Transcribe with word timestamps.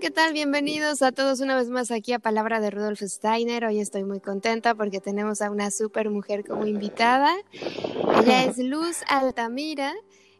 ¿Qué 0.00 0.10
tal? 0.10 0.32
Bienvenidos 0.32 1.02
a 1.02 1.12
todos 1.12 1.40
una 1.40 1.56
vez 1.56 1.68
más 1.68 1.90
aquí 1.90 2.14
a 2.14 2.18
Palabra 2.18 2.58
de 2.60 2.70
Rudolf 2.70 3.02
Steiner. 3.02 3.66
Hoy 3.66 3.80
estoy 3.80 4.02
muy 4.02 4.18
contenta 4.18 4.74
porque 4.74 4.98
tenemos 4.98 5.42
a 5.42 5.50
una 5.50 5.70
super 5.70 6.08
mujer 6.08 6.42
como 6.42 6.64
invitada. 6.64 7.36
Ella 7.52 8.44
es 8.44 8.56
Luz 8.56 9.02
Altamira. 9.08 9.92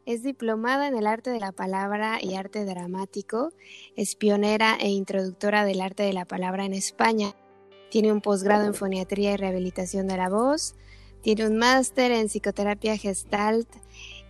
Es 0.06 0.22
diplomada 0.22 0.88
en 0.88 0.96
el 0.96 1.06
arte 1.06 1.28
de 1.28 1.40
la 1.40 1.52
palabra 1.52 2.20
y 2.22 2.36
arte 2.36 2.64
dramático. 2.64 3.52
Es 3.96 4.14
pionera 4.14 4.78
e 4.80 4.88
introductora 4.88 5.66
del 5.66 5.82
arte 5.82 6.04
de 6.04 6.14
la 6.14 6.24
palabra 6.24 6.64
en 6.64 6.72
España. 6.72 7.34
Tiene 7.90 8.12
un 8.12 8.22
posgrado 8.22 8.64
en 8.64 8.72
foniatría 8.72 9.32
y 9.32 9.36
rehabilitación 9.36 10.06
de 10.06 10.16
la 10.16 10.30
voz. 10.30 10.74
Tiene 11.20 11.46
un 11.46 11.58
máster 11.58 12.12
en 12.12 12.28
psicoterapia 12.28 12.96
gestalt 12.96 13.68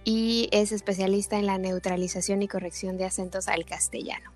y 0.05 0.49
es 0.53 0.73
especialista 0.73 1.39
en 1.39 1.47
la 1.47 1.59
neutralización 1.59 2.43
y 2.43 2.49
corrección 2.49 2.97
de 2.97 3.05
acentos 3.05 3.49
al 3.49 3.65
castellano. 3.65 4.33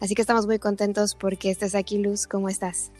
Así 0.00 0.14
que 0.14 0.22
estamos 0.22 0.46
muy 0.46 0.58
contentos 0.58 1.14
porque 1.14 1.50
estés 1.50 1.74
aquí, 1.74 1.98
Luz. 1.98 2.26
¿Cómo 2.26 2.48
estás? 2.48 2.90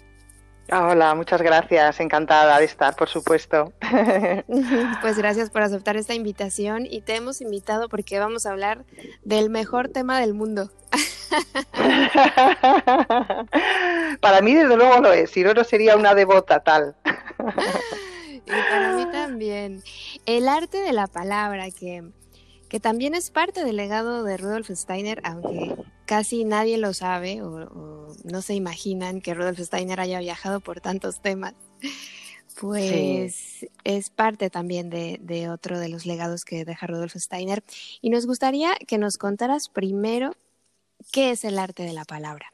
Hola, 0.72 1.14
muchas 1.14 1.42
gracias. 1.42 2.00
Encantada 2.00 2.58
de 2.58 2.64
estar, 2.64 2.96
por 2.96 3.08
supuesto. 3.08 3.72
Pues 5.02 5.18
gracias 5.18 5.50
por 5.50 5.62
aceptar 5.62 5.96
esta 5.96 6.14
invitación 6.14 6.86
y 6.88 7.02
te 7.02 7.16
hemos 7.16 7.40
invitado 7.40 7.88
porque 7.88 8.18
vamos 8.18 8.46
a 8.46 8.52
hablar 8.52 8.84
del 9.22 9.50
mejor 9.50 9.88
tema 9.88 10.20
del 10.20 10.34
mundo. 10.34 10.70
Para 14.20 14.40
mí, 14.40 14.54
desde 14.54 14.76
luego, 14.76 15.00
lo 15.00 15.12
es. 15.12 15.30
Si 15.30 15.42
no, 15.42 15.52
no 15.52 15.64
sería 15.64 15.96
una 15.96 16.14
devota 16.14 16.60
tal. 16.60 16.94
Y 18.46 18.50
para 18.50 18.96
mí 18.96 19.10
también. 19.10 19.82
El 20.26 20.48
arte 20.48 20.78
de 20.78 20.92
la 20.92 21.06
palabra, 21.06 21.70
que, 21.70 22.04
que 22.68 22.80
también 22.80 23.14
es 23.14 23.30
parte 23.30 23.64
del 23.64 23.76
legado 23.76 24.22
de 24.22 24.36
Rudolf 24.36 24.70
Steiner, 24.70 25.20
aunque 25.24 25.74
casi 26.04 26.44
nadie 26.44 26.78
lo 26.78 26.92
sabe 26.92 27.42
o, 27.42 28.14
no 28.24 28.42
se 28.42 28.54
imaginan 28.54 29.20
que 29.20 29.34
Rudolf 29.34 29.58
Steiner 29.58 30.00
haya 30.00 30.18
viajado 30.20 30.60
por 30.60 30.80
tantos 30.80 31.20
temas. 31.20 31.54
Pues 32.60 33.66
es 33.82 34.10
parte 34.10 34.48
también 34.48 34.88
de, 34.88 35.18
de 35.20 35.50
otro 35.50 35.80
de 35.80 35.88
los 35.88 36.06
legados 36.06 36.44
que 36.44 36.64
deja 36.64 36.86
Rudolf 36.86 37.16
Steiner. 37.16 37.64
Y 38.00 38.10
nos 38.10 38.26
gustaría 38.26 38.74
que 38.86 38.96
nos 38.96 39.18
contaras 39.18 39.68
primero 39.68 40.36
qué 41.10 41.32
es 41.32 41.44
el 41.44 41.58
arte 41.58 41.82
de 41.82 41.92
la 41.92 42.04
palabra. 42.04 42.53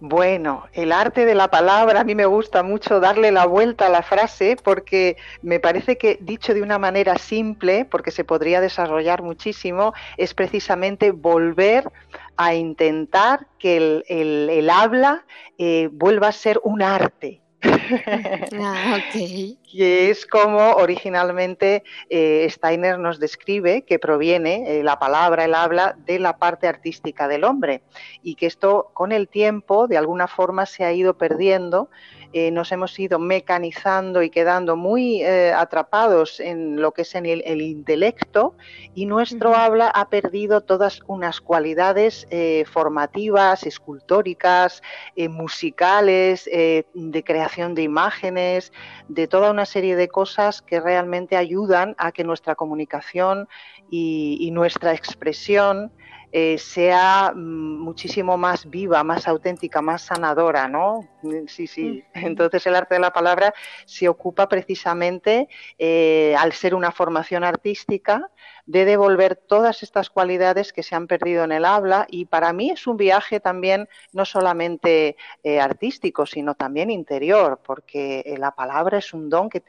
Bueno, 0.00 0.66
el 0.74 0.92
arte 0.92 1.26
de 1.26 1.34
la 1.34 1.48
palabra, 1.48 2.00
a 2.00 2.04
mí 2.04 2.14
me 2.14 2.26
gusta 2.26 2.62
mucho 2.62 3.00
darle 3.00 3.32
la 3.32 3.46
vuelta 3.46 3.86
a 3.86 3.88
la 3.88 4.02
frase 4.02 4.56
porque 4.62 5.16
me 5.42 5.58
parece 5.58 5.98
que 5.98 6.18
dicho 6.20 6.54
de 6.54 6.62
una 6.62 6.78
manera 6.78 7.18
simple, 7.18 7.84
porque 7.84 8.12
se 8.12 8.22
podría 8.22 8.60
desarrollar 8.60 9.22
muchísimo, 9.22 9.94
es 10.16 10.34
precisamente 10.34 11.10
volver 11.10 11.90
a 12.36 12.54
intentar 12.54 13.48
que 13.58 14.04
el, 14.06 14.70
habla 14.70 15.24
eh, 15.58 15.88
vuelva 15.90 16.28
a 16.28 16.32
ser 16.32 16.60
un 16.62 16.80
arte, 16.80 17.40
Ah, 18.60 18.98
que 19.12 20.10
es 20.10 20.26
como 20.26 20.72
originalmente 20.72 21.84
eh, 22.08 22.46
Steiner 22.50 22.98
nos 22.98 23.18
describe 23.18 23.82
que 23.82 23.98
proviene 23.98 24.78
eh, 24.78 24.82
la 24.82 24.98
palabra, 24.98 25.44
el 25.44 25.54
habla, 25.54 25.96
de 26.06 26.18
la 26.18 26.38
parte 26.38 26.66
artística 26.66 27.28
del 27.28 27.44
hombre 27.44 27.82
y 28.22 28.34
que 28.34 28.46
esto 28.46 28.90
con 28.94 29.12
el 29.12 29.28
tiempo 29.28 29.86
de 29.86 29.98
alguna 29.98 30.26
forma 30.26 30.66
se 30.66 30.84
ha 30.84 30.92
ido 30.92 31.14
perdiendo 31.14 31.90
eh, 32.34 32.50
nos 32.50 32.72
hemos 32.72 32.98
ido 32.98 33.18
mecanizando 33.18 34.22
y 34.22 34.28
quedando 34.28 34.76
muy 34.76 35.22
eh, 35.22 35.50
atrapados 35.52 36.40
en 36.40 36.80
lo 36.80 36.92
que 36.92 37.02
es 37.02 37.14
en 37.14 37.24
el, 37.24 37.62
intelecto 37.62 38.54
y 38.94 39.06
nuestro 39.06 39.54
habla 39.54 39.88
ha 39.88 40.10
perdido 40.10 40.60
todas 40.60 41.00
unas 41.06 41.40
cualidades 41.40 42.26
eh, 42.30 42.64
formativas, 42.70 43.64
escultóricas, 43.64 44.82
musicales, 45.16 46.44
de 46.44 47.24
creación 47.24 47.74
de 47.74 47.82
imágenes, 47.82 48.72
de 49.08 49.26
toda 49.26 49.50
una 49.50 49.66
serie 49.66 49.96
de 49.96 50.08
cosas 50.08 50.60
que 50.62 50.80
realmente 50.80 51.36
ayudan 51.36 51.94
a 51.98 52.12
que 52.12 52.24
nuestra 52.24 52.54
comunicación 52.54 53.48
y 53.90 54.50
nuestra 54.52 54.92
expresión 54.92 55.92
eh, 56.30 56.58
sea 56.58 57.32
mm, 57.34 57.80
muchísimo 57.80 58.36
más 58.36 58.68
viva, 58.68 59.02
más 59.02 59.26
auténtica, 59.26 59.80
más 59.80 60.02
sanadora, 60.02 60.68
¿no? 60.68 61.08
Mm, 61.22 61.46
sí, 61.46 61.66
sí. 61.66 62.04
Entonces 62.14 62.66
el 62.66 62.74
arte 62.74 62.96
de 62.96 63.00
la 63.00 63.12
palabra 63.12 63.54
se 63.86 64.08
ocupa 64.08 64.48
precisamente, 64.48 65.48
eh, 65.78 66.34
al 66.38 66.52
ser 66.52 66.74
una 66.74 66.92
formación 66.92 67.44
artística, 67.44 68.30
de 68.66 68.84
devolver 68.84 69.36
todas 69.36 69.82
estas 69.82 70.10
cualidades 70.10 70.74
que 70.74 70.82
se 70.82 70.94
han 70.94 71.06
perdido 71.06 71.44
en 71.44 71.52
el 71.52 71.64
habla 71.64 72.06
y 72.10 72.26
para 72.26 72.52
mí 72.52 72.70
es 72.70 72.86
un 72.86 72.98
viaje 72.98 73.40
también 73.40 73.88
no 74.12 74.26
solamente 74.26 75.16
eh, 75.42 75.58
artístico, 75.58 76.26
sino 76.26 76.54
también 76.54 76.90
interior, 76.90 77.60
porque 77.64 78.34
la 78.38 78.50
palabra 78.50 78.98
es 78.98 79.14
un 79.14 79.30
don 79.30 79.48
que, 79.48 79.60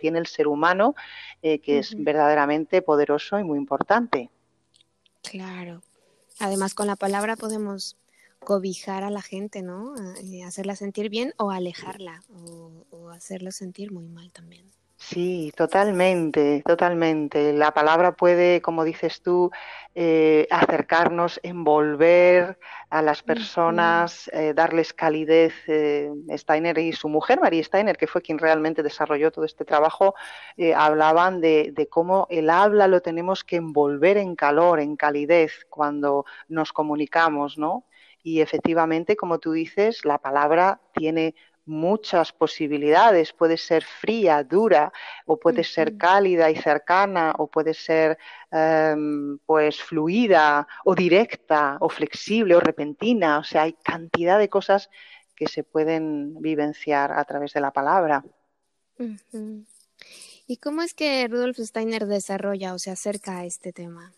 tiene 0.00 0.18
el 0.18 0.26
ser 0.26 0.48
humano 0.48 0.94
que 1.42 1.78
es 1.78 1.94
verdaderamente 2.02 2.80
poderoso 2.80 3.38
y 3.38 3.44
muy 3.44 3.58
importante. 3.58 4.30
Claro. 5.22 5.82
Además, 6.38 6.74
con 6.74 6.86
la 6.86 6.96
palabra 6.96 7.36
podemos 7.36 7.96
cobijar 8.40 9.02
a 9.02 9.10
la 9.10 9.22
gente, 9.22 9.62
¿no? 9.62 9.94
Eh, 10.22 10.44
hacerla 10.44 10.76
sentir 10.76 11.08
bien 11.08 11.32
o 11.38 11.50
alejarla 11.50 12.22
o, 12.90 13.10
hacerla 13.10 13.50
sentir 13.50 13.92
muy 13.92 14.06
mal 14.06 14.30
también. 14.32 14.70
Sí, 15.08 15.52
totalmente, 15.56 16.62
totalmente. 16.66 17.52
La 17.52 17.72
palabra 17.72 18.16
puede, 18.16 18.60
como 18.60 18.82
dices 18.82 19.22
tú, 19.22 19.52
eh, 19.94 20.48
acercarnos, 20.50 21.38
envolver 21.44 22.58
a 22.90 23.02
las 23.02 23.22
personas, 23.22 24.28
eh, 24.32 24.52
darles 24.52 24.92
calidez. 24.92 25.54
Steiner 26.36 26.78
y 26.78 26.92
su 26.92 27.08
mujer, 27.08 27.40
María 27.40 27.62
Steiner, 27.62 27.96
que 27.96 28.08
fue 28.08 28.20
quien 28.20 28.38
realmente 28.38 28.82
desarrolló 28.82 29.30
todo 29.30 29.44
este 29.44 29.64
trabajo, 29.64 30.14
hablaban 30.74 31.40
de, 31.40 31.70
de, 31.72 31.88
cómo 31.88 32.26
el 32.28 32.50
habla 32.50 32.88
lo 32.88 33.00
tenemos 33.00 33.44
que 33.44 33.56
envolver 33.56 34.16
en 34.16 34.34
calor, 34.34 34.80
en 34.80 34.96
calidez, 34.96 35.66
cuando 35.70 36.24
nos 36.48 36.72
comunicamos, 36.72 37.58
¿no? 37.58 37.86
Y 38.24 38.40
efectivamente, 38.40 39.14
como 39.14 39.38
tú 39.38 39.52
dices, 39.52 40.04
la 40.04 40.18
palabra 40.18 40.80
tiene 40.92 41.36
muchas 41.66 42.32
posibilidades. 42.32 43.32
Puede 43.32 43.56
ser 43.56 43.84
fría, 43.84 44.42
dura, 44.42 44.92
o 45.26 45.38
puede 45.38 45.64
ser 45.64 45.96
cálida 45.96 46.50
y 46.50 46.56
cercana, 46.56 47.34
o 47.38 47.48
puede 47.48 47.74
ser 47.74 48.18
em, 48.50 49.38
pues 49.44 49.82
fluida, 49.82 50.66
o 50.84 50.94
directa, 50.94 51.76
o 51.80 51.88
flexible, 51.88 52.54
o 52.54 52.60
repentina. 52.60 53.38
O 53.38 53.44
sea, 53.44 53.62
hay 53.62 53.74
cantidad 53.74 54.38
de 54.38 54.48
cosas 54.48 54.88
que 55.34 55.46
se 55.48 55.64
pueden 55.64 56.40
vivenciar 56.40 57.12
a 57.12 57.24
través 57.24 57.52
de 57.52 57.60
la 57.60 57.72
palabra. 57.72 58.24
¿Y 60.46 60.56
cómo 60.58 60.82
es 60.82 60.94
que 60.94 61.26
Rudolf 61.28 61.58
Steiner 61.58 62.06
desarrolla 62.06 62.72
o 62.72 62.78
se 62.78 62.90
acerca 62.90 63.38
a 63.38 63.44
este 63.44 63.72
tema? 63.72 64.14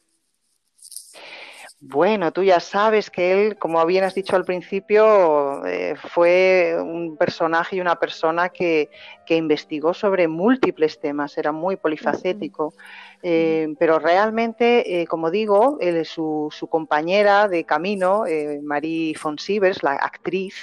Bueno, 1.81 2.33
tú 2.33 2.43
ya 2.43 2.59
sabes 2.59 3.09
que 3.09 3.31
él, 3.31 3.57
como 3.57 3.85
bien 3.87 4.03
has 4.03 4.13
dicho 4.15 4.35
al 4.35 4.45
principio, 4.45 5.65
eh, 5.65 5.95
fue 6.13 6.77
un 6.77 7.17
personaje 7.17 7.77
y 7.77 7.81
una 7.81 7.95
persona 8.01 8.49
que, 8.49 8.91
investigó 9.29 9.95
sobre 9.95 10.27
múltiples 10.27 10.99
temas, 10.99 11.39
era 11.39 11.53
muy 11.53 11.77
polifacético, 11.77 12.75
eh, 13.23 13.69
pero 13.79 14.01
realmente, 14.01 15.03
eh, 15.03 15.07
como 15.07 15.31
digo, 15.31 15.79
su, 16.05 16.49
su, 16.51 16.67
compañera 16.67 17.47
de 17.47 17.65
camino, 17.65 18.25
Marie 18.63 19.15
von 19.23 19.39
Sievers, 19.39 19.83
la 19.85 19.93
actriz, 19.93 20.57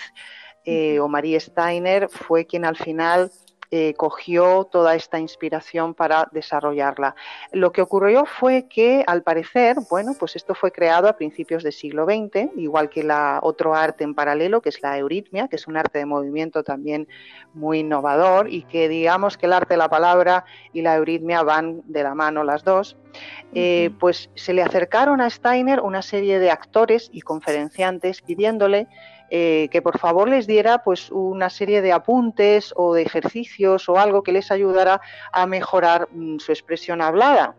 o 1.00 1.08
Marie 1.08 1.40
Steiner, 1.40 2.10
fue 2.10 2.46
quien 2.46 2.66
al 2.66 2.76
final 2.76 3.32
eh, 3.72 3.94
cogió 3.96 4.66
toda 4.66 4.96
esta 4.96 5.20
inspiración 5.20 5.94
para 5.94 6.30
desarrollarla. 6.32 7.16
Lo 7.52 7.72
que 7.72 7.82
ocurrió 7.82 8.26
fue 8.26 8.68
que, 8.68 9.04
al 9.08 9.24
parecer, 9.24 9.78
bueno, 9.90 10.14
pues 10.20 10.36
esto 10.36 10.54
fue 10.54 10.72
creado 10.72 11.08
a 11.08 11.14
principios 11.14 11.64
del 11.64 11.74
siglo 11.74 12.06
XX, 12.06 12.50
igual 12.58 12.90
que 12.90 13.04
la 13.04 13.40
otro 13.42 13.76
arte 13.76 14.04
en 14.04 14.16
paralelo, 14.16 14.62
que 14.62 14.70
es 14.70 14.82
la 14.82 14.98
euritmia, 14.98 15.48
que 15.48 15.56
es 15.56 15.68
un 15.68 15.78
arte 15.78 16.00
de 16.00 16.06
movimiento 16.06 16.64
también 16.64 17.08
muy 17.54 17.80
innovador 17.80 18.50
y 18.52 18.64
que 18.64 18.88
digamos 18.88 19.38
que 19.38 19.46
el 19.46 19.54
arte 19.54 19.74
de 19.74 19.78
la 19.78 19.90
palabra 19.90 20.46
y 20.74 20.82
la 20.82 20.96
euritmia 20.96 21.44
van 21.44 21.82
de 21.86 22.04
la 22.04 22.16
mano 22.16 22.44
las 22.44 22.64
dos. 22.64 22.98
Eh, 23.54 23.92
pues 24.00 24.30
se 24.36 24.54
le 24.54 24.62
acercaron 24.62 25.22
a 25.22 25.30
Steiner 25.30 25.80
una 25.80 26.02
serie 26.02 26.40
de 26.40 26.52
actores 26.52 27.10
y 27.14 27.22
conferenciantes 27.22 28.22
pidiéndole 28.22 28.88
eh, 29.30 29.70
que 29.72 29.82
por 29.82 29.98
favor 29.98 30.30
les 30.30 30.48
diera 30.48 30.84
pues 30.84 31.10
una 31.12 31.50
serie 31.50 31.82
de 31.82 31.92
apuntes 31.92 32.74
o 32.76 32.94
de 32.94 33.02
ejercicios 33.02 33.90
o 33.90 33.98
algo 33.98 34.24
que 34.24 34.32
les 34.32 34.52
ayudara 34.52 35.02
a 35.32 35.46
mejorar 35.48 36.08
mm, 36.12 36.40
su 36.40 36.52
expresión 36.52 37.02
hablada 37.02 37.56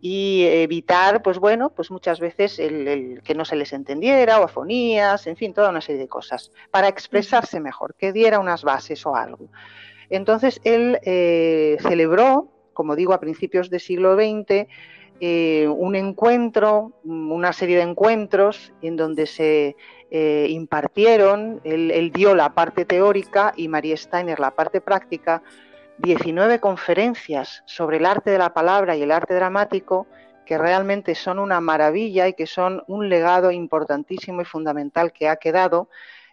y 0.00 0.44
evitar, 0.46 1.22
pues 1.22 1.38
bueno, 1.38 1.70
pues 1.70 1.90
muchas 1.90 2.20
veces 2.20 2.58
el, 2.58 3.20
que 3.24 3.34
no 3.34 3.44
se 3.44 3.56
les 3.56 3.72
entendiera 3.72 4.40
o 4.40 4.44
afonías, 4.44 5.26
en 5.26 5.36
fin, 5.36 5.52
toda 5.52 5.70
una 5.70 5.80
serie 5.80 6.02
de 6.02 6.08
cosas, 6.08 6.52
para 6.70 6.88
expresarse 6.88 7.58
mejor, 7.58 7.94
que 7.96 8.12
diera 8.12 8.38
unas 8.38 8.62
bases 8.62 9.04
o 9.06 9.16
algo. 9.16 9.48
Entonces 10.08 10.60
él 10.64 10.98
eh, 11.02 11.76
celebró, 11.80 12.48
como 12.72 12.94
digo, 12.94 13.12
a 13.12 13.20
principios 13.20 13.70
del 13.70 13.80
siglo 13.80 14.14
XX, 14.14 14.68
eh, 15.20 15.66
un 15.68 15.96
encuentro, 15.96 16.92
una 17.02 17.52
serie 17.52 17.76
de 17.76 17.82
encuentros 17.82 18.72
en 18.82 18.96
donde 18.96 19.26
se 19.26 19.74
eh, 20.10 20.46
impartieron, 20.50 21.60
él, 21.64 22.10
dio 22.12 22.34
la 22.34 22.54
parte 22.54 22.84
teórica 22.84 23.52
y 23.56 23.68
María 23.68 23.96
Steiner 23.96 24.40
la 24.40 24.52
parte 24.52 24.80
práctica, 24.80 25.42
19 25.98 26.60
conferencias 26.60 27.62
sobre 27.66 27.98
el 27.98 28.06
arte 28.06 28.30
de 28.30 28.38
la 28.38 28.54
palabra 28.54 28.96
y 28.96 29.02
el 29.02 29.10
arte 29.10 29.34
dramático 29.34 30.06
que 30.46 30.56
realmente 30.56 31.14
son 31.14 31.38
una 31.38 31.60
maravilla 31.60 32.26
y 32.26 32.32
que 32.32 32.46
son 32.46 32.82
un 32.86 33.10
legado 33.10 33.50
importantísimo 33.50 34.40
y 34.40 34.46
fundamental 34.46 35.12
que 35.12 35.28
ha 35.28 35.36
quedado 35.36 35.90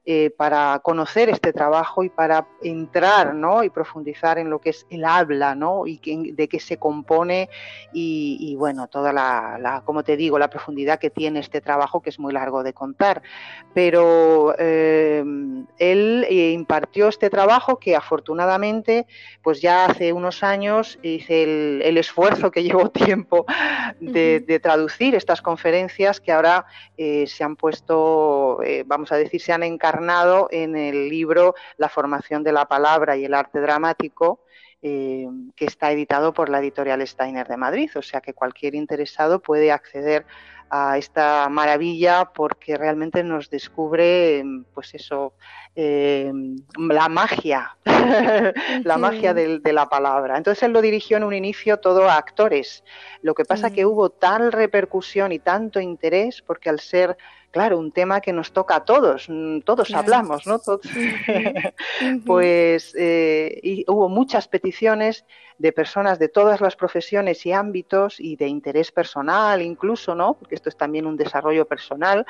eh, 0.08 0.30
para 0.30 0.82
conocer 0.84 1.30
este 1.30 1.52
trabajo 1.52 2.04
y 2.04 2.10
para 2.10 2.48
entrar 2.62 3.34
¿no? 3.34 3.64
y 3.64 3.72
profundizar 3.72 4.38
en 4.38 4.52
lo 4.52 4.62
que 4.62 4.70
es 4.70 4.86
el 4.92 5.04
habla 5.04 5.56
¿no? 5.56 5.88
y 5.88 6.00
de 6.32 6.48
qué 6.48 6.60
se 6.60 6.78
compone 6.78 7.50
y, 7.92 8.56
bueno, 8.56 8.88
toda 8.88 9.12
la, 9.12 9.82
como 9.84 10.04
te 10.04 10.16
digo, 10.16 10.38
la 10.38 10.52
profundidad 10.52 11.00
que 11.00 11.10
tiene 11.10 11.40
este 11.40 11.60
trabajo 11.60 12.04
que 12.04 12.12
es 12.12 12.20
muy 12.20 12.34
largo 12.34 12.62
de 12.62 12.72
contar. 12.72 13.24
Pero 13.74 14.54
eh, 14.60 15.24
él 15.80 16.28
eh, 16.30 16.52
impartió 16.52 17.08
este 17.08 17.32
trabajo 17.32 17.80
que 17.80 17.96
afortunadamente 17.96 19.08
pues 19.42 19.60
ya 19.60 19.86
hace 19.86 20.14
unos 20.14 20.44
años 20.44 21.00
hice 21.02 21.80
el, 21.82 21.98
esfuerzo 21.98 22.52
que 22.52 22.62
llevó 22.62 22.90
tiempo 22.92 23.48
de, 24.00 24.60
traducir 24.62 25.16
estas 25.16 25.42
conferencias 25.42 26.20
que 26.22 26.32
ahora 26.32 26.68
se 26.96 27.44
han 27.44 27.56
puesto, 27.56 28.60
vamos 28.86 29.12
a 29.12 29.18
decir, 29.18 29.42
se 29.42 29.52
han 29.52 29.64
encargado 29.64 29.95
en 30.52 30.76
el 30.76 31.10
libro 31.10 31.56
La 31.78 31.90
formación 31.90 32.44
de 32.44 32.52
la 32.52 32.66
palabra 32.66 33.16
y 33.16 33.26
el 33.26 33.34
arte 33.34 33.60
dramático, 33.60 34.42
eh, 34.82 35.28
que 35.56 35.66
está 35.66 35.92
editado 35.92 36.34
por 36.34 36.50
la 36.50 36.60
editorial 36.60 37.06
Steiner 37.08 37.48
de 37.48 37.58
Madrid. 37.58 37.90
O 37.96 38.02
sea 38.02 38.22
que 38.22 38.34
cualquier 38.34 38.76
interesado 38.76 39.40
puede 39.40 39.72
acceder 39.72 40.26
a 40.70 40.98
esta 40.98 41.48
maravilla 41.50 42.32
porque 42.34 42.78
realmente 42.78 43.24
nos 43.24 43.50
descubre, 43.50 44.44
pues 44.74 44.94
eso, 44.96 45.34
eh, 45.76 46.32
la 46.78 47.10
magia, 47.10 47.78
la 48.84 48.98
magia 48.98 49.34
de, 49.34 49.60
la 49.74 49.88
palabra. 49.88 50.38
Entonces 50.38 50.64
él 50.64 50.72
lo 50.72 50.82
dirigió 50.82 51.18
en 51.18 51.24
un 51.24 51.34
inicio 51.34 51.78
todo 51.78 52.10
a 52.10 52.16
actores. 52.16 52.84
Lo 53.22 53.34
que 53.34 53.46
pasa 53.46 53.72
que 53.72 53.86
hubo 53.86 54.10
tal 54.10 54.52
repercusión 54.52 55.32
y 55.32 55.40
tanto 55.40 55.80
interés 55.80 56.42
porque 56.42 56.70
al 56.70 56.80
ser 56.80 57.18
claro, 57.56 57.80
un 57.80 57.94
tema 57.94 58.20
que 58.20 58.34
nos 58.34 58.52
toca 58.52 58.76
a 58.76 58.84
todos, 58.84 59.28
mm, 59.30 59.62
todos 59.62 59.94
hablamos, 59.94 60.46
¿no? 60.46 60.60
pues 62.26 62.94
eh, 63.00 63.62
y 63.64 63.86
hubo 63.88 64.10
muchas 64.10 64.50
peticiones 64.50 65.24
de 65.58 65.72
personas 65.72 66.20
de 66.20 66.28
todas 66.28 66.60
las 66.60 66.76
profesiones 66.76 67.46
y 67.46 67.54
ámbitos 67.54 68.20
y 68.20 68.36
de 68.36 68.50
interés 68.50 68.92
personal 68.92 69.62
incluso, 69.62 70.16
¿no? 70.16 70.34
Porque 70.34 70.56
esto 70.66 70.70
es 70.70 70.78
también 70.78 71.06
un 71.06 71.16
desarrollo 71.16 71.66
personal, 71.66 72.26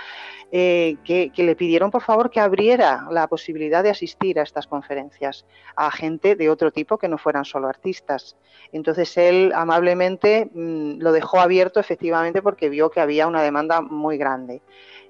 eh, 0.51 0.97
que, 1.05 1.31
le 1.35 1.55
pidieron 1.55 1.89
por 1.89 2.01
favor 2.01 2.29
que 2.29 2.41
abriera 2.41 3.07
la 3.09 3.27
posibilidad 3.27 3.81
de 3.81 3.91
asistir 3.91 4.39
a 4.39 4.43
estas 4.43 4.67
conferencias 4.67 5.45
a 5.75 5.89
gente 5.91 6.35
de 6.35 6.49
otro 6.49 6.71
tipo 6.71 6.97
que 6.97 7.07
no 7.07 7.17
fueran 7.17 7.45
solo 7.45 7.67
artistas. 7.69 8.35
Entonces 8.73 9.15
él 9.17 9.53
amablemente 9.55 10.49
mm, 10.53 10.99
lo 10.99 11.11
dejó 11.13 11.39
abierto 11.39 11.79
efectivamente 11.79 12.41
porque 12.41 12.67
vio 12.69 12.89
que 12.89 12.99
había 12.99 13.27
una 13.27 13.41
demanda 13.41 13.79
muy 13.81 14.17
grande. 14.17 14.61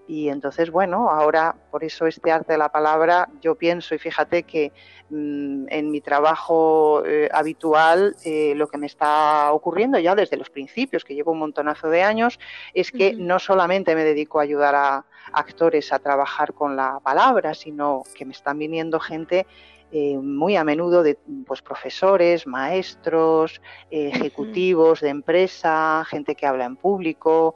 Y 0.07 0.29
entonces, 0.29 0.69
bueno, 0.69 1.09
ahora 1.09 1.55
por 1.71 1.83
eso 1.83 2.05
este 2.05 2.31
arte 2.31 2.53
de 2.53 2.59
la 2.59 2.69
palabra, 2.69 3.27
yo 3.41 3.55
pienso 3.55 3.95
y 3.95 3.97
fíjate 3.97 4.43
que 4.43 4.71
mm, 5.09 5.65
en 5.69 5.91
mi 5.91 5.99
trabajo 5.99 7.03
eh, 7.05 7.27
habitual 7.31 8.15
eh, 8.23 8.53
lo 8.55 8.67
que 8.67 8.77
me 8.77 8.85
está 8.85 9.51
ocurriendo 9.51 9.97
ya 9.97 10.13
desde 10.13 10.37
los 10.37 10.51
principios, 10.51 11.03
que 11.03 11.15
llevo 11.15 11.31
un 11.31 11.39
montonazo 11.39 11.89
de 11.89 12.03
años, 12.03 12.39
es 12.73 12.91
que 12.91 13.13
no 13.13 13.39
solamente 13.39 13.95
me 13.95 14.03
dedico 14.03 14.39
a 14.39 14.43
ayudar 14.43 14.75
a 14.75 15.05
actores 15.33 15.91
a 15.91 15.99
trabajar 15.99 16.53
con 16.53 16.75
la 16.75 16.99
palabra, 17.03 17.55
sino 17.55 18.03
que 18.15 18.25
me 18.25 18.33
están 18.33 18.59
viniendo 18.59 18.99
gente 18.99 19.47
eh, 19.91 20.17
muy 20.17 20.55
a 20.55 20.63
menudo 20.63 21.03
de 21.03 21.17
pues, 21.45 21.61
profesores, 21.61 22.47
maestros, 22.47 23.61
ejecutivos 23.89 25.01
de 25.01 25.09
empresa, 25.09 26.03
gente 26.07 26.35
que 26.35 26.45
habla 26.45 26.65
en 26.65 26.75
público, 26.75 27.55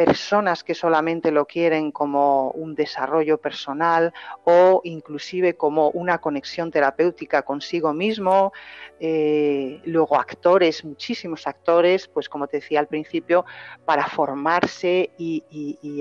personas 0.00 0.64
que 0.64 0.74
solamente 0.74 1.30
lo 1.30 1.44
quieren 1.44 1.92
como 1.92 2.52
un 2.52 2.74
desarrollo 2.74 3.36
personal 3.36 4.14
o 4.44 4.80
inclusive 4.84 5.58
como 5.58 5.90
una 5.90 6.22
conexión 6.22 6.70
terapéutica 6.70 7.42
consigo 7.42 7.92
mismo. 7.92 8.50
Eh, 8.98 9.78
luego 9.84 10.18
actores, 10.18 10.86
muchísimos 10.86 11.46
actores, 11.46 12.08
pues 12.08 12.30
como 12.30 12.46
te 12.46 12.58
decía 12.58 12.80
al 12.80 12.86
principio, 12.86 13.44
para 13.84 14.06
formarse 14.06 15.10
y, 15.18 15.44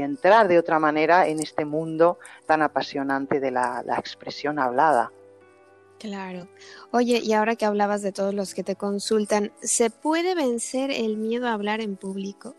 entrar 0.01 0.47
de 0.47 0.59
otra 0.59 0.79
manera 0.79 1.27
en 1.27 1.39
este 1.41 1.65
mundo 1.65 2.19
tan 2.45 2.61
apasionante 2.61 3.41
de 3.41 3.51
la, 3.51 3.83
la 3.85 3.97
expresión 3.97 4.59
hablada. 4.59 5.11
Claro. 5.99 6.47
Oye, 6.91 7.19
y 7.21 7.33
ahora 7.33 7.55
que 7.55 7.65
hablabas 7.65 8.01
de 8.01 8.13
todos 8.13 8.33
los 8.33 8.53
que 8.53 8.63
te 8.63 8.75
consultan, 8.75 9.51
¿se 9.61 9.89
puede 9.89 10.33
vencer 10.33 10.91
el 10.91 11.17
miedo 11.17 11.47
a 11.47 11.53
hablar 11.53 11.81
en 11.81 11.97
público? 11.97 12.55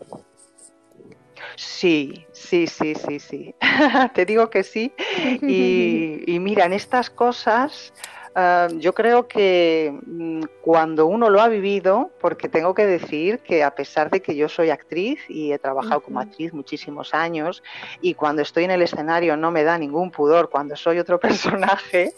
Sí, 1.56 2.26
sí, 2.32 2.66
sí, 2.66 2.94
sí, 2.94 3.18
sí. 3.18 3.54
Te 4.14 4.26
digo 4.26 4.50
que 4.50 4.62
sí. 4.62 4.92
Y, 5.42 6.22
y 6.26 6.38
mira, 6.38 6.66
en 6.66 6.74
estas 6.74 7.08
cosas 7.08 7.94
Ah, 8.34 8.68
yo 8.78 8.94
creo 8.94 9.26
que 9.26 9.92
mm, 10.06 10.42
cuando 10.60 11.06
uno 11.06 11.30
lo 11.30 11.40
ha 11.40 11.48
vivido, 11.48 12.10
porque 12.20 12.48
tengo 12.48 12.74
que 12.74 12.86
decir 12.86 13.40
que 13.40 13.64
a 13.64 13.74
pesar 13.74 14.08
de 14.08 14.22
que 14.22 14.36
yo 14.36 14.48
soy 14.48 14.70
actriz 14.70 15.18
y 15.28 15.52
he 15.52 15.58
trabajado 15.58 16.00
como 16.00 16.20
actriz 16.20 16.52
muchísimos 16.52 17.12
años 17.12 17.62
y 18.00 18.14
cuando 18.14 18.42
estoy 18.42 18.64
en 18.64 18.70
el 18.70 18.82
escenario 18.82 19.36
no 19.36 19.50
me 19.50 19.64
da 19.64 19.78
ningún 19.78 20.12
pudor 20.12 20.48
cuando 20.48 20.76
soy 20.76 21.00
otro 21.00 21.18
personaje, 21.20 22.12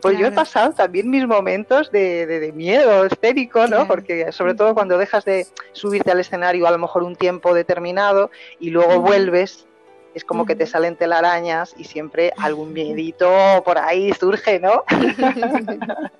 pues 0.00 0.16
yo 0.18 0.28
he 0.28 0.32
pasado 0.32 0.72
también 0.72 1.10
mis 1.10 1.26
momentos 1.26 1.90
de, 1.90 2.52
miedo 2.54 3.04
escénico, 3.04 3.66
¿no? 3.66 3.88
Porque 3.88 4.30
sobre 4.30 4.54
todo 4.54 4.72
cuando 4.72 4.98
dejas 4.98 5.24
de 5.24 5.46
subirte 5.72 6.12
al 6.12 6.20
escenario 6.20 6.66
a 6.68 6.70
lo 6.70 6.78
mejor 6.78 7.02
un 7.02 7.16
tiempo 7.16 7.54
determinado 7.54 8.30
y 8.60 8.70
luego 8.70 9.00
vuelves 9.00 9.66
es 10.16 10.24
como 10.24 10.46
que 10.46 10.56
te 10.56 10.66
salen 10.66 10.96
telarañas 10.96 11.74
y 11.76 11.84
siempre 11.84 12.32
algún 12.38 12.72
miedito 12.72 13.30
por 13.66 13.76
ahí 13.76 14.14
surge, 14.14 14.58
¿no? 14.58 14.82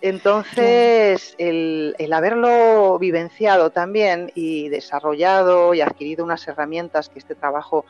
Entonces, 0.00 1.34
el, 1.36 1.94
el, 1.98 2.12
haberlo 2.14 2.98
vivenciado 2.98 3.68
también 3.68 4.32
y 4.34 4.70
desarrollado 4.70 5.74
y 5.74 5.82
adquirido 5.82 6.24
unas 6.24 6.48
herramientas 6.48 7.10
que 7.10 7.18
este 7.18 7.34
trabajo 7.34 7.84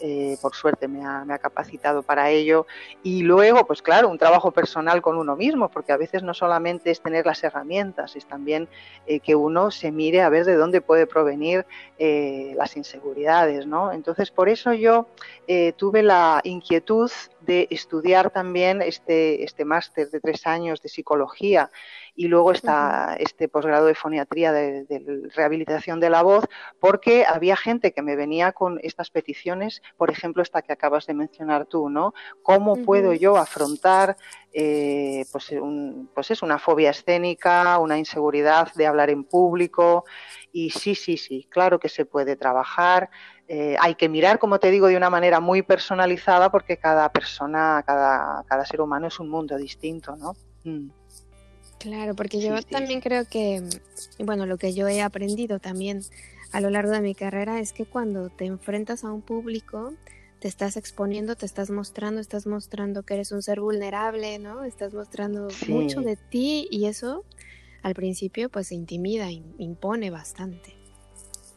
eh, 0.00 0.36
por 0.42 0.54
suerte 0.54 0.88
me 0.88 1.04
ha, 1.04 1.24
capacitado 1.38 2.02
para 2.02 2.30
ello. 2.30 2.66
Y 3.02 3.22
luego, 3.22 3.66
pues 3.66 3.82
claro, 3.82 4.08
un 4.08 4.18
trabajo 4.18 4.50
personal 4.50 5.02
con 5.02 5.16
uno 5.16 5.36
mismo, 5.36 5.68
porque 5.68 5.92
a 5.92 5.96
veces 5.96 6.22
no 6.22 6.34
solamente 6.34 6.90
es 6.90 7.00
tener 7.00 7.26
las 7.26 7.42
herramientas, 7.44 8.16
es 8.16 8.26
también 8.26 8.68
eh, 9.06 9.20
que 9.20 9.34
uno 9.34 9.70
se 9.70 9.92
mire 9.92 10.22
a 10.22 10.28
ver 10.28 10.44
de 10.44 10.56
dónde 10.56 10.80
puede 10.80 11.06
provenir 11.06 11.66
eh, 11.98 12.54
las 12.56 12.76
inseguridades, 12.76 13.66
¿no? 13.66 13.92
Entonces, 13.92 14.30
por 14.30 14.48
eso 14.48 14.72
yo 14.72 15.06
tuve 15.76 16.02
la 16.02 16.40
inquietud 16.44 17.10
de 17.46 17.68
estudiar 17.70 18.30
también 18.30 18.82
este, 18.82 19.44
este 19.44 19.64
máster 19.64 20.10
de 20.10 20.20
tres 20.20 20.46
años 20.46 20.82
de 20.82 20.88
psicología 20.88 21.70
y 22.16 22.28
luego 22.28 22.52
está 22.52 23.16
este 23.18 23.48
posgrado 23.48 23.86
de 23.86 23.94
foniatría 23.94 24.50
de, 24.52 25.30
rehabilitación 25.34 26.00
de 26.00 26.10
la 26.10 26.22
voz, 26.22 26.44
porque 26.80 27.26
había 27.26 27.56
gente 27.56 27.92
que 27.92 28.02
me 28.02 28.16
venía 28.16 28.52
con 28.52 28.80
estas 28.82 29.10
peticiones, 29.10 29.82
por 29.96 30.10
ejemplo, 30.10 30.42
esta 30.42 30.62
que 30.62 30.72
acabas 30.72 31.06
de 31.06 31.14
mencionar 31.14 31.66
tú, 31.66 31.90
¿no? 31.90 32.14
¿Cómo 32.42 32.76
puedo 32.76 33.12
yo 33.12 33.36
afrontar 33.36 34.16
eh, 34.52 35.26
pues, 35.30 35.54
pues 36.14 36.30
es 36.30 36.42
una 36.42 36.58
fobia 36.58 36.90
escénica, 36.90 37.78
una 37.78 37.98
inseguridad 37.98 38.72
de 38.74 38.86
hablar 38.86 39.10
en 39.10 39.24
público? 39.24 40.04
Y 40.52 40.70
sí, 40.70 40.94
sí, 40.94 41.18
sí, 41.18 41.46
claro 41.50 41.78
que 41.78 41.90
se 41.90 42.06
puede 42.06 42.34
trabajar. 42.34 43.10
Eh, 43.48 43.76
hay 43.80 43.94
que 43.94 44.08
mirar, 44.08 44.38
como 44.38 44.58
te 44.58 44.70
digo, 44.70 44.88
de 44.88 44.96
una 44.96 45.08
manera 45.08 45.38
muy 45.38 45.62
personalizada 45.62 46.50
porque 46.50 46.78
cada 46.78 47.10
persona, 47.10 47.82
cada, 47.86 48.44
cada 48.48 48.66
ser 48.66 48.80
humano 48.80 49.06
es 49.06 49.20
un 49.20 49.28
mundo 49.28 49.56
distinto, 49.56 50.16
¿no? 50.16 50.34
Mm. 50.64 50.90
Claro, 51.78 52.14
porque 52.16 52.40
yo 52.40 52.60
también 52.62 53.00
creo 53.00 53.26
que, 53.28 53.62
bueno, 54.18 54.46
lo 54.46 54.56
que 54.56 54.72
yo 54.72 54.88
he 54.88 55.02
aprendido 55.02 55.60
también 55.60 56.02
a 56.52 56.60
lo 56.60 56.70
largo 56.70 56.90
de 56.92 57.00
mi 57.00 57.14
carrera 57.14 57.60
es 57.60 57.72
que 57.72 57.84
cuando 57.84 58.30
te 58.30 58.46
enfrentas 58.46 59.04
a 59.04 59.12
un 59.12 59.22
público, 59.22 59.92
te 60.40 60.48
estás 60.48 60.76
exponiendo, 60.76 61.36
te 61.36 61.46
estás 61.46 61.70
mostrando, 61.70 62.20
estás 62.20 62.46
mostrando 62.46 63.02
que 63.02 63.14
eres 63.14 63.30
un 63.30 63.42
ser 63.42 63.60
vulnerable, 63.60 64.38
¿no? 64.38 64.64
Estás 64.64 64.94
mostrando 64.94 65.48
mucho 65.68 66.00
de 66.00 66.16
ti 66.16 66.66
y 66.70 66.86
eso 66.86 67.24
al 67.82 67.94
principio 67.94 68.48
pues 68.48 68.72
intimida, 68.72 69.30
impone 69.30 70.10
bastante. 70.10 70.75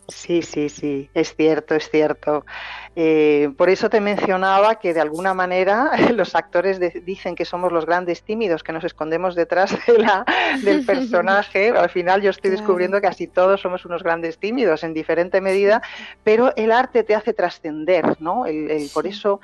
Sí, 0.10 0.42
sí, 0.42 0.70
sí, 0.70 1.10
es 1.14 1.36
cierto, 1.36 1.76
es 1.76 1.90
cierto. 1.90 2.46
Eh, 2.96 3.52
por 3.58 3.70
eso 3.70 3.90
te 3.90 4.02
mencionaba 4.02 4.76
que 4.76 4.94
de 4.94 5.02
alguna 5.02 5.34
manera 5.34 5.92
los 6.14 6.36
actores 6.36 6.80
dicen 7.06 7.36
que 7.36 7.46
somos 7.46 7.72
los 7.72 7.86
grandes 7.86 8.24
tímidos, 8.24 8.64
que 8.64 8.74
nos 8.74 8.84
escondemos 8.84 9.36
detrás 9.36 9.78
de 9.86 10.00
la, 10.00 10.26
del 10.64 10.86
personaje. 10.86 11.70
Al 11.78 11.90
final 11.90 12.22
yo 12.22 12.30
estoy 12.30 12.52
descubriendo 12.52 12.98
que 12.98 13.08
casi 13.08 13.28
todos 13.28 13.62
somos 13.62 13.86
unos 13.86 14.04
grandes 14.04 14.38
tímidos 14.38 14.84
en 14.84 14.94
diferente 14.94 15.42
medida, 15.42 15.82
pero 16.24 16.54
el 16.56 16.72
arte 16.72 17.04
te 17.04 17.16
hace 17.16 17.34
trascender, 17.34 18.22
¿no? 18.22 18.46
El, 18.46 18.90
por 18.94 19.08
eso 19.08 19.40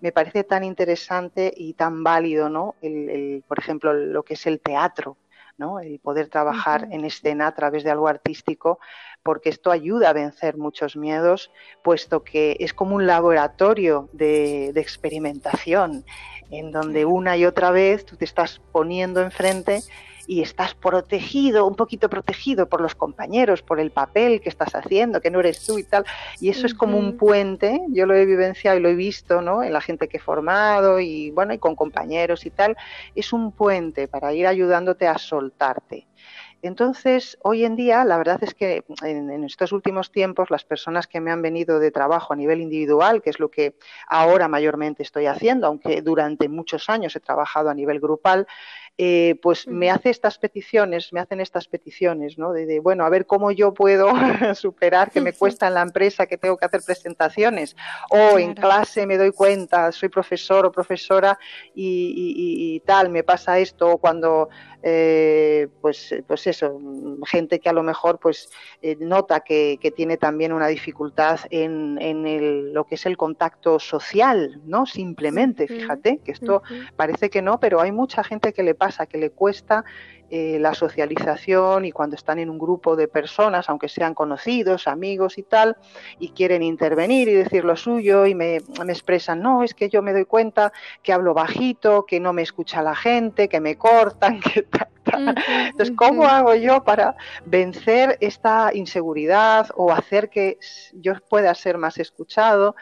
me 0.00 0.12
parece 0.12 0.44
tan 0.44 0.64
interesante 0.64 1.52
y 1.54 1.74
tan 1.74 2.02
válido, 2.02 2.48
¿no? 2.48 2.76
El, 2.80 3.42
por 3.46 3.58
ejemplo, 3.58 3.92
lo 3.92 4.22
que 4.22 4.34
es 4.34 4.46
el 4.46 4.60
teatro. 4.60 5.16
¿No? 5.60 5.78
el 5.78 6.00
poder 6.00 6.28
trabajar 6.28 6.88
en 6.90 7.04
escena 7.04 7.46
a 7.46 7.54
través 7.54 7.84
de 7.84 7.90
algo 7.90 8.08
artístico, 8.08 8.80
porque 9.22 9.50
esto 9.50 9.70
ayuda 9.70 10.08
a 10.08 10.14
vencer 10.14 10.56
muchos 10.56 10.96
miedos, 10.96 11.52
puesto 11.84 12.24
que 12.24 12.56
es 12.58 12.72
como 12.72 12.96
un 12.96 13.06
laboratorio 13.06 14.08
de, 14.12 14.72
experimentación, 14.74 16.04
en 16.50 16.72
donde 16.72 17.04
una 17.04 17.36
y 17.36 17.44
otra 17.44 17.70
vez 17.70 18.06
tú 18.06 18.16
te 18.16 18.24
estás 18.24 18.60
poniendo 18.72 19.20
enfrente 19.20 19.82
y 20.26 20.42
estás 20.42 20.74
protegido, 20.74 21.66
un 21.66 21.74
poquito 21.74 22.08
protegido 22.08 22.68
por 22.68 22.80
los 22.80 22.94
compañeros, 22.94 23.62
por 23.62 23.80
el 23.80 23.90
papel 23.90 24.40
que 24.40 24.48
estás 24.48 24.74
haciendo, 24.74 25.20
que 25.20 25.30
no 25.30 25.40
eres 25.40 25.64
tú 25.66 25.78
y 25.78 25.84
tal. 25.84 26.04
Y 26.40 26.48
eso 26.50 26.66
es 26.66 26.74
como 26.74 26.98
un 26.98 27.16
puente, 27.16 27.80
yo 27.88 28.06
lo 28.06 28.14
he 28.14 28.24
vivenciado 28.26 28.78
y 28.78 28.80
lo 28.80 28.88
he 28.88 28.94
visto, 28.94 29.42
¿no? 29.42 29.62
En 29.62 29.72
la 29.72 29.80
gente 29.80 30.08
que 30.08 30.18
he 30.18 30.20
formado 30.20 31.00
y 31.00 31.30
bueno, 31.30 31.52
y 31.54 31.58
con 31.58 31.74
compañeros 31.74 32.46
y 32.46 32.50
tal, 32.50 32.76
es 33.14 33.32
un 33.32 33.52
puente 33.52 34.08
para 34.08 34.32
ir 34.32 34.46
ayudándote 34.46 35.06
a 35.06 35.18
soltarte. 35.18 36.06
Entonces, 36.62 37.38
hoy 37.42 37.64
en 37.64 37.74
día, 37.74 38.04
la 38.04 38.18
verdad 38.18 38.38
es 38.42 38.52
que 38.52 38.84
en, 39.02 39.44
estos 39.44 39.72
últimos 39.72 40.12
tiempos, 40.12 40.50
las 40.50 40.64
personas 40.64 41.06
que 41.06 41.20
me 41.20 41.30
han 41.30 41.40
venido 41.40 41.78
de 41.78 41.90
trabajo 41.90 42.34
a 42.34 42.36
nivel 42.36 42.60
individual, 42.60 43.22
que 43.22 43.30
es 43.30 43.40
lo 43.40 43.50
que 43.50 43.76
ahora 44.06 44.46
mayormente 44.46 45.02
estoy 45.02 45.24
haciendo, 45.24 45.66
aunque 45.66 46.02
durante 46.02 46.48
muchos 46.50 46.90
años 46.90 47.16
he 47.16 47.20
trabajado 47.20 47.70
a 47.70 47.74
nivel 47.74 47.98
grupal, 47.98 48.46
eh, 48.98 49.36
pues 49.42 49.66
me 49.66 49.90
hace 49.90 50.10
estas 50.10 50.38
peticiones, 50.38 51.12
me 51.12 51.20
hacen 51.20 51.40
estas 51.40 51.68
peticiones, 51.68 52.38
¿no? 52.38 52.52
De, 52.52 52.80
bueno, 52.80 53.04
a 53.04 53.08
ver 53.08 53.26
cómo 53.26 53.50
yo 53.50 53.72
puedo 53.72 54.08
superar 54.54 55.10
que 55.10 55.20
me 55.20 55.32
cuesta 55.32 55.68
en 55.68 55.74
la 55.74 55.82
empresa 55.82 56.26
que 56.26 56.36
tengo 56.36 56.56
que 56.56 56.66
hacer 56.66 56.82
presentaciones, 56.84 57.76
o 58.10 58.38
en 58.38 58.54
clase 58.54 59.06
me 59.06 59.16
doy 59.16 59.32
cuenta, 59.32 59.90
soy 59.92 60.08
profesor 60.08 60.66
o 60.66 60.72
profesora 60.72 61.38
y, 61.74 62.74
y 62.74 62.80
tal, 62.80 63.10
me 63.10 63.22
pasa 63.22 63.58
esto, 63.58 63.92
o 63.92 63.98
cuando 63.98 64.48
eh, 64.82 65.68
pues, 65.82 66.14
pues 66.26 66.46
eso, 66.46 66.80
gente 67.26 67.60
que 67.60 67.68
a 67.68 67.72
lo 67.74 67.82
mejor 67.82 68.18
pues 68.18 68.48
eh, 68.80 68.96
nota 68.98 69.40
que, 69.40 69.78
tiene 69.94 70.16
también 70.16 70.52
una 70.52 70.68
dificultad 70.68 71.40
en, 71.50 72.72
lo 72.72 72.84
que 72.84 72.94
es 72.94 73.04
el 73.04 73.16
contacto 73.16 73.78
social, 73.78 74.60
¿no? 74.64 74.86
Simplemente, 74.86 75.66
fíjate, 75.66 76.20
que 76.24 76.32
esto 76.32 76.62
parece 76.96 77.28
que 77.28 77.42
no, 77.42 77.58
pero 77.58 77.80
hay 77.80 77.92
mucha 77.92 78.22
gente 78.22 78.52
que 78.52 78.62
le 78.62 78.74
pasa, 78.74 78.89
que 79.06 79.18
le 79.18 79.30
cuesta 79.30 79.84
eh, 80.32 80.58
la 80.60 80.74
socialización 80.74 81.84
y 81.84 81.90
cuando 81.90 82.14
están 82.14 82.38
en 82.38 82.50
un 82.50 82.58
grupo 82.58 82.94
de 82.94 83.08
personas, 83.08 83.68
aunque 83.68 83.88
sean 83.88 84.14
conocidos, 84.14 84.86
amigos 84.86 85.38
y 85.38 85.42
tal, 85.42 85.76
y 86.20 86.28
quieren 86.28 86.62
intervenir 86.62 87.28
y 87.28 87.34
decir 87.34 87.64
lo 87.64 87.74
suyo 87.74 88.26
y 88.26 88.36
me, 88.36 88.56
expresan, 88.56 89.42
no, 89.42 89.64
es 89.64 89.74
que 89.74 89.88
yo 89.88 90.02
me 90.02 90.12
doy 90.12 90.26
cuenta 90.26 90.72
que 91.02 91.12
hablo 91.12 91.34
bajito, 91.34 92.06
que 92.06 92.20
no 92.20 92.32
me 92.32 92.42
escucha 92.42 92.80
la 92.80 92.94
gente, 92.94 93.48
que 93.48 93.60
me 93.60 93.76
cortan, 93.76 94.38
que 94.54 94.62
tal. 94.62 95.34
Entonces, 95.66 95.96
¿cómo 95.96 96.26
hago 96.26 96.54
yo 96.54 96.84
para 96.84 97.16
vencer 97.44 98.16
esta 98.20 98.70
inseguridad 98.72 99.68
o 99.74 99.90
hacer 99.90 100.30
que 100.30 100.58
yo 100.92 101.14
pueda 101.28 101.52
ser 101.56 101.76
más 101.76 101.98
escuchado? 101.98 102.76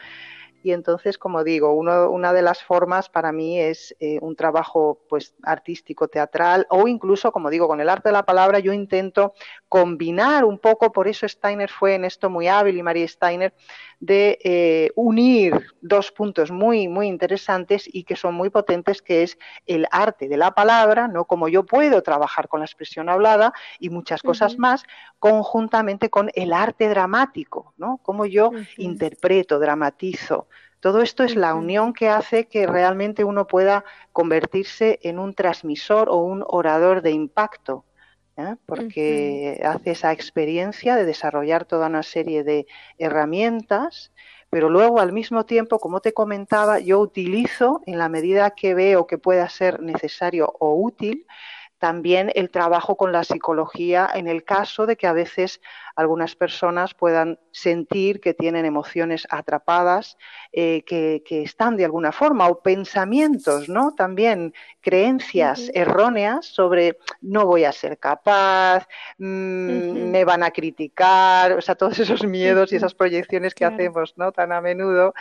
Y 0.61 0.71
entonces, 0.71 1.17
como 1.17 1.43
digo, 1.43 1.73
una 1.73 2.33
de 2.33 2.41
las 2.41 2.63
formas 2.63 3.09
para 3.09 3.31
mí 3.31 3.59
es 3.59 3.95
eh, 3.99 4.19
un 4.21 4.35
trabajo 4.35 4.99
pues, 5.07 5.33
artístico, 5.43 6.07
teatral, 6.07 6.67
o 6.69 6.87
incluso, 6.87 7.31
como 7.31 7.49
digo, 7.49 7.67
con 7.67 7.79
el 7.79 7.89
arte 7.89 8.09
de 8.09 8.13
la 8.13 8.25
palabra, 8.25 8.59
yo 8.59 8.73
intento 8.73 9.33
combinar 9.69 10.43
un 10.43 10.57
poco, 10.57 10.91
por 10.91 11.07
eso 11.07 11.27
Steiner 11.27 11.69
fue 11.69 11.95
en 11.95 12.05
esto 12.05 12.29
muy 12.29 12.47
hábil 12.47 12.77
y 12.77 12.83
María 12.83 13.07
Steiner, 13.07 13.53
de 13.99 14.39
eh, 14.43 14.91
unir 14.95 15.67
dos 15.81 16.11
puntos 16.11 16.51
muy, 16.51 16.87
muy 16.87 17.07
interesantes 17.07 17.83
y 17.91 18.03
que 18.03 18.15
son 18.15 18.33
muy 18.33 18.49
potentes, 18.49 19.01
que 19.01 19.23
es 19.23 19.37
el 19.65 19.85
arte 19.91 20.29
de 20.29 20.37
la 20.37 20.51
palabra, 20.51 21.07
¿no? 21.07 21.25
Como 21.25 21.49
yo 21.49 21.65
puedo 21.65 22.01
trabajar 22.01 22.47
con 22.47 22.61
la 22.61 22.65
expresión 22.65 23.09
hablada 23.09 23.53
y 23.77 23.89
muchas 23.89 24.21
cosas 24.23 24.57
más, 24.57 24.83
conjuntamente 25.19 26.09
con 26.09 26.31
el 26.33 26.53
arte 26.53 26.87
dramático, 26.87 27.73
¿no? 27.77 27.99
Como 28.01 28.25
yo 28.25 28.51
interpreto, 28.77 29.59
dramatizo. 29.59 30.47
Todo 30.79 31.01
esto 31.01 31.23
es 31.23 31.35
la 31.35 31.55
unión 31.55 31.93
que 31.93 32.07
hace 32.07 32.47
que 32.47 32.65
realmente 32.65 33.23
uno 33.23 33.47
pueda 33.47 33.83
convertirse 34.13 34.99
en 35.03 35.19
un 35.19 35.33
transmisor 35.33 36.09
o 36.09 36.17
un 36.17 36.43
orador 36.47 37.01
de 37.01 37.11
impacto, 37.11 37.85
¿eh? 38.37 38.55
porque 38.65 39.61
hace 39.65 39.91
esa 39.91 40.13
experiencia 40.13 40.95
de 40.95 41.05
desarrollar 41.05 41.65
toda 41.65 41.87
una 41.87 42.03
serie 42.03 42.43
de 42.43 42.65
herramientas, 42.97 44.13
pero 44.49 44.69
luego 44.69 44.99
al 44.99 45.11
mismo 45.11 45.45
tiempo, 45.45 45.79
como 45.79 45.99
te 45.99 46.13
comentaba, 46.13 46.79
yo 46.79 46.99
utilizo 46.99 47.81
en 47.85 47.97
la 47.97 48.09
medida 48.09 48.51
que 48.51 48.73
veo 48.73 49.05
que 49.05 49.17
pueda 49.17 49.47
ser 49.49 49.81
necesario 49.81 50.53
o 50.59 50.73
útil, 50.75 51.27
también 51.79 52.31
el 52.35 52.51
trabajo 52.51 52.97
con 52.97 53.11
la 53.11 53.23
psicología 53.23 54.09
en 54.13 54.27
el 54.27 54.43
caso 54.43 54.85
de 54.85 54.97
que 54.97 55.07
a 55.07 55.13
veces 55.13 55.61
algunas 55.95 56.35
personas 56.35 56.93
puedan 56.93 57.39
sentir 57.51 58.21
que 58.21 58.33
tienen 58.33 58.65
emociones 58.65 59.27
atrapadas, 59.29 60.17
eh, 60.53 60.83
que, 60.85 61.21
están 61.43 61.77
de 61.77 61.85
alguna 61.85 62.11
forma, 62.11 62.47
o 62.47 62.61
pensamientos, 62.61 63.67
¿no? 63.67 63.93
También 63.95 64.53
creencias 64.81 65.69
erróneas 65.73 66.45
sobre 66.45 66.97
no 67.21 67.45
voy 67.45 67.65
a 67.65 67.71
ser 67.71 67.97
capaz, 67.97 68.87
mm, 69.17 70.09
me 70.11 70.23
van 70.25 70.43
a 70.43 70.51
criticar, 70.51 71.53
o 71.53 71.61
sea, 71.61 71.75
todos 71.75 71.99
esos 71.99 72.23
miedos 72.23 72.71
y 72.71 72.77
esas 72.77 72.93
proyecciones 72.93 73.53
que 73.53 73.65
hacemos, 73.65 74.13
¿no? 74.17 74.31
Tan 74.31 74.51
a 74.51 74.61
menudo. 74.61 75.13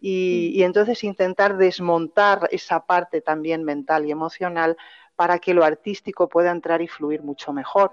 Y, 0.00 0.52
y 0.54 0.62
entonces 0.64 1.04
intentar 1.04 1.56
desmontar 1.56 2.48
esa 2.50 2.86
parte 2.86 3.20
también 3.20 3.64
mental 3.64 4.06
y 4.06 4.10
emocional 4.10 4.76
para 5.16 5.38
que 5.38 5.54
lo 5.54 5.64
artístico 5.64 6.28
pueda 6.28 6.50
entrar 6.50 6.82
y 6.82 6.88
fluir 6.88 7.22
mucho 7.22 7.52
mejor. 7.52 7.92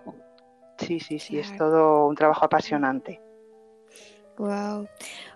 Sí, 0.77 0.99
sí, 0.99 1.19
sí, 1.19 1.37
es 1.37 1.55
todo 1.57 2.07
un 2.07 2.15
trabajo 2.15 2.45
apasionante. 2.45 3.21
Wow. 4.37 4.87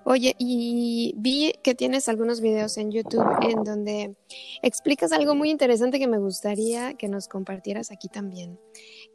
Oye, 0.04 0.36
y 0.40 1.14
vi 1.18 1.54
que 1.62 1.76
tienes 1.76 2.10
algunos 2.10 2.42
videos 2.42 2.78
en 2.78 2.92
YouTube 2.92 3.28
en 3.42 3.64
donde 3.64 4.16
explicas 4.64 5.12
algo 5.12 5.36
muy 5.36 5.52
interesante 5.52 6.00
que 6.00 6.08
me 6.08 6.18
gustaría 6.18 6.96
que 6.96 7.08
nos 7.08 7.28
compartieras 7.28 7.92
aquí 7.92 8.08
también, 8.08 8.60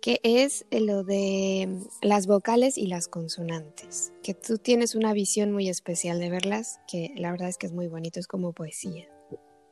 que 0.01 0.21
es 0.23 0.65
lo 0.71 1.03
de 1.03 1.81
las 2.03 2.29
vocales 2.29 2.79
y 2.79 2.87
las 2.87 3.09
consonantes, 3.09 4.13
que 4.23 4.35
tú 4.35 4.59
tienes 4.59 4.95
una 4.95 5.13
visión 5.13 5.51
muy 5.51 5.69
especial 5.69 6.21
de 6.21 6.31
verlas, 6.31 6.81
que 6.87 7.13
la 7.17 7.33
verdad 7.33 7.49
es 7.49 7.59
que 7.59 7.67
es 7.67 7.73
muy 7.73 7.89
bonito, 7.89 8.21
es 8.21 8.29
como 8.29 8.53
poesía. 8.53 9.09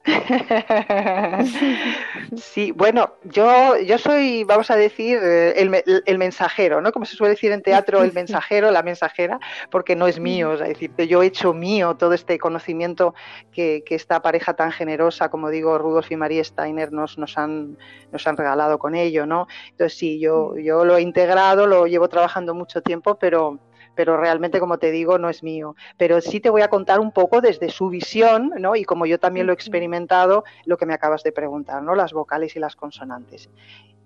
Sí, 2.36 2.72
bueno, 2.72 3.14
yo, 3.24 3.78
yo 3.78 3.98
soy, 3.98 4.44
vamos 4.44 4.70
a 4.70 4.76
decir, 4.76 5.18
eh, 5.22 5.54
el, 5.56 6.18
mensajero, 6.18 6.80
¿no? 6.80 6.92
Como 6.92 7.04
se 7.04 7.16
suele 7.16 7.34
decir 7.34 7.52
en 7.52 7.62
teatro, 7.62 8.02
el 8.02 8.12
mensajero, 8.14 8.70
la 8.70 8.82
mensajera, 8.82 9.38
porque 9.70 9.96
no 9.96 10.06
es 10.06 10.20
mío, 10.20 10.54
es 10.54 10.60
decir, 10.60 10.92
yo 11.08 11.22
he 11.22 11.26
hecho 11.26 11.54
mío 11.54 11.96
todo 11.96 12.14
este 12.14 12.38
conocimiento 12.38 13.14
que, 13.52 13.82
esta 13.88 14.22
pareja 14.22 14.54
tan 14.54 14.70
generosa, 14.70 15.30
como 15.30 15.50
digo, 15.50 15.78
Rudolf 15.78 16.12
y 16.12 16.16
María 16.16 16.44
Steiner 16.44 16.92
nos, 16.92 17.18
nos, 17.18 17.36
han, 17.36 17.76
nos 18.12 18.26
han 18.26 18.36
regalado 18.36 18.78
con 18.78 18.94
ello, 18.94 19.26
¿no? 19.26 19.48
Entonces 19.70 19.98
sí, 19.98 20.20
yo, 20.20 20.56
yo 20.56 20.84
lo 20.84 20.96
he 20.96 21.02
integrado, 21.02 21.66
lo 21.66 21.86
llevo 21.86 22.08
trabajando 22.08 22.54
mucho 22.54 22.82
tiempo, 22.82 23.16
pero 23.16 23.58
pero 23.95 24.16
realmente, 24.16 24.61
como 24.61 24.78
te 24.78 24.90
digo, 24.90 25.18
no 25.18 25.28
es 25.28 25.42
mío. 25.42 25.75
Pero 25.97 26.21
sí 26.21 26.40
te 26.40 26.50
voy 26.50 26.62
a 26.62 26.68
contar 26.68 27.00
un 27.00 27.12
poco 27.12 27.40
desde 27.40 27.71
su 27.71 27.88
visión, 27.88 28.52
¿no? 28.59 28.76
Y 28.76 28.85
como 28.85 29.07
yo 29.07 29.18
también 29.18 29.47
lo 29.47 29.52
he 29.52 29.54
experimentado, 29.54 30.45
lo 30.64 30.76
que 30.76 30.87
me 30.87 30.95
acabas 30.95 31.23
de 31.23 31.33
preguntar, 31.33 31.83
¿no? 31.83 31.95
Las 31.95 32.12
vocales 32.12 32.57
y 32.57 32.61
las 32.61 32.76
consonantes. 32.76 33.50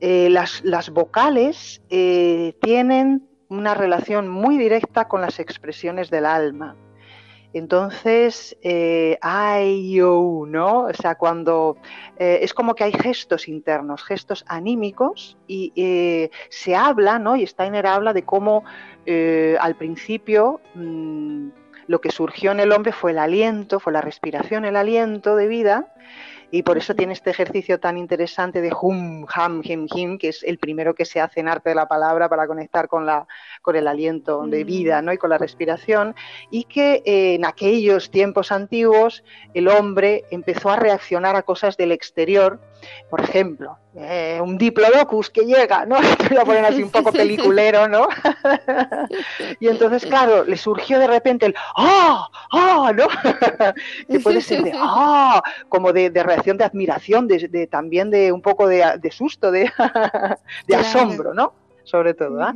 Eh, 0.01 0.29
las, 0.31 0.65
las, 0.65 0.91
vocales 0.91 1.83
eh, 1.89 2.55
tienen 2.61 3.29
una 3.49 3.75
relación 3.75 4.29
muy 4.29 4.59
directa 4.59 5.07
con 5.07 5.21
las 5.21 5.39
expresiones 5.39 6.11
del 6.11 6.27
alma. 6.27 6.75
Entonces, 7.55 8.57
eh, 8.63 9.19
hay 9.21 9.99
¿no? 9.99 10.85
O 10.85 10.95
sea, 10.95 11.17
cuando 11.17 11.77
eh, 12.17 12.39
es 12.43 12.55
como 12.55 12.75
que 12.75 12.85
hay 12.85 12.93
gestos 12.93 13.47
internos, 13.47 14.03
gestos 14.03 14.45
anímicos, 14.49 15.37
y 15.47 15.73
eh, 15.77 16.31
se 16.49 16.75
habla, 16.75 17.19
¿no? 17.19 17.37
Y 17.37 17.47
Steiner 17.47 17.87
habla 17.87 18.15
de 18.15 18.23
cómo 18.23 18.65
al 19.61 19.75
principio 19.77 20.61
mm, 20.75 21.49
lo 21.87 22.01
que 22.01 22.11
surgió 22.11 22.53
en 22.53 22.61
el 22.61 22.73
hombre 22.73 22.93
fue 22.93 23.11
el 23.11 23.19
aliento, 23.19 23.81
fue 23.81 23.93
la 23.93 24.01
respiración, 24.01 24.65
el 24.65 24.77
aliento 24.77 25.37
de 25.37 25.49
vida, 25.49 25.93
y 26.51 26.63
por 26.63 26.77
eso 26.77 26.95
tiene 26.95 27.15
este 27.15 27.31
ejercicio 27.31 27.81
tan 27.81 27.97
interesante 27.97 28.61
de 28.61 28.71
hum, 28.79 29.27
ham, 29.35 29.63
him, 29.65 29.87
him, 29.93 30.19
que 30.19 30.29
es 30.29 30.43
el 30.43 30.59
primero 30.59 30.95
que 30.95 31.07
se 31.07 31.19
hace 31.19 31.41
en 31.41 31.49
arte 31.49 31.71
de 31.71 31.75
la 31.75 31.89
palabra 31.89 32.29
para 32.29 32.47
conectar 32.47 32.89
con, 32.89 33.07
la, 33.07 33.27
con 33.63 33.75
el 33.75 33.89
aliento 33.89 34.47
de 34.47 34.63
vida 34.63 35.01
¿no? 35.01 35.15
y 35.15 35.19
con 35.19 35.31
la 35.31 35.39
respiración, 35.39 36.15
y 36.51 36.65
que 36.65 37.03
eh, 37.07 37.35
en 37.35 37.47
aquellos 37.47 38.11
tiempos 38.11 38.53
antiguos 38.53 39.25
el 39.55 39.67
hombre 39.67 40.25
empezó 40.31 40.69
a 40.69 40.77
reaccionar 40.77 41.37
a 41.37 41.43
cosas 41.43 41.79
del 41.79 41.91
exterior, 41.91 42.61
por 43.11 43.21
ejemplo, 43.21 43.79
eh, 43.95 44.41
un 44.43 44.57
diplodocus 44.57 45.31
que 45.31 45.43
llega, 45.43 45.85
¿no? 45.85 45.97
Te 46.29 46.39
a 46.39 46.45
poner 46.45 46.65
así 46.65 46.83
un 46.83 46.91
poco 46.91 47.13
peliculero, 47.13 47.89
¿no? 47.89 48.09
y 49.61 49.69
entonces, 49.69 50.07
claro, 50.07 50.45
le 50.45 50.57
surgió 50.57 50.99
de 50.99 51.07
repente 51.07 51.47
el 51.47 51.55
¡ah! 51.77 52.29
¡ah! 52.53 52.93
¿no? 52.95 53.07
que 54.09 54.21
puede 54.21 54.41
ser 54.41 54.63
de 54.63 54.73
¡ah! 54.75 55.43
como 55.69 55.93
de, 55.93 56.11
reacción 56.11 56.57
de 56.57 56.65
admiración, 56.65 57.29
de, 57.29 57.67
también 57.71 58.11
de 58.11 58.33
un 58.33 58.43
poco 58.43 58.67
de, 58.67 59.11
susto, 59.11 59.51
de, 59.51 59.71
asombro, 60.77 61.35
¿no? 61.35 61.53
Sobre 61.85 62.15
todo, 62.15 62.41
¿ah? 62.43 62.55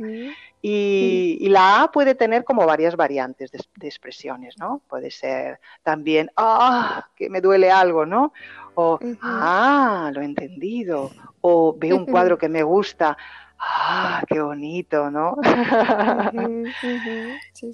Y, 0.61 1.47
la 1.49 1.83
A 1.83 1.91
puede 1.91 2.15
tener 2.15 2.43
como 2.43 2.65
varias 2.65 2.95
variantes 2.95 3.51
de, 3.51 3.59
expresiones, 3.87 4.57
¿no? 4.57 4.81
Puede 4.87 5.11
ser 5.11 5.59
también, 5.83 6.29
¡ah! 6.35 7.07
que 7.15 7.29
me 7.29 7.41
duele 7.41 7.71
algo, 7.71 8.05
¿no? 8.05 8.33
O, 8.75 8.99
¡ah! 9.21 10.11
Lo 10.13 10.21
he 10.21 10.25
entendido. 10.25 11.11
O 11.41 11.75
veo 11.77 11.95
un 11.95 12.05
cuadro 12.05 12.37
que 12.37 12.49
me 12.49 12.63
gusta. 12.63 13.17
¡Ah, 13.59 14.23
qué 14.27 14.39
bonito, 14.39 15.09
¿no? 15.09 15.35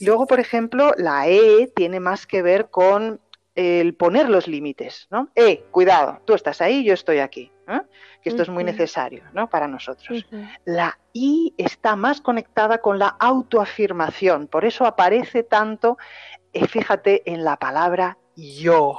Luego, 0.02 0.28
por 0.28 0.40
ejemplo, 0.40 0.94
la 0.98 1.28
E 1.28 1.72
tiene 1.75 2.00
más 2.00 2.25
que 2.25 2.42
ver 2.42 2.70
con 2.70 3.20
el 3.56 3.94
poner 3.96 4.30
los 4.30 4.48
límites, 4.48 5.08
¿no? 5.12 5.30
Eh, 5.36 5.66
cuidado, 5.72 6.22
tú 6.25 6.34
estás 6.34 6.62
ahí, 6.62 6.84
yo 6.84 6.94
estoy 6.94 7.20
aquí. 7.20 7.52
¿eh? 7.68 7.82
Que 8.24 8.30
esto 8.30 8.42
es 8.42 8.50
muy 8.50 8.63
necesario, 8.63 9.24
¿no? 9.34 9.50
Para 9.50 9.68
nosotros. 9.68 10.25
La 10.63 10.98
I 11.12 11.53
está 11.58 11.98
más 11.98 12.22
conectada 12.22 12.77
con 12.77 12.98
la 12.98 13.10
autoafirmación, 13.20 14.48
por 14.48 14.63
eso 14.63 14.86
aparece 14.86 15.44
tanto, 15.44 15.98
eh, 16.53 16.65
fíjate, 16.68 17.30
en 17.30 17.44
la 17.44 17.58
palabra 17.58 18.18
yo. 18.36 18.98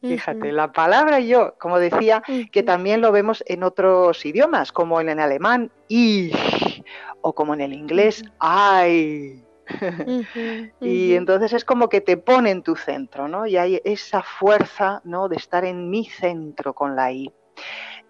Fíjate, 0.00 0.52
la 0.52 0.72
palabra 0.72 1.18
yo, 1.18 1.54
como 1.58 1.78
decía, 1.78 2.22
que 2.52 2.62
también 2.62 3.00
lo 3.00 3.10
vemos 3.10 3.42
en 3.46 3.64
otros 3.64 4.24
idiomas, 4.24 4.70
como 4.70 5.00
en 5.00 5.08
el 5.08 5.18
alemán 5.18 5.72
ich, 5.88 6.84
o 7.20 7.34
como 7.34 7.54
en 7.54 7.60
el 7.62 7.72
inglés 7.72 8.22
I. 8.40 9.42
y 10.80 11.14
entonces 11.14 11.52
es 11.52 11.64
como 11.64 11.88
que 11.88 12.00
te 12.00 12.16
pone 12.16 12.50
en 12.50 12.62
tu 12.62 12.76
centro, 12.76 13.28
¿no? 13.28 13.46
Y 13.46 13.56
hay 13.56 13.80
esa 13.84 14.22
fuerza, 14.22 15.00
¿no? 15.04 15.28
De 15.28 15.36
estar 15.36 15.64
en 15.64 15.90
mi 15.90 16.04
centro 16.04 16.74
con 16.74 16.94
la 16.94 17.12
I. 17.12 17.32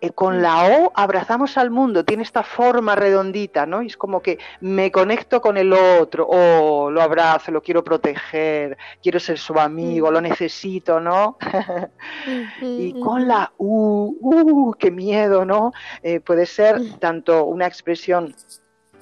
Eh, 0.01 0.11
con 0.11 0.43
la 0.43 0.65
O 0.65 0.93
abrazamos 0.95 1.59
al 1.59 1.71
mundo, 1.71 2.05
tiene 2.05 2.23
esta 2.23 2.45
forma 2.45 2.95
redondita, 2.95 3.67
¿no? 3.67 3.83
Y 3.83 3.89
es 3.89 3.97
como 3.97 4.23
que 4.23 4.39
me 4.61 4.93
conecto 4.93 5.41
con 5.41 5.57
el 5.57 5.73
otro, 5.73 6.25
oh, 6.31 6.89
lo 6.89 7.03
abrazo, 7.03 7.51
lo 7.51 7.61
quiero 7.63 7.83
proteger, 7.83 8.79
quiero 9.03 9.19
ser 9.19 9.39
su 9.39 9.59
amigo, 9.59 10.13
lo 10.13 10.21
necesito, 10.21 11.01
¿no? 11.01 11.37
y 12.63 13.01
con 13.01 13.27
la 13.27 13.53
U, 13.59 14.17
uh, 14.21 14.73
qué 14.75 14.93
miedo, 14.93 15.45
¿no? 15.45 15.73
Eh, 16.05 16.21
puede 16.21 16.47
ser 16.47 16.81
tanto 17.01 17.45
una 17.47 17.67
expresión, 17.67 18.37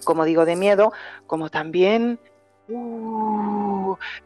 como 0.02 0.24
digo, 0.24 0.46
de 0.46 0.56
miedo, 0.56 0.92
como 1.26 1.50
también 1.50 2.18
Uh, 2.68 3.65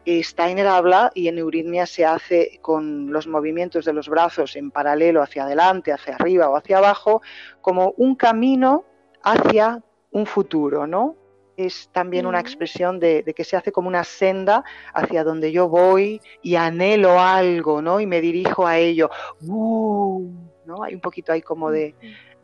Steiner 0.05 0.67
habla 0.67 1.11
y 1.13 1.27
en 1.27 1.37
euritmia 1.37 1.85
se 1.85 2.05
hace 2.05 2.59
con 2.61 3.11
los 3.11 3.27
movimientos 3.27 3.85
de 3.85 3.93
los 3.93 4.09
brazos 4.09 4.55
en 4.55 4.71
paralelo 4.71 5.21
hacia 5.21 5.43
adelante, 5.43 5.91
hacia 5.91 6.15
arriba 6.15 6.49
o 6.49 6.55
hacia 6.55 6.77
abajo, 6.77 7.21
como 7.61 7.93
un 7.97 8.15
camino 8.15 8.85
hacia 9.23 9.83
un 10.11 10.25
futuro, 10.25 10.87
¿no? 10.87 11.15
Es 11.57 11.89
también 11.91 12.25
una 12.25 12.39
expresión 12.39 12.99
de, 12.99 13.23
que 13.35 13.43
se 13.43 13.55
hace 13.55 13.71
como 13.71 13.87
una 13.87 14.03
senda 14.03 14.63
hacia 14.93 15.23
donde 15.23 15.51
yo 15.51 15.67
voy 15.67 16.21
y 16.41 16.55
anhelo 16.55 17.19
algo, 17.19 17.81
¿no? 17.81 17.99
Y 17.99 18.07
me 18.07 18.21
dirijo 18.21 18.65
a 18.65 18.77
ello. 18.77 19.09
Uh, 19.45 20.31
¿no? 20.65 20.83
Hay 20.83 20.95
un 20.95 21.01
poquito 21.01 21.31
ahí 21.31 21.41
como 21.41 21.69
de, 21.69 21.93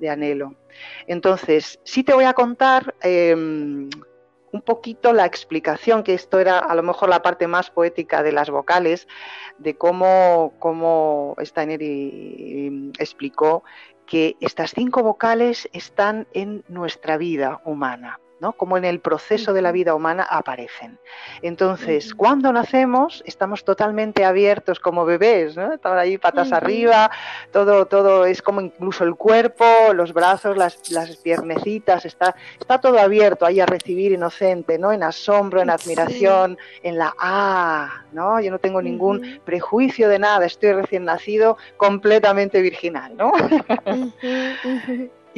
anhelo. 0.08 0.56
Entonces, 1.08 1.80
sí 1.84 2.04
te 2.04 2.14
voy 2.14 2.26
a 2.26 2.34
contar 2.34 2.94
em, 3.02 3.90
un 4.52 4.62
poquito 4.62 5.14
la 5.14 5.26
explicación, 5.26 6.04
que 6.04 6.14
esto 6.14 6.40
era 6.40 6.60
a 6.60 6.76
lo 6.76 6.84
mejor 6.84 7.10
la 7.10 7.22
parte 7.22 7.48
más 7.48 7.70
poética 7.70 8.24
de 8.24 8.32
las 8.32 8.50
vocales, 8.50 9.08
de 9.58 9.76
cómo, 9.78 10.54
cómo 10.60 11.36
Steiner 11.40 11.80
explicó 13.00 13.64
que 14.06 14.36
estas 14.40 14.72
cinco 14.72 15.04
vocales 15.04 15.70
están 15.74 16.28
en 16.34 16.64
nuestra 16.68 17.18
vida 17.18 17.62
humana. 17.66 18.20
¿No? 18.40 18.54
como 18.54 18.78
en 18.78 18.86
el 18.86 19.00
proceso 19.00 19.54
de 19.54 19.62
la 19.62 19.72
vida 19.72 19.96
humana 19.96 20.28
aparecen. 20.30 21.00
Entonces, 21.42 22.14
cuando 22.14 22.52
nacemos, 22.54 23.24
estamos 23.26 23.64
totalmente 23.64 24.26
abiertos 24.26 24.80
como 24.80 25.06
bebés, 25.06 25.56
¿no? 25.56 25.74
Estamos 25.74 25.98
ahí 25.98 26.18
patas 26.18 26.52
arriba, 26.52 27.10
todo, 27.52 27.86
todo 27.86 28.26
es 28.26 28.42
como 28.42 28.62
incluso 28.62 29.04
el 29.04 29.16
cuerpo, 29.16 29.66
los 29.94 30.14
brazos, 30.14 30.58
las, 30.58 30.92
las 30.92 31.16
piernecitas, 31.18 32.06
está, 32.06 32.36
está 32.60 32.80
todo 32.80 33.00
abierto 33.00 33.46
ahí 33.46 33.60
a 33.60 33.66
recibir 33.66 34.12
inocente, 34.12 34.78
¿no? 34.78 34.92
En 34.92 35.04
asombro, 35.04 35.62
en 35.62 35.70
admiración, 35.70 36.58
en 36.84 36.98
la 36.98 37.14
ah, 37.20 38.04
¿no? 38.12 38.40
Yo 38.40 38.52
no 38.52 38.60
tengo 38.60 38.82
ningún 38.82 39.40
prejuicio 39.46 40.10
de 40.10 40.20
nada, 40.20 40.46
estoy 40.46 40.74
recién 40.74 41.06
nacido, 41.06 41.58
completamente 41.78 42.62
virginal, 42.62 43.16
¿no? 43.18 43.32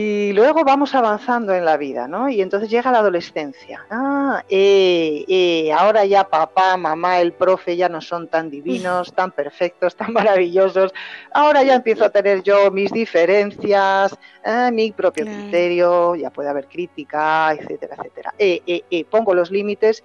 Y 0.02 0.32
luego 0.32 0.64
vamos 0.64 0.96
avanzando 0.96 1.54
en 1.54 1.66
la 1.66 1.76
vida, 1.76 2.08
¿no? 2.08 2.30
Y 2.30 2.40
entonces 2.40 2.70
llega 2.70 2.90
la 2.90 3.00
adolescencia. 3.00 3.86
Ah, 3.90 4.46
eh, 4.48 5.26
eh, 5.28 5.74
ahora 5.74 6.06
ya 6.06 6.24
papá, 6.24 6.78
mamá, 6.78 7.20
el 7.20 7.34
profe 7.34 7.76
ya 7.76 7.90
no 7.90 8.00
son 8.00 8.30
tan 8.30 8.50
divinos, 8.50 9.12
tan 9.14 9.32
perfectos, 9.32 9.98
tan 9.98 10.14
maravillosos. 10.14 10.94
Ahora 11.34 11.64
ya 11.64 11.76
empiezo 11.76 12.06
a 12.06 12.10
tener 12.12 12.44
yo 12.44 12.72
mis 12.72 12.94
diferencias, 12.94 14.18
eh, 14.46 14.70
mi 14.72 14.94
propio 14.94 15.26
criterio, 15.26 16.16
ya 16.16 16.30
puede 16.30 16.48
haber 16.48 16.68
crítica, 16.68 17.52
etcétera, 17.52 17.98
etcétera. 17.98 18.34
Eh, 18.40 19.06
pongo 19.10 19.34
los 19.34 19.52
límites 19.52 20.02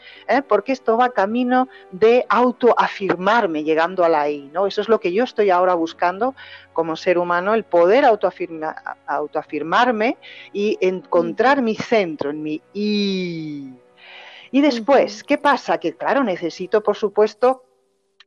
porque 0.49 0.73
esto 0.73 0.97
va 0.97 1.11
camino 1.11 1.69
de 1.93 2.27
autoafirmarme 2.29 3.63
llegando 3.63 4.05
a 4.05 4.09
la 4.09 4.29
I, 4.29 4.51
¿no? 4.53 4.67
Eso 4.67 4.81
es 4.81 4.89
lo 4.89 4.99
que 4.99 5.13
yo 5.13 5.23
estoy 5.23 5.51
ahora 5.51 5.75
buscando 5.75 6.35
como 6.75 6.97
ser 6.97 7.17
humano, 7.17 7.55
el 7.55 7.65
poder 7.65 8.05
autoafirmarme 8.05 10.19
y 10.53 10.77
encontrar 10.83 11.63
mi 11.63 11.77
centro, 11.77 12.29
en 12.31 12.43
mi 12.43 12.61
y. 12.75 13.73
Y 14.51 14.61
después, 14.61 15.25
¿qué 15.25 15.39
pasa? 15.39 15.79
Que 15.79 15.97
claro, 15.97 16.23
necesito, 16.23 16.83
por 16.83 16.97
supuesto, 16.97 17.65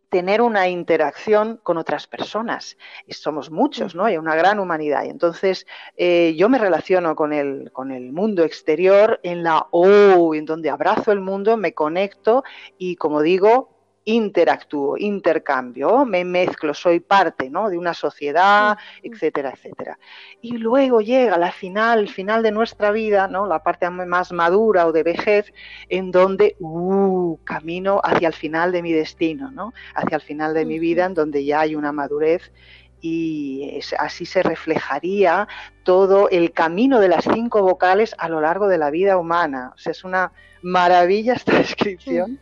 tener 0.09 0.41
una 0.41 0.69
interacción 0.69 1.59
con 1.63 1.77
otras 1.77 2.07
personas. 2.07 2.77
Somos 3.09 3.51
muchos, 3.51 3.95
¿no? 3.95 4.05
Hay 4.05 4.17
una 4.17 4.35
gran 4.35 4.59
humanidad. 4.59 5.03
Y 5.05 5.09
entonces 5.09 5.65
eh, 5.95 6.33
yo 6.37 6.49
me 6.49 6.57
relaciono 6.57 7.15
con 7.15 7.33
el, 7.33 7.71
con 7.71 7.91
el 7.91 8.13
mundo 8.13 8.43
exterior 8.43 9.19
en 9.23 9.43
la 9.43 9.67
O, 9.71 10.33
en 10.33 10.45
donde 10.45 10.69
abrazo 10.69 11.11
el 11.11 11.19
mundo, 11.19 11.57
me 11.57 11.73
conecto 11.73 12.43
y, 12.77 12.95
como 12.95 13.21
digo, 13.21 13.76
interactúo, 14.07 14.97
intercambio, 14.97 16.05
me 16.05 16.23
mezclo, 16.23 16.73
soy 16.73 17.01
parte 17.01 17.49
¿no? 17.49 17.69
de 17.69 17.77
una 17.77 17.93
sociedad, 17.93 18.77
etcétera, 19.03 19.51
etcétera. 19.53 19.99
Y 20.41 20.57
luego 20.57 21.01
llega 21.01 21.37
la 21.37 21.51
final, 21.51 22.07
final 22.07 22.41
de 22.41 22.51
nuestra 22.51 22.91
vida, 22.91 23.27
¿no? 23.27 23.45
la 23.45 23.63
parte 23.63 23.89
más 23.89 24.31
madura 24.31 24.87
o 24.87 24.93
de 24.93 25.03
vejez, 25.03 25.51
en 25.89 26.11
donde 26.11 26.55
uh, 26.59 27.37
camino 27.43 27.99
hacia 28.01 28.29
el 28.29 28.33
final 28.33 28.71
de 28.71 28.81
mi 28.81 28.93
destino, 28.93 29.51
¿no? 29.51 29.73
hacia 29.93 30.15
el 30.15 30.21
final 30.21 30.53
de 30.53 30.65
mi 30.65 30.79
vida, 30.79 31.05
en 31.05 31.13
donde 31.13 31.43
ya 31.43 31.59
hay 31.59 31.75
una 31.75 31.91
madurez 31.91 32.53
y 33.01 33.79
así 33.99 34.25
se 34.25 34.41
reflejaría 34.41 35.49
todo 35.83 36.29
el 36.29 36.53
camino 36.53 36.99
de 36.99 37.09
las 37.09 37.25
cinco 37.25 37.61
vocales 37.61 38.15
a 38.17 38.29
lo 38.29 38.39
largo 38.39 38.69
de 38.69 38.77
la 38.77 38.89
vida 38.89 39.17
humana. 39.17 39.73
O 39.75 39.77
sea, 39.77 39.91
es 39.91 40.05
una 40.05 40.31
maravilla 40.61 41.33
esta 41.33 41.51
descripción. 41.57 42.39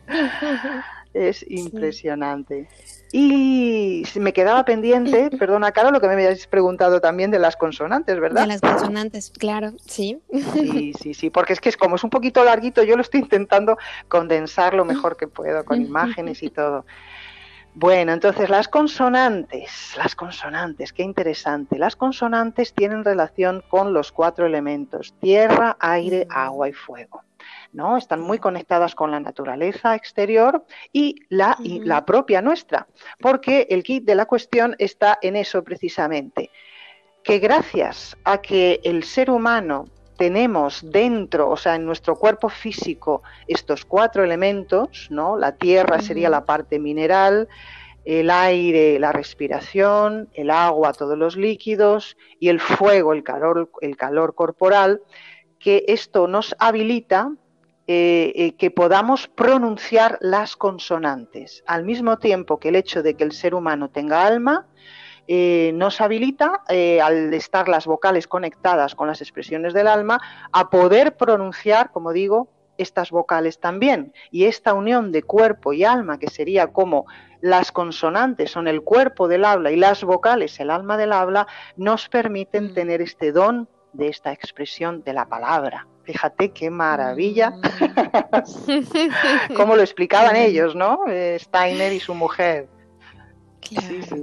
Es 1.16 1.42
impresionante. 1.48 2.68
Y 3.10 4.02
me 4.16 4.34
quedaba 4.34 4.66
pendiente, 4.66 5.30
perdona, 5.38 5.72
Caro, 5.72 5.90
lo 5.90 6.00
que 6.00 6.08
me 6.08 6.12
habías 6.12 6.46
preguntado 6.46 7.00
también 7.00 7.30
de 7.30 7.38
las 7.38 7.56
consonantes, 7.56 8.20
¿verdad? 8.20 8.42
De 8.42 8.48
las 8.48 8.60
consonantes, 8.60 9.30
claro, 9.30 9.72
sí. 9.86 10.20
Sí, 10.52 10.92
sí, 11.00 11.14
sí, 11.14 11.30
porque 11.30 11.54
es 11.54 11.60
que 11.60 11.70
es 11.70 11.78
como 11.78 11.96
es 11.96 12.04
un 12.04 12.10
poquito 12.10 12.44
larguito, 12.44 12.82
yo 12.82 12.96
lo 12.96 13.02
estoy 13.02 13.20
intentando 13.20 13.78
condensar 14.08 14.74
lo 14.74 14.84
mejor 14.84 15.16
que 15.16 15.26
puedo, 15.26 15.64
con 15.64 15.80
imágenes 15.80 16.42
y 16.42 16.50
todo. 16.50 16.84
Bueno, 17.74 18.12
entonces 18.12 18.50
las 18.50 18.68
consonantes, 18.68 19.94
las 19.96 20.14
consonantes, 20.14 20.92
qué 20.92 21.02
interesante. 21.02 21.78
Las 21.78 21.96
consonantes 21.96 22.74
tienen 22.74 23.04
relación 23.04 23.62
con 23.68 23.94
los 23.94 24.12
cuatro 24.12 24.44
elementos, 24.46 25.14
tierra, 25.20 25.76
aire, 25.80 26.26
agua 26.28 26.68
y 26.68 26.72
fuego. 26.72 27.22
¿No? 27.72 27.96
Están 27.96 28.20
muy 28.20 28.38
conectadas 28.38 28.94
con 28.94 29.10
la 29.10 29.20
naturaleza 29.20 29.94
exterior 29.94 30.64
y 30.92 31.16
la, 31.28 31.56
y 31.62 31.80
la 31.80 32.04
propia 32.04 32.42
nuestra, 32.42 32.86
porque 33.20 33.66
el 33.70 33.82
kit 33.82 34.04
de 34.04 34.14
la 34.14 34.26
cuestión 34.26 34.74
está 34.78 35.18
en 35.22 35.36
eso 35.36 35.62
precisamente, 35.62 36.50
que 37.22 37.38
gracias 37.38 38.16
a 38.24 38.38
que 38.38 38.80
el 38.84 39.04
ser 39.04 39.30
humano 39.30 39.86
tenemos 40.16 40.80
dentro, 40.90 41.50
o 41.50 41.56
sea, 41.56 41.74
en 41.74 41.84
nuestro 41.84 42.16
cuerpo 42.16 42.48
físico, 42.48 43.22
estos 43.46 43.84
cuatro 43.84 44.24
elementos, 44.24 45.08
¿no? 45.10 45.36
La 45.36 45.52
tierra 45.52 46.00
sería 46.00 46.30
la 46.30 46.44
parte 46.44 46.78
mineral, 46.78 47.48
el 48.04 48.30
aire, 48.30 48.98
la 48.98 49.12
respiración, 49.12 50.28
el 50.32 50.50
agua, 50.50 50.92
todos 50.92 51.18
los 51.18 51.36
líquidos 51.36 52.16
y 52.38 52.48
el 52.48 52.60
fuego, 52.60 53.12
el 53.12 53.24
calor, 53.24 53.70
el 53.80 53.96
calor 53.96 54.34
corporal, 54.34 55.02
que 55.58 55.84
esto 55.88 56.28
nos 56.28 56.54
habilita 56.58 57.32
eh, 57.88 58.32
eh, 58.34 58.56
que 58.56 58.72
podamos 58.72 59.28
pronunciar 59.28 60.18
las 60.20 60.56
consonantes, 60.56 61.62
al 61.66 61.84
mismo 61.84 62.18
tiempo 62.18 62.58
que 62.58 62.70
el 62.70 62.76
hecho 62.76 63.00
de 63.00 63.14
que 63.14 63.22
el 63.22 63.30
ser 63.30 63.54
humano 63.54 63.90
tenga 63.90 64.26
alma, 64.26 64.66
eh, 65.28 65.70
nos 65.74 66.00
habilita, 66.00 66.64
al 66.68 67.32
estar 67.32 67.68
las 67.68 67.86
vocales 67.86 68.26
conectadas 68.26 68.96
con 68.96 69.06
las 69.06 69.20
expresiones 69.20 69.72
del 69.72 69.86
alma, 69.86 70.20
a 70.50 70.68
poder 70.68 71.16
pronunciar, 71.16 71.92
como 71.92 72.12
digo, 72.12 72.48
estas 72.76 73.10
vocales 73.10 73.60
también. 73.60 74.12
Y 74.32 74.44
esta 74.46 74.74
unión 74.74 75.12
de 75.12 75.22
cuerpo 75.22 75.72
y 75.72 75.84
alma, 75.84 76.18
que 76.18 76.28
sería 76.28 76.68
como 76.72 77.06
las 77.40 77.70
consonantes 77.70 78.50
son 78.50 78.66
el 78.66 78.82
cuerpo 78.82 79.28
del 79.28 79.44
habla 79.44 79.70
y 79.70 79.76
las 79.76 80.02
vocales 80.02 80.58
el 80.58 80.70
alma 80.70 80.96
del 80.96 81.12
habla, 81.12 81.46
nos 81.76 82.08
permiten 82.08 82.66
mm. 82.66 82.74
tener 82.74 83.00
este 83.00 83.30
don 83.30 83.68
de 83.96 84.08
esta 84.08 84.32
expresión 84.32 85.02
de 85.02 85.12
la 85.12 85.28
palabra. 85.28 85.86
Fíjate 86.04 86.52
qué 86.52 86.70
maravilla. 86.70 87.50
Mm. 87.50 87.62
Cómo 89.56 89.76
lo 89.76 89.82
explicaban 89.82 90.36
ellos, 90.36 90.74
¿no? 90.74 91.00
Eh, 91.08 91.38
Steiner 91.40 91.92
y 91.92 92.00
su 92.00 92.14
mujer. 92.14 92.68
Sí, 93.62 93.76
sí, 93.76 94.22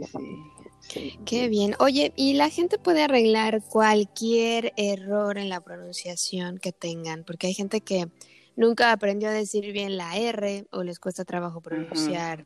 sí. 0.89 1.19
Qué 1.25 1.47
bien. 1.47 1.75
Oye, 1.79 2.13
¿y 2.15 2.33
la 2.33 2.49
gente 2.49 2.77
puede 2.77 3.03
arreglar 3.03 3.61
cualquier 3.63 4.73
error 4.77 5.37
en 5.37 5.49
la 5.49 5.61
pronunciación 5.61 6.57
que 6.57 6.71
tengan? 6.71 7.23
Porque 7.23 7.47
hay 7.47 7.53
gente 7.53 7.81
que 7.81 8.07
nunca 8.55 8.91
aprendió 8.91 9.29
a 9.29 9.33
decir 9.33 9.71
bien 9.73 9.97
la 9.97 10.17
R 10.17 10.65
o 10.71 10.83
les 10.83 10.99
cuesta 10.99 11.25
trabajo 11.25 11.61
pronunciar 11.61 12.45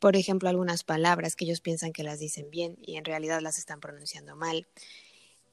por 0.00 0.16
ejemplo, 0.16 0.48
algunas 0.48 0.82
palabras 0.82 1.36
que 1.36 1.44
ellos 1.44 1.60
piensan 1.60 1.92
que 1.92 2.02
las 2.02 2.18
dicen 2.18 2.50
bien 2.50 2.76
y 2.80 2.96
en 2.96 3.04
realidad 3.04 3.40
las 3.40 3.58
están 3.58 3.80
pronunciando 3.80 4.34
mal. 4.34 4.66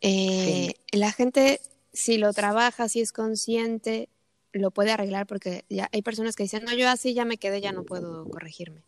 Eh, 0.02 0.74
la 0.92 1.12
gente, 1.12 1.60
si 1.94 2.18
lo 2.18 2.34
trabaja, 2.34 2.88
si 2.90 3.02
es 3.02 3.12
consciente, 3.12 4.10
lo 4.52 4.72
puede 4.72 4.92
arreglar 4.92 5.28
porque 5.28 5.66
ya 5.70 5.90
hay 5.92 6.02
personas 6.02 6.36
que 6.36 6.44
dicen, 6.44 6.64
no, 6.64 6.74
yo 6.74 6.90
así 6.90 7.14
ya 7.14 7.26
me 7.26 7.38
quedé, 7.38 7.62
ya 7.62 7.72
no 7.72 7.84
puedo 7.84 8.30
corregirme. 8.30 8.84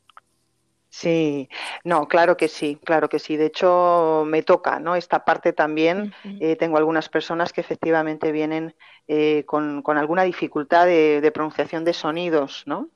Sí, 0.92 1.50
no, 1.84 2.08
claro 2.08 2.36
que 2.36 2.48
sí, 2.48 2.80
claro 2.84 3.10
que 3.10 3.20
sí. 3.20 3.38
De 3.38 3.46
hecho, 3.46 4.24
me 4.26 4.42
toca, 4.42 4.80
¿no? 4.80 4.96
Esta 4.96 5.24
parte 5.24 5.54
también. 5.54 6.14
Eh, 6.40 6.56
tengo 6.56 6.78
algunas 6.78 7.10
personas 7.10 7.54
que 7.54 7.62
efectivamente 7.62 8.32
vienen 8.32 8.76
eh, 9.08 9.44
con, 9.46 9.84
alguna 9.86 10.24
dificultad 10.24 10.88
de, 10.88 11.32
pronunciación 11.32 11.86
de 11.86 11.94
sonidos, 11.94 12.64
¿no? 12.66 12.90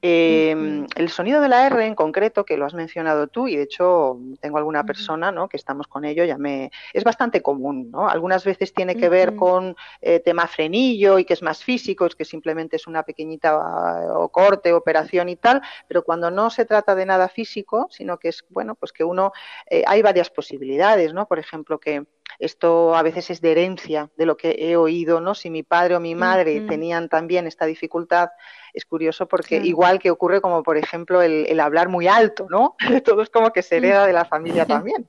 Em, 0.00 0.86
el 0.96 1.08
sonido 1.08 1.40
de 1.40 1.48
la 1.48 1.66
R 1.66 1.84
en 1.84 1.94
concreto, 1.96 2.44
que 2.44 2.56
lo 2.56 2.66
has 2.66 2.74
mencionado 2.74 3.26
tú, 3.26 3.48
y 3.48 3.56
de 3.56 3.64
hecho 3.64 4.18
tengo 4.40 4.58
alguna 4.58 4.84
persona, 4.84 5.32
¿no? 5.32 5.48
Que 5.48 5.56
estamos 5.56 5.88
con 5.88 6.04
ello, 6.04 6.24
ya 6.24 6.38
me 6.38 6.70
es 6.92 7.02
bastante 7.02 7.42
común, 7.42 7.90
¿no? 7.90 8.08
Algunas 8.08 8.44
veces 8.44 8.72
tiene 8.72 8.96
que 8.96 9.08
ver 9.08 9.34
con 9.34 9.76
eh, 10.00 10.20
tema 10.20 10.46
frenillo 10.46 11.18
y 11.18 11.24
que 11.24 11.34
es 11.34 11.42
más 11.42 11.64
físico, 11.64 12.06
es 12.06 12.14
que 12.14 12.24
simplemente 12.24 12.76
es 12.76 12.86
una 12.86 13.02
pequeñita 13.02 14.16
o 14.16 14.28
corte, 14.28 14.72
operación 14.72 15.28
y 15.28 15.36
tal, 15.36 15.62
pero 15.88 16.04
cuando 16.04 16.30
no 16.30 16.50
se 16.50 16.64
trata 16.64 16.94
de 16.94 17.06
nada 17.06 17.28
físico, 17.28 17.88
sino 17.90 18.18
que 18.18 18.28
es 18.28 18.44
bueno, 18.50 18.76
pues 18.76 18.92
que 18.92 19.02
uno 19.02 19.32
eh, 19.68 19.82
hay 19.86 20.02
varias 20.02 20.30
posibilidades, 20.30 21.12
¿no? 21.12 21.26
Por 21.26 21.38
ejemplo 21.38 21.78
que 21.78 22.04
esto 22.38 22.94
a 22.94 23.02
veces 23.02 23.30
es 23.30 23.40
de 23.40 23.52
herencia, 23.52 24.10
de 24.16 24.26
lo 24.26 24.36
que 24.36 24.56
he 24.58 24.76
oído, 24.76 25.20
¿no? 25.20 25.34
Si 25.34 25.50
mi 25.50 25.62
padre 25.62 25.96
o 25.96 26.00
mi 26.00 26.14
madre 26.14 26.60
tenían 26.62 27.08
también 27.08 27.46
esta 27.46 27.66
dificultad, 27.66 28.30
es 28.72 28.84
curioso 28.84 29.26
porque 29.26 29.56
igual 29.56 29.98
que 29.98 30.10
ocurre 30.10 30.40
como, 30.40 30.62
por 30.62 30.76
ejemplo, 30.76 31.22
el, 31.22 31.58
hablar 31.60 31.88
muy 31.88 32.06
alto, 32.06 32.46
¿no? 32.50 32.76
Todo 33.04 33.22
es 33.22 33.30
como 33.30 33.52
que 33.52 33.62
se 33.62 33.78
hereda 33.78 34.06
de 34.06 34.12
la 34.12 34.24
familia 34.24 34.66
también, 34.66 35.08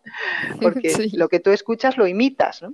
porque 0.62 0.93
lo 1.13 1.29
que 1.29 1.39
tú 1.39 1.51
escuchas 1.51 1.97
lo 1.97 2.08
imitas, 2.08 2.62
¿no? 2.62 2.73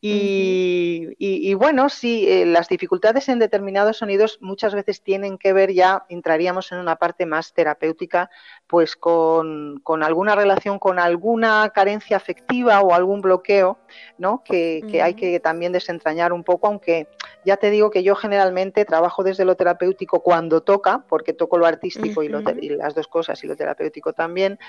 Y, 0.00 1.54
bueno, 1.54 1.88
sí, 1.88 2.28
eh, 2.28 2.46
las 2.46 2.68
dificultades 2.68 3.28
en 3.28 3.40
determinados 3.40 3.96
sonidos 3.96 4.38
muchas 4.40 4.72
veces 4.72 5.02
tienen 5.02 5.38
que 5.38 5.52
ver 5.52 5.72
ya, 5.72 6.04
entraríamos 6.08 6.70
en 6.70 6.78
una 6.78 6.96
parte 6.96 7.26
más 7.26 7.52
terapéutica, 7.52 8.30
pues 8.68 8.94
con, 8.94 9.82
alguna 10.02 10.36
relación 10.36 10.78
con 10.78 11.00
alguna 11.00 11.70
carencia 11.74 12.16
afectiva 12.16 12.80
o 12.80 12.94
algún 12.94 13.20
bloqueo, 13.20 13.78
¿no? 14.18 14.44
Que, 14.44 15.00
hay 15.02 15.14
que 15.14 15.40
también 15.40 15.72
desentrañar 15.72 16.32
un 16.32 16.44
poco, 16.44 16.68
aunque 16.68 17.08
ya 17.44 17.56
te 17.56 17.70
digo 17.70 17.90
que 17.90 18.04
yo 18.04 18.14
generalmente 18.14 18.84
trabajo 18.84 19.24
desde 19.24 19.44
lo 19.44 19.56
terapéutico 19.56 20.22
cuando 20.22 20.62
toca, 20.62 21.04
porque 21.08 21.32
toco 21.32 21.58
lo 21.58 21.66
artístico 21.66 22.22
y, 22.22 22.28
las 22.28 22.94
dos 22.94 23.08
cosas 23.08 23.42
y 23.42 23.48
lo 23.48 23.56
terapéutico 23.56 24.12
también. 24.12 24.60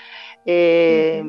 Eh, 0.44 1.22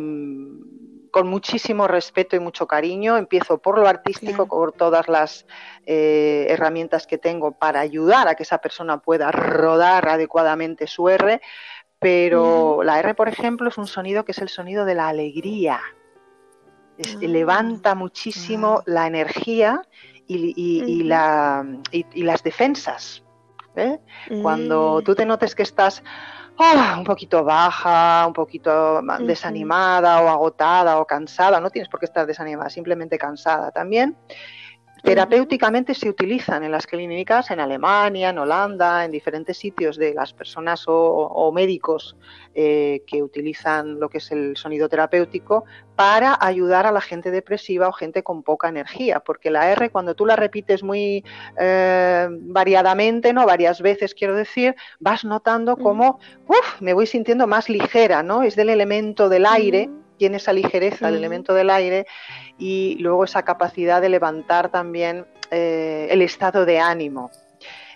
con 1.12 1.28
muchísimo 1.28 1.88
respeto 1.88 2.36
y 2.36 2.40
mucho 2.40 2.68
cariño. 2.68 3.18
Empiezo 3.18 3.58
por 3.58 3.78
lo 3.78 3.88
artístico, 3.88 4.48
por 4.48 4.72
todas 4.72 5.08
las 5.08 5.46
eh, 5.86 6.48
herramientas 6.50 7.06
que 7.06 7.18
tengo 7.18 7.52
para 7.52 7.82
ayudar 7.82 8.28
a 8.28 8.36
que 8.36 8.44
esa 8.44 8.60
persona 8.60 9.00
pueda 9.00 9.32
rodar 9.32 10.08
adecuadamente 10.08 10.88
su 10.88 11.10
R. 11.10 11.42
Pero 12.00 12.82
la 12.84 13.00
R, 13.00 13.14
por 13.14 13.28
ejemplo, 13.28 13.70
es 13.70 13.78
un 13.78 13.88
sonido 13.88 14.26
que 14.26 14.32
es 14.32 14.40
el 14.40 14.50
sonido 14.50 14.86
de 14.86 14.96
la 14.96 15.10
alegría. 15.10 15.80
Ah, 15.80 17.18
levanta 17.22 17.94
muchísimo 17.94 18.82
la 18.86 19.08
energía 19.08 19.82
y, 20.28 21.04
la, 21.04 21.66
y 21.92 22.24
las 22.24 22.44
defensas. 22.44 23.24
¿eh? 23.76 24.00
Cuando 24.42 25.00
mm. 25.00 25.04
tú 25.04 25.16
te 25.16 25.26
notes 25.26 25.56
que 25.56 25.64
estás 25.64 26.04
Ah, 26.58 26.96
un 26.98 27.04
poquito 27.04 27.44
baja, 27.44 28.26
un 28.28 28.34
poquito 28.34 29.02
desanimada 29.20 30.22
o 30.22 30.30
agotada 30.30 31.00
o 31.00 31.06
cansada, 31.06 31.60
no 31.60 31.70
tienes 31.70 31.90
por 31.90 32.00
qué 32.00 32.06
estar 32.06 32.26
desanimada, 32.28 32.70
simplemente 32.70 33.18
cansada 33.18 33.72
también. 33.72 34.16
Terapéuticamente 35.04 35.96
se 35.96 36.10
utilizan 36.10 36.64
en 36.64 36.72
las 36.72 36.86
clínicas 36.86 37.50
en 37.50 37.60
Alemania, 37.60 38.30
en 38.30 38.38
Holanda, 38.38 39.04
en 39.04 39.12
diferentes 39.12 39.58
sitios 39.58 39.98
de 39.98 40.14
las 40.14 40.32
personas 40.32 40.84
o, 40.88 41.52
médicos 41.54 42.16
eh, 42.54 43.02
que 43.08 43.24
utilizan 43.24 44.00
lo 44.00 44.10
que 44.10 44.20
es 44.20 44.32
el 44.32 44.56
sonido 44.58 44.88
terapéutico 44.88 45.66
para 45.96 46.38
ayudar 46.40 46.86
a 46.86 46.92
la 46.92 47.02
gente 47.02 47.32
depresiva 47.32 47.88
o 47.88 47.92
gente 47.92 48.22
con 48.22 48.44
poca 48.44 48.70
energía, 48.70 49.20
porque 49.20 49.50
la 49.50 49.72
R 49.72 49.90
cuando 49.90 50.16
tú 50.16 50.26
la 50.26 50.36
repites 50.36 50.84
muy 50.84 51.26
eh, 51.60 52.28
variadamente, 52.30 53.34
no 53.34 53.46
varias 53.46 53.82
veces 53.82 54.14
quiero 54.14 54.36
decir, 54.36 54.76
vas 55.00 55.26
notando 55.26 55.78
como, 55.78 56.20
uff, 56.48 56.80
me 56.80 56.94
voy 56.94 57.08
sintiendo 57.08 57.48
más 57.48 57.70
ligera, 57.70 58.22
¿no? 58.22 58.44
Es 58.44 58.56
del 58.56 58.70
elemento 58.70 59.30
del 59.30 59.46
aire 59.48 59.90
tiene 60.22 60.38
esa 60.38 60.54
ligereza, 60.54 61.10
el 61.10 61.16
elemento 61.16 61.52
del 61.56 61.72
aire, 61.72 62.06
y 62.60 62.96
luego 63.00 63.24
esa 63.24 63.42
capacidad 63.42 64.00
de 64.00 64.10
levantar 64.10 64.70
también 64.70 65.26
eh, 65.50 66.10
el 66.12 66.22
estado 66.22 66.64
de 66.64 66.78
ánimo. 66.78 67.32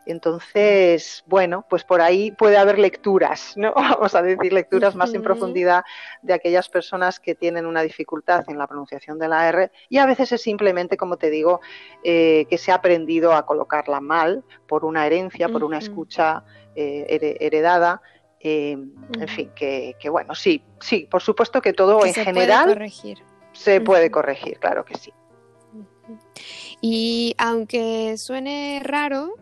Entonces, 0.07 1.23
bueno, 1.27 1.67
pues 1.69 1.83
por 1.83 2.01
ahí 2.01 2.31
puede 2.31 2.57
haber 2.57 2.79
lecturas, 2.79 3.53
¿no? 3.57 3.73
Vamos 3.75 4.15
a 4.15 4.23
decir 4.23 4.53
lecturas 4.53 4.95
más 4.95 5.13
en 5.13 5.21
profundidad 5.21 5.83
de 6.23 6.33
aquellas 6.33 6.67
personas 6.67 7.19
que 7.19 7.35
tienen 7.35 7.67
una 7.67 7.83
dificultad 7.83 8.43
en 8.47 8.57
la 8.57 8.65
pronunciación 8.65 9.19
de 9.19 9.27
la 9.27 9.47
R 9.47 9.71
y 9.87 9.99
a 9.99 10.07
veces 10.07 10.31
es 10.31 10.41
simplemente, 10.41 10.97
como 10.97 11.17
te 11.17 11.29
digo, 11.29 11.61
eh, 12.03 12.47
que 12.49 12.57
se 12.57 12.71
ha 12.71 12.75
aprendido 12.75 13.33
a 13.33 13.45
colocarla 13.45 14.01
mal 14.01 14.43
por 14.65 14.83
una 14.83 15.05
herencia, 15.05 15.47
por 15.47 15.63
una 15.63 15.77
escucha 15.77 16.43
eh, 16.75 17.37
heredada 17.39 18.01
Em, 18.47 18.93
en 19.19 19.27
fin, 19.27 19.51
que, 19.55 19.95
bueno, 20.11 20.35
sí, 20.35 20.61
sí, 20.79 21.07
por 21.09 21.23
supuesto 21.23 21.63
que 21.63 21.73
todo 21.73 22.05
en 22.05 22.13
se 22.13 22.23
general 22.23 22.65
puede 22.65 22.75
corregir. 22.75 23.23
se 23.53 23.81
puede 23.81 24.11
corregir, 24.11 24.59
claro 24.59 24.85
que 24.85 24.93
sí. 24.99 25.11
Y 26.79 27.33
aunque 27.39 28.19
suene 28.19 28.81
raro, 28.83 29.33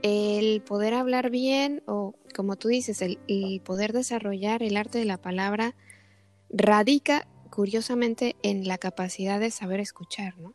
el 0.00 0.62
poder 0.62 0.94
hablar 0.94 1.28
bien 1.28 1.82
o 1.86 2.14
como 2.34 2.56
tú 2.56 2.68
dices, 2.68 3.02
el, 3.02 3.18
el, 3.28 3.60
poder 3.60 3.92
desarrollar 3.92 4.62
el 4.62 4.78
arte 4.78 4.96
de 4.96 5.04
la 5.04 5.18
palabra 5.18 5.74
radica 6.48 7.28
curiosamente 7.50 8.36
en 8.42 8.66
la 8.66 8.78
capacidad 8.78 9.38
de 9.38 9.50
saber 9.50 9.80
escuchar, 9.80 10.38
¿no? 10.38 10.54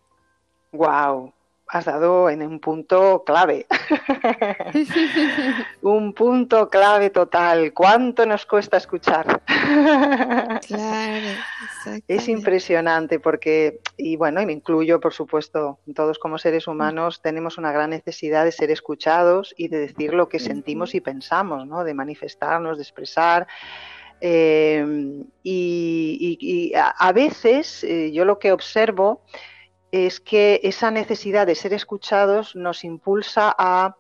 Wow, 0.71 1.35
has 1.75 1.83
dado 1.83 2.29
en 2.29 2.41
un 2.41 2.61
punto 2.61 3.23
clave. 3.25 3.65
un 5.81 6.13
punto 6.13 6.69
clave 6.69 7.09
total. 7.09 7.73
¿Cuánto 7.73 8.25
nos 8.25 8.45
cuesta 8.45 8.77
escuchar? 8.77 9.41
Claro, 10.67 11.27
es 12.07 12.29
impresionante 12.29 13.19
porque, 13.19 13.81
y 13.97 14.15
bueno, 14.15 14.41
y 14.41 14.45
me 14.45 14.53
incluyo, 14.53 15.01
por 15.01 15.11
supuesto, 15.11 15.79
todos 15.93 16.17
como 16.17 16.37
seres 16.37 16.67
humanos 16.67 17.21
tenemos 17.21 17.57
una 17.57 17.73
gran 17.73 17.89
necesidad 17.89 18.45
de 18.45 18.53
ser 18.53 18.71
escuchados 18.71 19.53
y 19.57 19.67
de 19.67 19.79
decir 19.79 20.13
lo 20.13 20.29
que 20.29 20.39
sentimos 20.39 20.95
y 20.95 21.01
pensamos, 21.01 21.67
¿no? 21.67 21.83
De 21.83 21.93
manifestarnos, 21.93 22.77
de 22.77 22.83
expresar. 22.83 23.47
Em, 24.21 25.25
y, 25.43 26.71
a, 26.75 27.11
veces 27.11 27.83
eh, 27.83 28.13
yo 28.13 28.23
lo 28.23 28.39
que 28.39 28.53
observo 28.53 29.21
es 29.91 30.19
que 30.19 30.59
esa 30.63 30.91
necesidad 30.91 31.47
de 31.47 31.55
ser 31.55 31.73
escuchados 31.73 32.55
nos 32.55 32.83
impulsa 32.83 33.53
a 33.57 33.95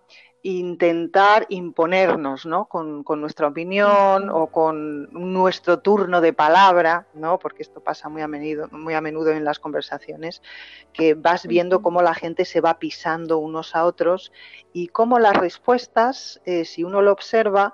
intentar 0.47 1.47
imponernos 1.49 2.45
¿no? 2.45 2.65
con, 2.65 3.03
nuestra 3.19 3.47
opinión 3.47 4.29
o 4.29 4.45
con 4.47 5.11
nuestro 5.11 5.79
turno 5.79 6.21
de 6.21 6.33
palabra, 6.33 7.07
¿no? 7.15 7.39
porque 7.39 7.63
esto 7.63 7.81
pasa 7.81 8.09
muy 8.09 8.21
a, 8.21 8.27
menudo, 8.27 8.67
muy 8.69 8.93
a 8.93 9.01
menudo 9.01 9.31
en 9.31 9.43
las 9.43 9.57
conversaciones, 9.57 10.43
que 10.93 11.15
vas 11.15 11.47
viendo 11.47 11.81
cómo 11.81 12.03
la 12.03 12.13
gente 12.13 12.45
se 12.45 12.61
va 12.61 12.77
pisando 12.77 13.39
unos 13.39 13.75
a 13.75 13.85
otros 13.85 14.31
y 14.71 14.89
cómo 14.89 15.17
las 15.17 15.35
respuestas, 15.35 16.39
eh, 16.45 16.63
si 16.65 16.83
uno 16.83 17.01
lo 17.01 17.11
observa, 17.11 17.73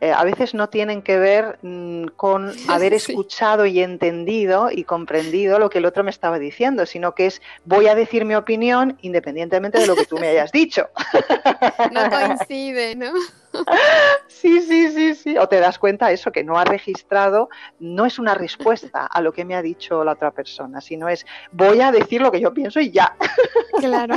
eh, 0.00 0.12
a 0.12 0.24
veces 0.24 0.54
no 0.54 0.68
tienen 0.68 1.02
que 1.02 1.18
ver 1.18 1.58
mm, 1.62 2.06
con 2.16 2.52
haber 2.68 2.94
escuchado 2.94 3.66
y 3.66 3.80
entendido 3.80 4.70
y 4.70 4.84
comprendido 4.84 5.58
lo 5.58 5.68
que 5.68 5.78
el 5.78 5.86
otro 5.86 6.04
me 6.04 6.10
estaba 6.10 6.38
diciendo, 6.38 6.86
sino 6.86 7.14
que 7.14 7.26
es 7.26 7.42
voy 7.64 7.86
a 7.86 7.94
decir 7.94 8.24
mi 8.24 8.34
opinión 8.34 8.98
independientemente 9.02 9.78
de 9.78 9.86
lo 9.86 9.94
que 9.94 10.06
tú 10.06 10.18
me 10.18 10.28
hayas 10.28 10.52
dicho. 10.52 10.88
No 11.92 12.08
coincide, 12.10 12.94
¿no? 12.96 13.12
Sí, 14.28 14.60
sí, 14.62 14.90
sí, 14.92 15.14
sí. 15.14 15.36
O 15.38 15.48
te 15.48 15.58
das 15.60 15.78
cuenta 15.78 16.12
eso, 16.12 16.30
que 16.30 16.44
no 16.44 16.58
ha 16.58 16.64
registrado, 16.64 17.48
no 17.78 18.06
es 18.06 18.18
una 18.18 18.34
respuesta 18.34 19.06
a 19.06 19.20
lo 19.20 19.32
que 19.32 19.44
me 19.44 19.54
ha 19.54 19.62
dicho 19.62 20.04
la 20.04 20.12
otra 20.12 20.30
persona, 20.30 20.80
sino 20.80 21.08
es 21.08 21.26
voy 21.50 21.80
a 21.80 21.92
decir 21.92 22.20
lo 22.20 22.30
que 22.30 22.40
yo 22.40 22.54
pienso 22.54 22.80
y 22.80 22.90
ya. 22.90 23.16
Claro. 23.80 24.14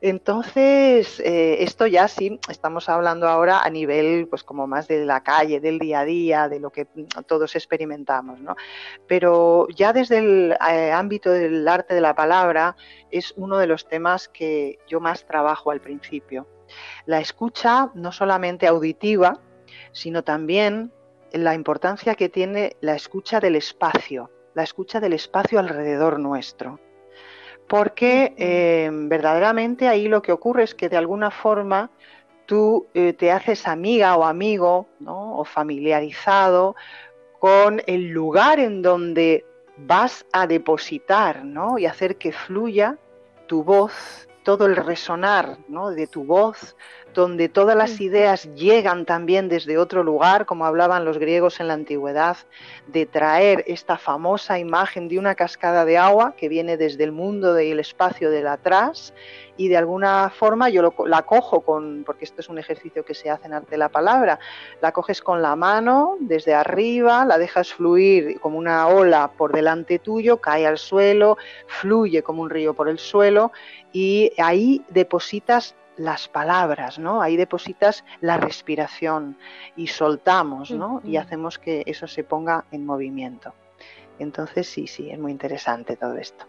Entonces, 0.00 1.20
eh, 1.20 1.62
esto 1.62 1.86
ya 1.86 2.08
sí, 2.08 2.38
estamos 2.48 2.88
hablando 2.88 3.28
ahora 3.28 3.60
a 3.60 3.70
nivel, 3.70 4.28
pues 4.28 4.42
como 4.42 4.66
más 4.66 4.88
de 4.88 5.04
la 5.04 5.22
calle, 5.22 5.60
del 5.60 5.78
día 5.78 6.00
a 6.00 6.04
día, 6.04 6.48
de 6.48 6.60
lo 6.60 6.70
que 6.70 6.86
todos 7.26 7.54
experimentamos, 7.54 8.40
¿no? 8.40 8.56
Pero 9.06 9.68
ya 9.68 9.92
desde 9.92 10.18
el 10.18 10.56
eh, 10.70 10.92
ámbito 10.92 11.30
del 11.30 11.66
arte 11.66 11.94
de 11.94 12.00
la 12.00 12.14
palabra 12.14 12.76
es 13.10 13.32
uno 13.36 13.58
de 13.58 13.66
los 13.66 13.88
temas 13.88 14.28
que 14.28 14.78
yo 14.86 15.00
más 15.00 15.26
trabajo 15.26 15.70
al 15.70 15.80
principio. 15.80 16.46
La 17.06 17.20
escucha 17.20 17.90
no 17.94 18.12
solamente 18.12 18.66
auditiva, 18.66 19.40
sino 19.92 20.24
también 20.24 20.92
la 21.32 21.54
importancia 21.54 22.14
que 22.14 22.28
tiene 22.28 22.76
la 22.80 22.94
escucha 22.94 23.40
del 23.40 23.56
espacio, 23.56 24.30
la 24.54 24.62
escucha 24.62 25.00
del 25.00 25.12
espacio 25.12 25.58
alrededor 25.58 26.18
nuestro 26.18 26.80
porque 27.68 28.34
eh, 28.36 28.90
verdaderamente 28.92 29.88
ahí 29.88 30.08
lo 30.08 30.22
que 30.22 30.32
ocurre 30.32 30.64
es 30.64 30.74
que 30.74 30.88
de 30.88 30.96
alguna 30.96 31.30
forma 31.30 31.90
tú 32.46 32.86
eh, 32.94 33.12
te 33.12 33.32
haces 33.32 33.66
amiga 33.66 34.16
o 34.16 34.24
amigo 34.24 34.86
o 35.04 35.44
familiarizado 35.44 36.76
con 37.40 37.82
el 37.86 38.08
lugar 38.08 38.60
en 38.60 38.82
donde 38.82 39.44
vas 39.76 40.24
a 40.32 40.46
depositar 40.46 41.42
y 41.78 41.86
hacer 41.86 42.16
que 42.16 42.32
fluya 42.32 42.96
tu 43.46 43.62
voz, 43.62 44.28
todo 44.42 44.66
el 44.66 44.76
resonar 44.76 45.58
de 45.68 46.06
tu 46.06 46.24
voz, 46.24 46.76
donde 47.16 47.48
todas 47.48 47.74
las 47.74 47.98
ideas 48.00 48.54
llegan 48.54 49.06
también 49.06 49.48
desde 49.48 49.78
otro 49.78 50.04
lugar, 50.04 50.44
como 50.44 50.66
hablaban 50.66 51.06
los 51.06 51.18
griegos 51.18 51.60
en 51.60 51.68
la 51.68 51.74
antigüedad, 51.74 52.36
de 52.88 53.06
traer 53.06 53.64
esta 53.66 53.96
famosa 53.96 54.58
imagen 54.58 55.08
de 55.08 55.18
una 55.18 55.34
cascada 55.34 55.86
de 55.86 55.96
agua 55.96 56.34
que 56.36 56.50
viene 56.50 56.76
desde 56.76 57.04
el 57.04 57.12
mundo 57.12 57.54
del 57.54 57.80
espacio 57.80 58.30
del 58.30 58.46
atrás 58.46 59.14
y 59.56 59.68
de 59.68 59.78
alguna 59.78 60.28
forma 60.28 60.68
yo 60.68 60.92
la 61.06 61.22
cojo 61.22 61.62
con, 61.62 62.04
porque 62.04 62.26
esto 62.26 62.42
es 62.42 62.50
un 62.50 62.58
ejercicio 62.58 63.02
que 63.02 63.14
se 63.14 63.30
hace 63.30 63.46
en 63.46 63.54
arte 63.54 63.70
de 63.70 63.78
la 63.78 63.88
palabra, 63.88 64.38
la 64.82 64.92
coges 64.92 65.22
con 65.22 65.40
la 65.40 65.56
mano 65.56 66.16
desde 66.20 66.52
arriba, 66.52 67.24
la 67.24 67.38
dejas 67.38 67.72
fluir 67.72 68.38
como 68.40 68.58
una 68.58 68.88
ola 68.88 69.30
por 69.38 69.52
delante 69.52 69.98
tuyo, 69.98 70.36
cae 70.36 70.66
al 70.66 70.76
suelo, 70.76 71.38
fluye 71.66 72.22
como 72.22 72.42
un 72.42 72.50
río 72.50 72.74
por 72.74 72.90
el 72.90 72.98
suelo 72.98 73.52
y 73.90 74.30
ahí 74.36 74.84
depositas 74.90 75.74
las 75.96 76.28
palabras, 76.28 76.98
¿no? 76.98 77.22
Ahí 77.22 77.36
depositas 77.36 78.04
la 78.20 78.36
respiración 78.36 79.36
y 79.76 79.86
soltamos, 79.86 80.70
¿no? 80.70 81.00
Y 81.04 81.16
hacemos 81.16 81.58
que 81.58 81.82
eso 81.86 82.06
se 82.06 82.24
ponga 82.24 82.64
en 82.70 82.84
movimiento. 82.84 83.54
Entonces 84.18 84.68
sí, 84.68 84.86
sí, 84.86 85.10
es 85.10 85.18
muy 85.18 85.32
interesante 85.32 85.96
todo 85.96 86.16
esto. 86.16 86.46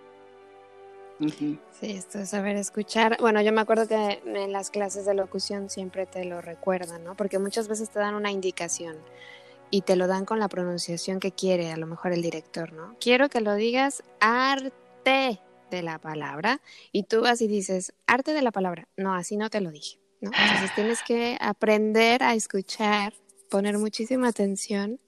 Sí, 1.20 1.60
esto 1.82 2.20
es 2.20 2.30
saber 2.30 2.58
escuchar. 2.58 3.18
Bueno, 3.20 3.42
yo 3.42 3.52
me 3.52 3.62
acuerdo 3.62 3.88
que 3.88 4.22
en 4.24 4.52
las 4.52 4.70
clases 4.70 5.06
de 5.06 5.16
locución 5.16 5.70
siempre 5.70 6.06
te 6.06 6.26
lo 6.26 6.42
recuerdan, 6.42 7.04
¿no? 7.04 7.16
Porque 7.16 7.40
muchas 7.40 7.68
veces 7.68 7.90
te 7.90 8.00
dan 8.00 8.14
una 8.14 8.32
indicación 8.32 8.98
y 9.72 9.82
te 9.82 9.96
lo 9.96 10.08
dan 10.08 10.26
con 10.26 10.40
la 10.40 10.48
pronunciación 10.48 11.20
que 11.20 11.32
quiere, 11.32 11.72
a 11.72 11.78
lo 11.78 11.88
mejor 11.88 12.14
el 12.14 12.22
director, 12.22 12.72
¿no? 12.72 12.96
Quiero 13.00 13.30
que 13.30 13.42
lo 13.42 13.56
digas 13.56 14.04
arte 14.20 15.40
de 15.70 15.82
la 15.82 16.00
palabra 16.00 16.62
y 16.92 17.04
tú 17.04 17.22
vas 17.22 17.42
y 17.42 17.48
dices, 17.48 17.94
arte 18.06 18.34
de 18.34 18.42
la 18.42 18.52
palabra. 18.52 18.88
No, 18.98 19.14
así 19.14 19.38
no 19.38 19.50
te 19.50 19.62
lo 19.62 19.72
dije, 19.72 20.00
¿no? 20.22 20.32
Entonces 20.32 20.76
tienes 20.76 21.02
que 21.04 21.38
aprender 21.40 22.24
a 22.24 22.34
escuchar, 22.34 23.14
poner 23.50 23.78
muchísima 23.78 24.30
atención 24.30 25.00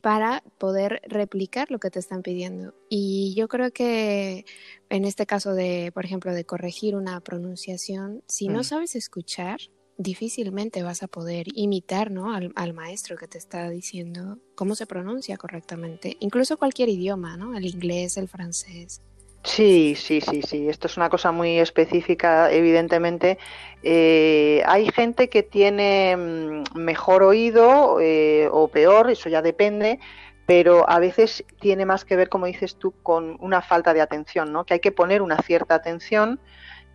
para 0.00 0.42
poder 0.58 1.02
replicar 1.06 1.70
lo 1.70 1.78
que 1.78 1.90
te 1.90 1.98
están 1.98 2.22
pidiendo. 2.22 2.74
Y 2.88 3.34
yo 3.36 3.48
creo 3.48 3.70
que 3.70 4.44
en 4.88 5.04
este 5.04 5.26
caso 5.26 5.54
de, 5.54 5.90
por 5.92 6.04
ejemplo, 6.04 6.32
de 6.32 6.44
corregir 6.44 6.96
una 6.96 7.20
pronunciación, 7.20 8.22
si 8.26 8.48
no 8.48 8.60
mm. 8.60 8.64
sabes 8.64 8.96
escuchar, 8.96 9.60
difícilmente 9.98 10.82
vas 10.82 11.02
a 11.02 11.08
poder 11.08 11.46
imitar 11.54 12.10
¿no? 12.10 12.34
al, 12.34 12.52
al, 12.56 12.72
maestro 12.72 13.16
que 13.16 13.28
te 13.28 13.38
está 13.38 13.68
diciendo 13.68 14.38
cómo 14.54 14.74
se 14.74 14.86
pronuncia 14.86 15.36
correctamente. 15.36 16.16
Incluso 16.20 16.56
cualquier 16.56 16.88
idioma, 16.88 17.36
¿no? 17.36 17.56
El 17.56 17.66
inglés, 17.66 18.16
el 18.16 18.28
francés. 18.28 19.02
Sí, 19.44 19.96
sí, 19.96 20.20
sí, 20.20 20.40
sí. 20.42 20.68
Esto 20.68 20.86
es 20.86 20.96
una 20.96 21.10
cosa 21.10 21.32
muy 21.32 21.58
específica, 21.58 22.50
evidentemente. 22.52 23.38
Eh, 23.82 24.62
hay 24.66 24.88
gente 24.92 25.28
que 25.28 25.42
tiene 25.42 26.16
mm, 26.16 26.78
mejor 26.78 27.24
oído 27.24 27.98
eh, 28.00 28.48
o 28.52 28.68
peor, 28.68 29.10
eso 29.10 29.28
ya 29.28 29.42
depende, 29.42 29.98
pero 30.46 30.88
a 30.88 31.00
veces 31.00 31.44
tiene 31.60 31.86
más 31.86 32.04
que 32.04 32.14
ver, 32.16 32.28
como 32.28 32.46
dices 32.46 32.76
tú, 32.76 32.94
con 33.02 33.36
una 33.40 33.62
falta 33.62 33.92
de 33.94 34.00
atención, 34.00 34.52
¿no? 34.52 34.64
Que 34.64 34.74
hay 34.74 34.80
que 34.80 34.92
poner 34.92 35.22
una 35.22 35.38
cierta 35.38 35.74
atención 35.74 36.40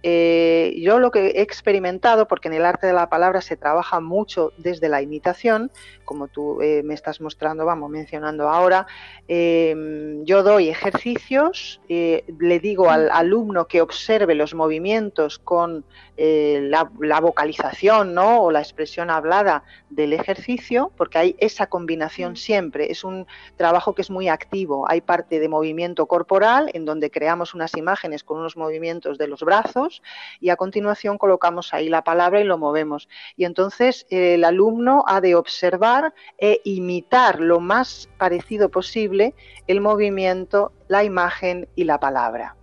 eh, 0.10 0.74
yo 0.80 1.00
lo 1.00 1.12
que 1.12 1.32
he 1.32 1.42
experimentado, 1.42 2.30
porque 2.30 2.48
en 2.48 2.54
el 2.54 2.64
arte 2.64 2.88
de 2.88 2.94
la 2.94 3.10
palabra 3.10 3.42
se 3.42 3.58
trabaja 3.58 4.00
mucho 4.00 4.54
desde 4.56 4.88
la 4.88 5.02
imitación, 5.02 5.70
como 6.06 6.30
tú 6.30 6.62
eh, 6.62 6.82
me 6.82 6.94
estás 6.94 7.20
mostrando, 7.20 7.66
vamos, 7.66 7.90
mencionando 7.90 8.48
ahora, 8.48 8.88
em, 9.28 10.24
yo 10.24 10.44
doy 10.44 10.70
ejercicios, 10.70 11.82
eh, 11.90 12.24
le 12.40 12.62
digo 12.62 12.90
al 12.90 13.10
alumno 13.12 13.68
que 13.68 13.82
observe 13.82 14.34
los 14.34 14.54
movimientos 14.54 15.40
con 15.40 15.84
la, 16.20 16.90
la, 17.00 17.20
vocalización 17.20 18.16
¿no? 18.16 18.42
o 18.42 18.50
la 18.50 18.60
expresión 18.60 19.12
hablada 19.12 19.64
del 19.92 20.14
ejercicio, 20.14 20.92
porque 20.98 21.20
hay 21.20 21.36
esa 21.38 21.68
combinación 21.68 22.38
siempre, 22.38 22.92
es 22.92 23.04
un 23.04 23.28
trabajo 23.56 23.94
que 23.94 24.02
es 24.02 24.10
muy 24.10 24.28
activo, 24.28 24.90
hay 24.90 25.02
parte 25.02 25.40
de 25.40 25.48
movimiento 25.48 26.08
corporal 26.08 26.72
en 26.74 26.86
donde 26.86 27.12
creamos 27.12 27.54
unas 27.54 27.78
imágenes 27.78 28.24
con 28.24 28.40
unos 28.40 28.58
movimientos 28.58 29.20
de 29.20 29.28
los 29.28 29.42
brazos, 29.42 29.97
y 30.40 30.50
a 30.50 30.56
continuación 30.56 31.18
colocamos 31.18 31.74
ahí 31.74 31.90
la 31.90 32.04
palabra 32.04 32.40
y 32.42 32.44
lo 32.44 32.58
movemos. 32.58 33.08
Y 33.36 33.46
entonces 33.46 34.06
eh, 34.10 34.36
el 34.36 34.44
alumno 34.44 35.04
ha 35.08 35.22
de 35.22 35.36
observar 35.36 36.14
e 36.38 36.62
imitar 36.64 37.40
lo 37.40 37.60
más 37.60 38.10
parecido 38.18 38.70
posible 38.70 39.34
el 39.68 39.82
movimiento, 39.82 40.72
la 40.88 41.04
imagen 41.04 41.68
y 41.76 41.84
la 41.84 42.00
palabra. 42.00 42.56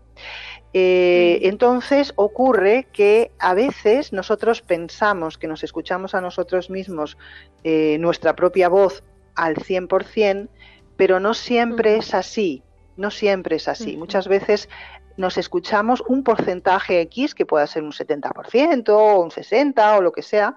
Eh, 0.76 1.38
mm. 1.40 1.46
entonces 1.46 2.12
ocurre 2.16 2.88
que 2.92 3.30
a 3.38 3.54
veces 3.54 4.12
nosotros 4.12 4.60
pensamos 4.60 5.38
que 5.38 5.46
nos 5.46 5.62
escuchamos 5.62 6.16
a 6.16 6.20
nosotros 6.20 6.68
mismos 6.68 7.16
eh, 7.62 7.96
nuestra 8.00 8.34
propia 8.34 8.68
voz 8.68 9.04
al 9.36 9.54
100%, 9.54 10.48
pero 10.96 11.20
no 11.20 11.34
siempre 11.34 11.96
es 11.96 12.12
así. 12.12 12.62
No 12.96 13.10
siempre 13.10 13.56
es 13.56 13.66
así. 13.66 13.96
Muchas 13.96 14.28
veces 14.28 14.68
nos 15.16 15.38
escuchamos 15.38 16.02
un 16.06 16.22
porcentaje 16.22 17.00
X, 17.02 17.34
que 17.34 17.46
pueda 17.46 17.66
ser 17.66 17.82
un 17.82 17.92
70% 17.92 18.88
o 18.88 19.20
un 19.20 19.30
60% 19.30 19.98
o 19.98 20.00
lo 20.00 20.12
que 20.12 20.22
sea, 20.22 20.56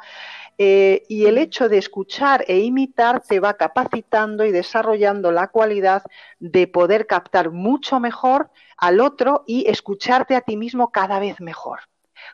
eh, 0.58 1.04
y 1.08 1.26
el 1.26 1.38
hecho 1.38 1.70
de 1.70 1.78
escuchar 1.78 2.43
e 2.48 2.60
imitar 2.60 3.22
te 3.22 3.39
va 3.39 3.54
capacitando 3.54 4.43
y 4.43 4.52
desarrollando 4.52 5.32
la 5.32 5.50
cualidad 5.50 6.04
de 6.39 6.67
poder 6.67 7.06
captar 7.06 7.52
mucho 7.52 8.00
mejor 8.00 8.50
al 8.76 9.00
otro 9.00 9.43
y 9.46 9.70
escucharte 9.70 10.36
a 10.36 10.41
ti 10.41 10.58
mismo 10.58 10.91
cada 10.91 11.20
vez 11.20 11.39
mejor. 11.39 11.82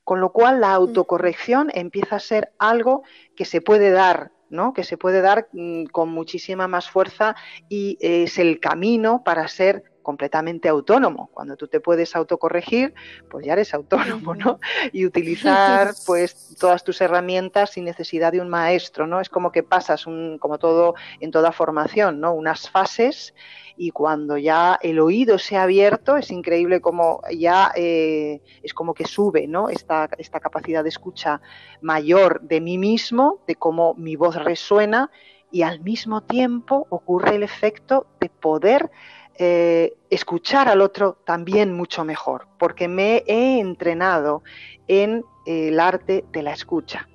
Con 0.06 0.22
lo 0.22 0.32
cual 0.32 0.62
la 0.62 0.74
autocorrección 0.74 1.70
empieza 1.74 2.16
a 2.16 2.20
ser 2.20 2.54
algo 2.58 3.04
que 3.36 3.46
se 3.46 3.62
puede 3.62 3.92
dar 3.92 4.32
¿no? 4.50 4.72
que 4.74 4.84
se 4.84 4.98
puede 4.98 5.22
dar 5.22 5.48
mm, 5.52 5.86
con 5.86 6.10
muchísima 6.10 6.68
más 6.68 6.88
fuerza 6.88 7.36
y 7.70 7.98
es 8.00 8.38
el 8.38 8.60
camino 8.60 9.24
para 9.24 9.48
ser 9.48 9.84
completamente 10.04 10.70
autónomo. 10.70 11.30
Cuando 11.34 11.56
tú 11.56 11.68
te 11.68 11.80
puedes 11.80 12.16
autocorregir, 12.16 12.94
pues 13.30 13.46
ya 13.46 13.54
eres 13.54 13.74
autónomo, 13.74 14.36
¿no? 14.36 14.60
Y 14.92 15.06
utilizar 15.06 15.94
pues 16.06 16.56
todas 16.60 16.84
tus 16.84 17.02
herramientas 17.02 17.72
sin 17.72 17.86
necesidad 17.86 18.32
de 18.32 18.42
un 18.42 18.50
maestro, 18.50 19.08
¿no? 19.08 19.20
Es 19.20 19.30
como 19.30 19.52
que 19.52 19.64
pasas 19.64 20.06
un, 20.06 20.38
como 20.38 20.60
todo 20.60 20.94
en 21.20 21.32
toda 21.32 21.52
formación, 21.52 22.20
¿no? 22.20 22.34
Unas 22.34 22.70
fases 22.70 23.34
y 23.76 23.92
cuando 23.92 24.38
ya 24.38 24.78
el 24.82 25.00
oído 25.00 25.40
se 25.40 25.58
ha 25.58 25.64
abierto 25.64 26.18
es 26.18 26.32
increíble 26.32 26.82
como 26.82 27.22
ya 27.36 27.72
eh, 27.76 28.42
es 28.62 28.74
como 28.74 28.94
que 28.94 29.06
sube 29.06 29.48
¿no? 29.48 29.70
esta, 29.70 30.10
esta 30.18 30.40
capacidad 30.40 30.84
de 30.84 30.90
escucha 30.90 31.42
mayor 31.82 32.42
de 32.42 32.62
mí 32.62 32.78
mismo, 32.78 33.40
de 33.48 33.56
cómo 33.56 33.96
mi 33.96 34.16
voz 34.16 34.36
resuena 34.36 35.10
y 35.52 35.62
al 35.62 35.82
mismo 35.82 36.22
tiempo 36.22 36.88
ocurre 36.90 37.36
el 37.36 37.44
efecto 37.44 38.08
de 38.20 38.30
poder 38.30 38.92
eh, 39.38 39.96
escuchar 40.10 40.68
al 40.68 40.82
otro 40.82 41.18
también 41.26 41.74
mucho 41.74 42.06
mejor, 42.06 42.48
porque 42.60 42.88
me 42.88 43.24
he 43.28 43.60
entrenado 43.60 44.44
en 44.88 45.26
el 45.46 45.80
arte 45.80 46.24
de 46.32 46.44
la 46.44 46.54
escucha. 46.54 47.08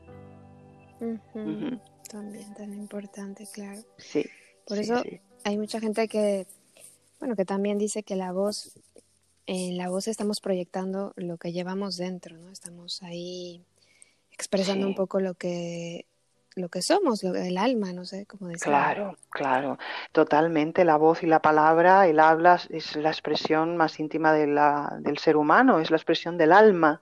También 2.09 2.55
tan 2.55 2.73
importante, 2.75 3.47
claro. 3.53 3.81
Sí. 3.99 4.25
Por 4.67 4.79
eso 4.79 5.03
hay 5.45 5.59
mucha 5.59 5.81
gente 5.81 6.09
que, 6.09 6.47
bueno, 7.21 7.37
que 7.37 7.45
también 7.45 7.79
dice 7.79 8.03
que 8.03 8.17
la 8.17 8.33
voz, 8.33 8.73
en 9.47 9.77
la 9.77 9.89
voz 9.89 10.09
estamos 10.09 10.41
proyectando 10.41 11.13
lo 11.17 11.37
que 11.37 11.53
llevamos 11.53 11.97
dentro, 11.97 12.37
¿no? 12.37 12.51
Estamos 12.51 13.03
ahí 13.03 13.63
expresando 14.33 14.87
un 14.87 14.95
poco 14.95 15.21
lo 15.21 15.35
que 15.35 16.07
lo 16.59 16.69
que 16.69 16.83
somos, 16.83 17.23
lo, 17.23 17.35
el 17.35 17.57
alma, 17.57 17.93
no 17.93 18.05
sé 18.05 18.27
cómo 18.27 18.49
decirlo. 18.49 18.73
Claro, 18.73 19.17
claro, 19.31 19.79
totalmente. 20.13 20.85
La 20.85 20.97
voz 20.97 21.23
y 21.23 21.27
la 21.27 21.41
palabra, 21.41 22.07
el 22.07 22.21
habla 22.21 22.61
es 22.71 22.97
la 22.97 23.11
expresión 23.11 23.77
más 23.77 23.99
íntima 24.01 24.33
de 24.33 24.47
la, 24.47 24.97
del 25.01 25.19
ser 25.19 25.37
humano, 25.37 25.81
es 25.81 25.91
la 25.91 25.97
expresión 25.97 26.37
del 26.37 26.53
alma. 26.53 27.01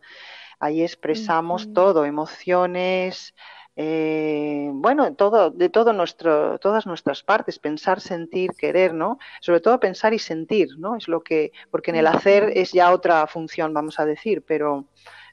Ahí 0.58 0.82
expresamos 0.82 1.72
todo, 1.74 2.06
emociones, 2.06 3.34
eh, 3.78 4.70
bueno, 4.72 5.14
todo, 5.14 5.50
de 5.50 5.68
todo 5.68 5.92
nuestro, 5.92 6.58
todas 6.58 6.86
nuestras 6.86 7.22
partes, 7.22 7.58
pensar, 7.58 8.00
sentir, 8.00 8.52
querer, 8.52 8.94
¿no? 8.94 9.18
Sobre 9.42 9.60
todo 9.60 9.78
pensar 9.78 10.14
y 10.14 10.18
sentir, 10.18 10.70
¿no? 10.78 10.96
Es 10.96 11.08
lo 11.08 11.20
que, 11.22 11.52
porque 11.70 11.90
en 11.90 11.98
el 11.98 12.06
hacer 12.06 12.52
es 12.54 12.72
ya 12.72 12.90
otra 12.90 13.26
función, 13.26 13.74
vamos 13.74 14.00
a 14.00 14.06
decir, 14.06 14.42
pero, 14.46 14.86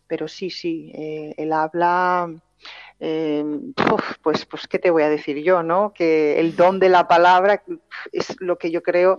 pero 0.08 0.28
sí, 0.28 0.50
sí, 0.50 0.92
eh, 0.94 1.34
el 1.38 1.54
habla 1.54 2.30
eh, 3.06 3.44
pues, 4.22 4.46
pues, 4.46 4.66
¿qué 4.66 4.80
te 4.80 4.90
voy 4.90 5.04
a 5.04 5.10
decir 5.10 5.44
yo, 5.44 5.62
no? 5.62 5.92
Que 5.94 6.40
el 6.40 6.56
don 6.56 6.80
de 6.80 6.88
la 6.88 7.06
palabra 7.06 7.62
es 8.14 8.40
lo 8.40 8.58
que 8.58 8.72
yo 8.72 8.82
creo 8.82 9.18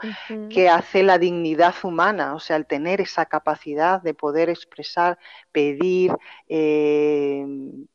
que 0.48 0.70
hace 0.70 1.02
la 1.02 1.18
dignidad 1.18 1.74
humana, 1.82 2.34
o 2.34 2.40
sea, 2.40 2.56
el 2.56 2.64
tener 2.64 3.02
esa 3.02 3.26
capacidad 3.26 4.00
de 4.00 4.14
poder 4.14 4.48
expresar, 4.48 5.18
pedir, 5.52 6.16
eh, 6.48 7.44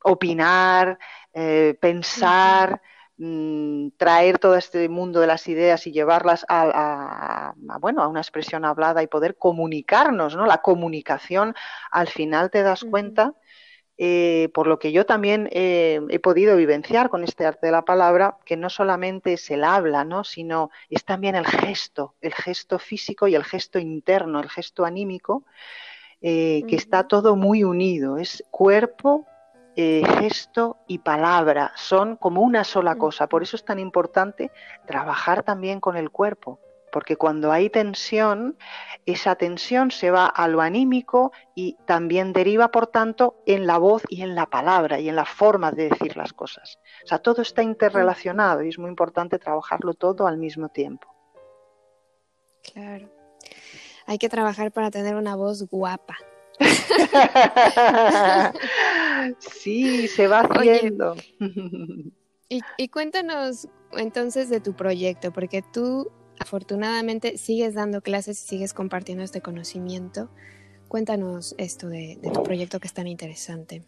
opinar, 0.04 1.00
eh, 1.34 1.76
pensar. 1.82 2.84
Mm, 3.22 3.90
traer 3.98 4.40
todo 4.40 4.56
este 4.56 4.88
mundo 4.88 5.20
de 5.20 5.28
las 5.28 5.46
ideas 5.50 5.86
y 5.88 5.92
llevarlas 5.92 6.46
a, 6.48 7.54
bueno 7.82 8.02
a 8.02 8.08
una 8.08 8.22
expresión 8.22 8.64
hablada 8.64 9.04
y 9.04 9.08
poder 9.08 9.36
comunicarnos 9.36 10.38
no 10.38 10.46
la 10.46 10.60
comunicación 10.60 11.54
al 11.92 12.08
final 12.08 12.50
te 12.50 12.64
das 12.64 12.86
cuenta 12.86 13.34
eh, 14.02 14.48
por 14.54 14.66
lo 14.66 14.80
que 14.80 14.94
yo 14.94 15.06
también 15.06 15.50
eh, 15.52 16.00
he 16.08 16.20
podido 16.20 16.56
vivenciar 16.56 17.10
con 17.10 17.26
este 17.26 17.46
arte 17.46 17.66
de 17.66 17.74
la 17.74 17.84
palabra, 17.84 18.38
que 18.46 18.56
no 18.56 18.70
solamente 18.70 19.34
es 19.34 19.52
el 19.52 19.66
habla, 19.66 20.06
¿no? 20.06 20.24
sino 20.24 20.72
es 20.90 21.04
también 21.04 21.36
el 21.36 21.46
gesto, 21.46 22.16
el 22.22 22.34
gesto 22.34 22.80
físico 22.80 23.28
y 23.28 23.36
el 23.36 23.44
gesto 23.44 23.78
interno, 23.78 24.40
el 24.40 24.50
gesto 24.50 24.86
anímico, 24.86 25.44
eh, 26.22 26.64
que 26.66 26.78
está 26.78 27.10
todo 27.10 27.36
muy 27.36 27.66
unido, 27.66 28.18
es 28.18 28.42
cuerpo, 28.52 29.26
gesto 29.76 30.78
y 30.88 30.98
palabra, 30.98 31.72
son 31.78 32.18
como 32.18 32.42
una 32.42 32.66
sola 32.66 32.96
cosa, 32.96 33.28
por 33.28 33.44
eso 33.44 33.56
es 33.56 33.64
tan 33.64 33.80
importante 33.80 34.52
trabajar 34.86 35.44
también 35.44 35.80
con 35.80 35.96
el 35.96 36.10
cuerpo 36.10 36.60
porque 36.92 37.16
cuando 37.16 37.52
hay 37.52 37.70
tensión, 37.70 38.58
esa 39.06 39.36
tensión 39.36 39.92
se 39.92 40.12
va 40.12 40.26
a 40.26 40.48
lo 40.48 40.62
anímico 40.62 41.32
y 41.56 41.78
también 41.86 42.34
deriva, 42.34 42.70
por 42.72 42.88
tanto, 42.88 43.42
en 43.46 43.68
la 43.68 43.78
voz 43.78 44.04
y 44.10 44.22
en 44.22 44.36
la 44.36 44.46
palabra 44.46 45.00
y 45.00 45.10
en 45.10 45.16
la 45.16 45.26
forma 45.26 45.72
de 45.72 45.90
decir 45.90 46.18
las 46.18 46.34
cosas. 46.34 46.78
O 47.04 47.08
sea, 47.08 47.20
todo 47.20 47.42
está 47.42 47.64
interrelacionado 47.64 48.64
y 48.64 48.70
es 48.70 48.80
muy 48.80 48.90
importante 48.90 49.40
trabajarlo 49.40 49.94
todo 49.94 50.28
al 50.28 50.38
mismo 50.38 50.70
tiempo. 50.70 51.08
Claro. 52.74 53.10
Hay 54.06 54.18
que 54.18 54.30
trabajar 54.30 54.72
para 54.72 54.92
tener 54.92 55.16
una 55.16 55.36
voz 55.36 55.68
guapa. 55.70 56.18
sí, 59.40 60.08
se 60.08 60.28
va 60.28 60.42
haciendo. 60.42 61.16
y, 62.50 62.62
y 62.78 62.90
cuéntanos 62.90 63.68
entonces 63.94 64.50
de 64.50 64.60
tu 64.60 64.74
proyecto, 64.74 65.32
porque 65.32 65.62
tú 65.62 66.12
afortunadamente 66.40 67.38
sigues 67.38 67.74
dando 67.74 68.02
clases 68.02 68.42
y 68.44 68.48
sigues 68.48 68.74
compartiendo 68.74 69.24
este 69.24 69.42
conocimiento. 69.42 70.30
Cuéntanos 70.88 71.54
esto 71.58 71.88
de, 71.88 72.20
tu 72.34 72.42
proyecto 72.42 72.80
que 72.80 72.88
es 72.88 72.94
tan 72.94 73.08
interesante. 73.08 73.84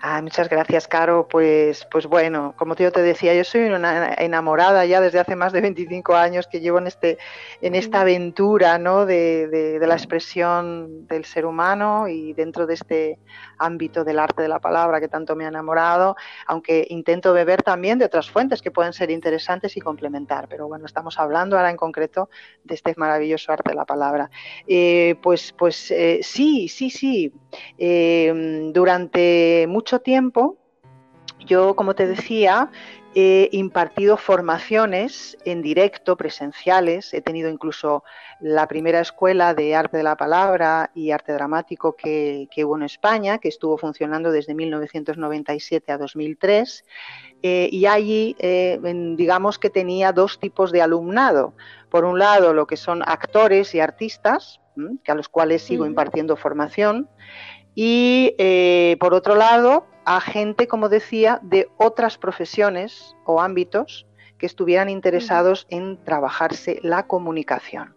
Ah, 0.00 0.22
muchas 0.22 0.48
gracias, 0.48 0.86
Caro. 0.86 1.26
Pues, 1.26 1.84
pues 1.90 2.06
bueno, 2.06 2.54
como 2.56 2.76
yo 2.76 2.92
te 2.92 3.02
decía, 3.02 3.34
yo 3.34 3.42
soy 3.42 3.62
una 3.62 4.14
enamorada 4.14 4.86
ya 4.86 5.00
desde 5.00 5.18
hace 5.18 5.34
más 5.34 5.52
de 5.52 5.60
25 5.60 6.14
años 6.14 6.46
que 6.46 6.60
llevo 6.60 6.78
en, 6.78 6.86
este, 6.86 7.18
en 7.60 7.74
esta 7.74 8.02
aventura 8.02 8.78
¿no? 8.78 9.06
de, 9.06 9.48
de, 9.48 9.86
la 9.88 9.94
expresión 9.94 11.08
del 11.08 11.24
ser 11.24 11.46
humano 11.46 12.06
y 12.06 12.32
dentro 12.32 12.64
de 12.66 12.74
este 12.74 13.18
ámbito 13.58 14.04
del 14.04 14.20
arte 14.20 14.42
de 14.42 14.48
la 14.48 14.60
palabra 14.60 15.00
que 15.00 15.08
tanto 15.08 15.34
me 15.34 15.46
ha 15.46 15.48
enamorado, 15.48 16.14
aunque 16.46 16.86
intento 16.90 17.32
beber 17.32 17.64
también 17.64 17.98
de 17.98 18.04
otras 18.04 18.30
fuentes 18.30 18.62
que 18.62 18.70
pueden 18.70 18.92
ser 18.92 19.10
interesantes 19.10 19.76
y 19.76 19.80
complementar. 19.80 20.46
Pero 20.48 20.68
bueno, 20.68 20.86
estamos 20.86 21.18
hablando 21.18 21.56
ahora 21.56 21.70
en 21.70 21.76
concreto 21.76 22.30
de 22.62 22.76
este 22.76 22.94
maravilloso 22.96 23.50
arte 23.50 23.70
de 23.70 23.76
la 23.76 23.84
palabra. 23.84 24.30
Eh, 24.64 25.16
pues, 25.22 25.52
pues 25.58 25.90
eh, 25.90 26.20
sí, 26.22 26.68
sí, 26.68 26.88
sí. 26.88 27.32
Eh, 27.76 28.70
durante 28.72 29.66
mucho 29.68 29.87
tiempo, 30.00 30.58
yo, 31.46 31.74
como 31.74 31.94
te 31.94 32.06
decía, 32.06 32.70
he 33.14 33.48
impartido 33.52 34.16
formaciones 34.16 35.38
en 35.44 35.62
directo, 35.62 36.16
presenciales. 36.16 37.14
He 37.14 37.22
tenido 37.22 37.48
incluso 37.48 38.04
la 38.40 38.68
primera 38.68 39.00
escuela 39.00 39.54
de 39.54 39.74
arte 39.74 39.96
de 39.96 40.02
la 40.02 40.16
palabra 40.16 40.90
y 40.94 41.10
arte 41.10 41.32
dramático 41.32 41.96
que, 41.96 42.48
hubo 42.58 42.76
en 42.76 42.82
España, 42.82 43.38
que 43.38 43.48
estuvo 43.48 43.78
funcionando 43.78 44.30
desde 44.30 44.54
1997 44.54 45.90
a 45.92 45.98
2003. 45.98 46.84
Eh, 47.42 47.68
y 47.72 47.86
allí, 47.86 48.36
eh, 48.40 48.78
digamos 49.16 49.58
que 49.58 49.70
tenía 49.70 50.12
dos 50.12 50.38
tipos 50.38 50.70
de 50.70 50.82
alumnado. 50.82 51.54
Por 51.88 52.04
un 52.04 52.18
lado, 52.18 52.52
lo 52.52 52.66
que 52.66 52.76
son 52.76 53.02
actores 53.06 53.74
y 53.74 53.80
artistas, 53.80 54.60
que 55.02 55.10
a 55.10 55.14
los 55.14 55.28
cuales 55.28 55.62
sigo 55.62 55.86
impartiendo 55.86 56.36
formación 56.36 57.08
y 57.80 58.34
eh, 58.38 58.96
por 58.98 59.14
otro 59.14 59.36
lado 59.36 59.86
a 60.04 60.20
gente, 60.20 60.66
como 60.66 60.88
decía, 60.88 61.38
de 61.44 61.70
otras 61.76 62.18
profesiones 62.18 63.14
o 63.24 63.40
ámbitos 63.40 64.04
que 64.36 64.46
estuvieran 64.46 64.88
interesados 64.88 65.64
en 65.70 66.02
trabajarse 66.02 66.80
la 66.82 67.06
comunicación. 67.06 67.94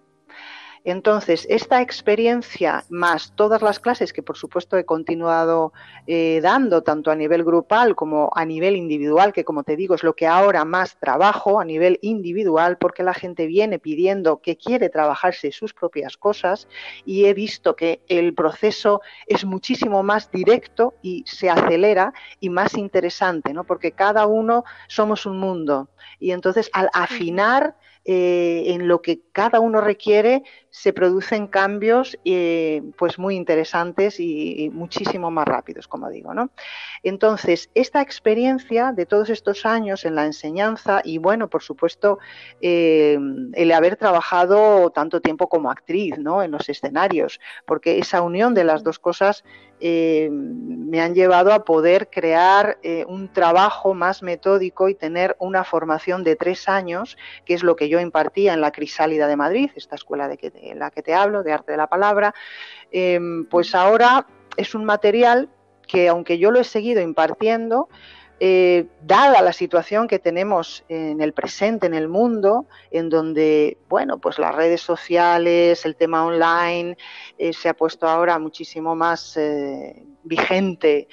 Entonces, 0.84 1.46
esta 1.50 1.82
experiencia 1.82 2.84
más 2.90 3.34
todas 3.36 3.62
las 3.62 3.80
clases 3.80 4.14
que 4.14 4.24
por 4.24 4.38
supuesto 4.38 4.78
he 4.78 4.86
continuado 4.86 5.74
eh, 6.08 6.40
dando, 6.42 6.82
tanto 6.82 7.12
a 7.12 7.16
nivel 7.16 7.44
grupal 7.44 7.96
como 7.96 8.32
a 8.36 8.46
nivel 8.46 8.76
individual, 8.76 9.32
que 9.32 9.46
como 9.46 9.64
te 9.64 9.76
digo 9.76 9.94
es 9.94 10.04
lo 10.04 10.16
que 10.16 10.26
ahora 10.26 10.66
más 10.66 10.98
trabajo 11.00 11.60
a 11.60 11.66
nivel 11.66 12.00
individual, 12.02 12.78
porque 12.78 13.04
la 13.04 13.14
gente 13.14 13.46
viene 13.46 13.78
pidiendo 13.78 14.42
que 14.42 14.58
quiere 14.58 14.90
trabajarse 14.90 15.52
sus 15.52 15.74
propias 15.74 16.18
cosas 16.18 16.68
y 17.06 17.26
he 17.26 17.34
visto 17.36 17.76
que 17.76 18.02
el 18.08 18.34
proceso 18.34 19.02
es 19.28 19.46
muchísimo 19.46 20.02
más 20.02 20.32
directo 20.32 20.96
y 21.04 21.24
se 21.28 21.50
acelera 21.50 22.14
y 22.40 22.50
más 22.50 22.76
interesante, 22.76 23.54
¿no? 23.54 23.66
porque 23.66 23.92
cada 23.92 24.26
uno 24.26 24.64
somos 24.88 25.28
un 25.28 25.40
mundo. 25.40 25.90
Y 26.20 26.32
entonces 26.32 26.70
al 26.74 26.90
afinar 26.94 27.76
eh, 28.04 28.64
en 28.74 28.88
lo 28.88 29.04
que 29.04 29.22
cada 29.32 29.60
uno 29.60 29.80
requiere, 29.80 30.42
se 30.72 30.94
producen 30.94 31.48
cambios 31.48 32.18
eh, 32.24 32.82
pues 32.98 33.20
muy 33.20 33.36
interesantes 33.36 34.20
y, 34.20 34.70
muchísimo 34.74 35.30
más 35.30 35.46
rápidos, 35.46 35.88
como 35.88 36.10
digo. 36.10 36.34
¿no? 36.34 36.50
Entonces, 37.04 37.70
esta 37.76 38.02
experiencia 38.02 38.94
de 38.94 39.06
todos 39.06 39.30
estos 39.30 39.66
años 39.66 40.06
en 40.06 40.16
la 40.16 40.26
enseñanza 40.26 41.02
y, 41.04 41.18
bueno, 41.18 41.50
por 41.50 41.62
supuesto, 41.62 42.20
eh, 42.62 43.20
el 43.54 43.72
haber 43.74 43.98
trabajado 43.98 44.90
tanto 44.92 45.20
tiempo 45.20 45.50
como 45.50 45.70
actriz 45.70 46.16
en 46.16 46.52
los 46.52 46.70
escenarios, 46.70 47.42
porque 47.66 48.00
esa 48.00 48.22
unión 48.22 48.54
de 48.54 48.64
las 48.64 48.84
dos 48.84 48.98
cosas 48.98 49.44
eh, 49.82 50.30
me 50.32 51.02
han 51.02 51.14
llevado 51.16 51.52
a 51.52 51.66
poder 51.66 52.10
crear 52.10 52.78
un 53.08 53.34
trabajo 53.34 53.94
más 53.94 54.24
metódico 54.24 54.88
y 54.88 54.96
tener 54.96 55.36
una 55.40 55.64
formación 55.64 56.24
de 56.24 56.36
tres 56.36 56.70
años, 56.70 57.18
que 57.46 57.56
es 57.56 57.64
lo 57.64 57.76
que 57.76 57.90
yo 57.90 58.00
impartía 58.00 58.54
en 58.54 58.62
la 58.62 58.72
Crisálida 58.72 59.28
de 59.28 59.36
Madrid, 59.36 59.72
esta 59.76 59.96
escuela 59.96 60.28
de 60.28 60.38
que 60.38 60.61
en 60.62 60.80
la 60.80 60.92
que 60.92 61.02
te 61.02 61.14
hablo, 61.14 61.44
de 61.44 61.54
arte 61.54 61.72
de 61.74 61.78
la 61.78 61.88
palabra, 61.88 62.34
em, 62.92 63.46
pues 63.46 63.76
ahora 63.76 64.28
es 64.58 64.76
un 64.76 64.86
material 64.86 65.50
que 65.88 66.08
aunque 66.08 66.38
yo 66.38 66.52
lo 66.52 66.60
he 66.60 66.64
seguido 66.64 67.02
impartiendo, 67.02 67.90
eh, 68.44 68.88
dada 69.04 69.40
la 69.44 69.54
situación 69.54 70.08
que 70.08 70.18
tenemos 70.18 70.84
en 70.90 71.22
el 71.22 71.32
presente, 71.32 71.86
en 71.86 71.94
el 71.94 72.08
mundo, 72.08 72.66
en 72.90 73.08
donde, 73.08 73.78
bueno, 73.88 74.18
pues 74.18 74.40
las 74.40 74.56
redes 74.56 74.82
sociales, 74.82 75.86
el 75.86 75.96
tema 75.96 76.26
online 76.26 76.98
eh, 77.38 77.54
se 77.54 77.70
ha 77.70 77.76
puesto 77.76 78.08
ahora 78.08 78.40
muchísimo 78.40 78.96
más 78.96 79.38
eh, 79.38 80.04
vigente, 80.24 81.08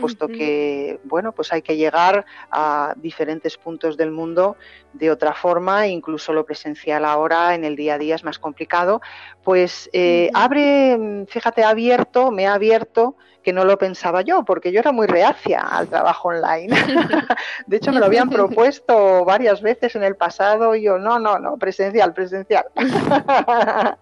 puesto 0.00 0.26
que, 0.26 0.98
bueno, 1.04 1.30
pues 1.30 1.52
hay 1.52 1.62
que 1.62 1.76
llegar 1.76 2.26
a 2.50 2.94
diferentes 2.96 3.56
puntos 3.56 3.96
del 3.96 4.10
mundo 4.10 4.56
de 4.94 5.12
otra 5.12 5.32
forma, 5.32 5.86
incluso 5.86 6.32
lo 6.32 6.44
presencial 6.44 7.04
ahora 7.04 7.54
en 7.54 7.62
el 7.62 7.76
día 7.76 7.94
a 7.94 7.98
día 7.98 8.16
es 8.16 8.24
más 8.24 8.40
complicado, 8.40 9.00
pues 9.44 9.88
abre, 10.34 11.26
fíjate, 11.28 11.62
ha 11.62 11.68
abierto, 11.68 12.32
me 12.32 12.48
ha 12.48 12.54
abierto 12.54 13.14
que 13.46 13.52
no 13.52 13.64
lo 13.64 13.78
pensaba 13.78 14.22
yo, 14.22 14.44
porque 14.44 14.72
yo 14.72 14.80
era 14.80 14.90
muy 14.90 15.06
reacia 15.06 15.60
al 15.60 15.86
trabajo 15.86 16.30
online. 16.30 16.74
de 17.68 17.76
hecho, 17.76 17.92
me 17.92 18.00
lo 18.00 18.06
habían 18.06 18.28
propuesto 18.28 19.24
varias 19.24 19.62
veces 19.62 19.94
en 19.94 20.02
el 20.02 20.16
pasado 20.16 20.74
y 20.74 20.82
yo, 20.82 20.98
no, 20.98 21.20
no, 21.20 21.38
no, 21.38 21.56
presencial, 21.56 22.12
presencial. 22.12 22.64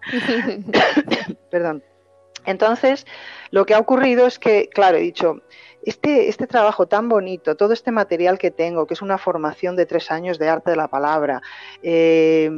Perdón. 1.51 1.83
Entonces, 2.47 3.07
lo 3.51 3.67
que 3.67 3.75
ha 3.75 3.81
ocurrido 3.81 4.27
es 4.27 4.39
que, 4.39 4.71
claro, 4.71 4.97
he 4.97 5.03
dicho, 5.03 5.43
este, 5.83 6.31
este 6.31 6.47
trabajo 6.47 6.87
tan 6.87 7.11
bonito, 7.11 7.55
todo 7.55 7.75
este 7.75 7.91
material 7.91 8.39
que 8.39 8.51
tengo, 8.51 8.87
que 8.87 8.95
es 8.95 9.03
una 9.03 9.19
formación 9.19 9.77
de 9.77 9.85
tres 9.85 10.11
años 10.11 10.39
de 10.39 10.49
arte 10.49 10.71
de 10.71 10.77
la 10.79 10.89
palabra, 10.89 11.43
eh, 11.83 12.51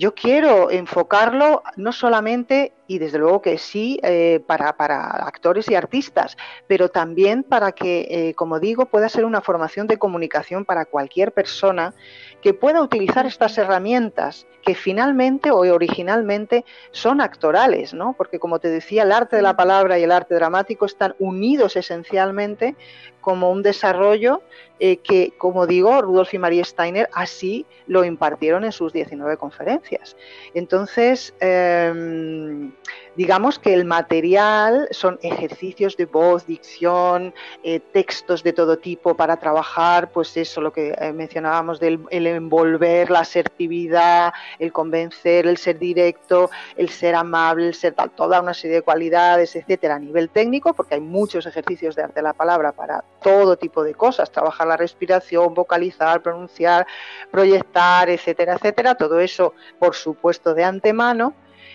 yo 0.00 0.14
quiero 0.14 0.70
enfocarlo 0.70 1.62
no 1.76 1.92
solamente, 1.92 2.72
y 2.86 2.98
desde 2.98 3.18
luego 3.18 3.42
que 3.42 3.58
sí, 3.58 4.00
eh, 4.02 4.40
para, 4.46 4.70
actores 4.70 5.70
y 5.70 5.74
artistas, 5.74 6.38
pero 6.66 6.88
también 6.88 7.42
para 7.42 7.72
que, 7.72 8.08
eh, 8.10 8.34
como 8.34 8.60
digo, 8.60 8.86
pueda 8.86 9.10
ser 9.10 9.26
una 9.26 9.42
formación 9.42 9.86
de 9.86 9.98
comunicación 9.98 10.64
para 10.64 10.86
cualquier 10.86 11.32
persona 11.32 11.92
que 12.40 12.54
pueda 12.54 12.80
utilizar 12.80 13.26
estas 13.26 13.58
herramientas 13.58 14.46
que 14.62 14.74
finalmente 14.74 15.50
o 15.50 15.58
originalmente 15.58 16.64
son 16.92 17.20
actorales, 17.20 17.92
¿no? 17.92 18.14
Porque 18.16 18.38
como 18.38 18.58
te 18.58 18.68
decía, 18.68 19.02
el 19.02 19.12
arte 19.12 19.36
de 19.36 19.42
la 19.42 19.54
palabra 19.54 19.98
y 19.98 20.04
el 20.04 20.12
arte 20.12 20.34
dramático 20.34 20.86
están 20.86 21.14
unidos 21.18 21.76
esencialmente 21.76 22.74
como 23.20 23.50
un 23.50 23.62
desarrollo 23.62 24.42
eh, 24.82 24.96
que, 24.96 25.34
como 25.36 25.66
digo, 25.66 26.00
Rudolf 26.00 26.32
y 26.32 26.38
Marie 26.38 26.64
Steiner 26.64 27.10
así 27.12 27.66
lo 27.86 28.02
impartieron 28.02 28.64
en 28.64 28.72
sus 28.72 28.94
19 28.94 29.36
conferencias. 29.36 30.16
Entonces, 30.54 31.34
em, 31.40 32.72
digamos 33.14 33.58
que 33.58 33.74
el 33.74 33.84
material 33.84 34.88
son 34.90 35.18
ejercicios 35.22 35.98
de 35.98 36.06
voz, 36.06 36.46
dicción, 36.46 37.34
eh, 37.62 37.80
textos 37.92 38.42
de 38.42 38.54
todo 38.54 38.78
tipo 38.78 39.14
para 39.14 39.36
trabajar, 39.36 40.12
pues 40.12 40.34
eso, 40.38 40.62
lo 40.62 40.72
que 40.72 40.94
eh, 40.98 41.12
mencionábamos 41.12 41.78
del 41.78 42.00
el 42.10 42.26
envolver, 42.26 43.10
la 43.10 43.20
asertividad, 43.20 44.32
el 44.58 44.72
convencer, 44.72 45.46
el 45.46 45.58
ser 45.58 45.78
directo, 45.78 46.48
el 46.76 46.88
ser 46.88 47.16
amable, 47.16 47.66
el 47.68 47.74
ser 47.74 47.92
tal, 47.92 48.12
toda 48.12 48.40
una 48.40 48.54
serie 48.54 48.76
de 48.76 48.82
cualidades, 48.82 49.54
etcétera, 49.56 49.96
a 49.96 49.98
nivel 49.98 50.30
técnico, 50.30 50.72
porque 50.72 50.94
hay 50.94 51.02
muchos 51.02 51.44
ejercicios 51.44 51.94
de 51.96 52.04
arte 52.04 52.20
de 52.20 52.22
la 52.22 52.32
palabra 52.32 52.72
para 52.72 53.04
todo 53.20 53.56
tipo 53.56 53.84
de 53.84 53.94
cosas, 53.94 54.30
trabajar 54.30 54.66
la 54.66 54.76
respiración, 54.76 55.54
vocalizar, 55.54 56.22
pronunciar, 56.22 56.86
proyectar, 57.30 58.08
etcétera, 58.08 58.54
etcétera, 58.54 58.94
todo 58.94 59.20
eso, 59.20 59.54
por 59.78 59.94
supuesto, 59.94 60.54
de 60.54 60.64
antemano. 60.64 61.34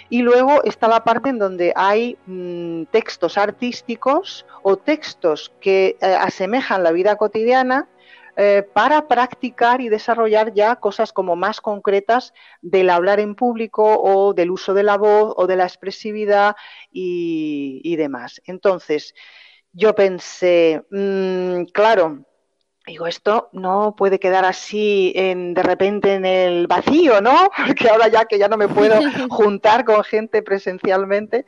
Y 0.09 0.21
luego 0.21 0.63
está 0.63 0.87
la 0.87 1.03
parte 1.03 1.29
en 1.29 1.39
donde 1.39 1.73
hay 1.75 2.17
mm, 2.27 2.83
textos 2.91 3.37
artísticos 3.37 4.45
o 4.61 4.77
textos 4.77 5.51
que 5.59 5.97
eh, 5.99 6.05
asemejan 6.05 6.83
la 6.83 6.91
vida 6.91 7.15
cotidiana 7.15 7.87
eh, 8.37 8.67
para 8.73 9.07
practicar 9.07 9.81
y 9.81 9.89
desarrollar 9.89 10.53
ya 10.53 10.75
cosas 10.75 11.13
como 11.13 11.35
más 11.35 11.61
concretas 11.61 12.33
del 12.61 12.89
hablar 12.89 13.19
en 13.19 13.33
público 13.33 13.99
o 13.99 14.33
del 14.33 14.51
uso 14.51 14.73
de 14.73 14.83
la 14.83 14.97
voz 14.97 15.33
o 15.37 15.47
de 15.47 15.55
la 15.55 15.63
expresividad 15.63 16.55
y 16.91 17.95
demás. 17.95 18.41
Entonces, 18.45 19.15
yo 19.75 19.93
pensé, 19.93 20.83
mm, 20.89 21.65
claro, 21.73 22.25
digo, 22.87 23.07
esto 23.07 23.49
no 23.51 23.93
puede 23.97 24.19
quedar 24.19 24.45
así 24.45 25.11
en, 25.15 25.53
de 25.53 25.63
repente 25.63 26.13
en 26.13 26.25
el 26.25 26.67
vacío, 26.67 27.19
¿no? 27.21 27.49
Porque 27.67 27.89
ahora 27.89 28.07
ya 28.07 28.25
que 28.25 28.39
ya 28.39 28.47
no 28.47 28.57
me 28.57 28.69
puedo 28.69 28.99
juntar 29.29 29.83
con 29.83 30.03
gente 30.03 30.41
presencialmente, 30.41 31.45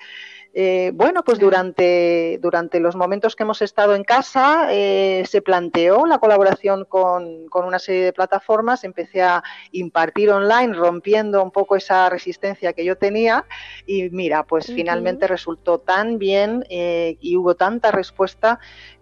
eh, 0.53 0.91
bueno, 0.93 1.23
pues 1.23 1.39
durante, 1.39 2.39
durante 2.41 2.79
los 2.79 2.95
momentos 2.95 3.35
que 3.35 3.43
hemos 3.43 3.61
estado 3.61 3.95
en 3.95 4.03
casa 4.03 4.67
eh, 4.71 5.23
se 5.27 5.41
planteó 5.41 6.05
la 6.05 6.17
colaboración 6.17 6.85
con, 6.85 7.47
una 7.53 7.79
serie 7.79 8.05
de 8.05 8.13
plataformas, 8.13 8.83
empecé 8.83 9.21
a 9.21 9.43
impartir 9.71 10.29
online 10.31 10.73
rompiendo 10.73 11.43
un 11.43 11.51
poco 11.51 11.75
esa 11.75 12.09
resistencia 12.09 12.73
que 12.73 12.85
yo 12.85 12.97
tenía. 12.97 13.45
Y 13.85 14.09
mira, 14.09 14.43
pues 14.43 14.67
finalmente 14.67 15.27
resultó 15.27 15.79
tan 15.79 16.17
bien 16.17 16.65
eh, 16.69 17.17
y 17.19 17.35
hubo 17.35 17.55
tanta 17.55 17.91
respuesta 17.91 18.59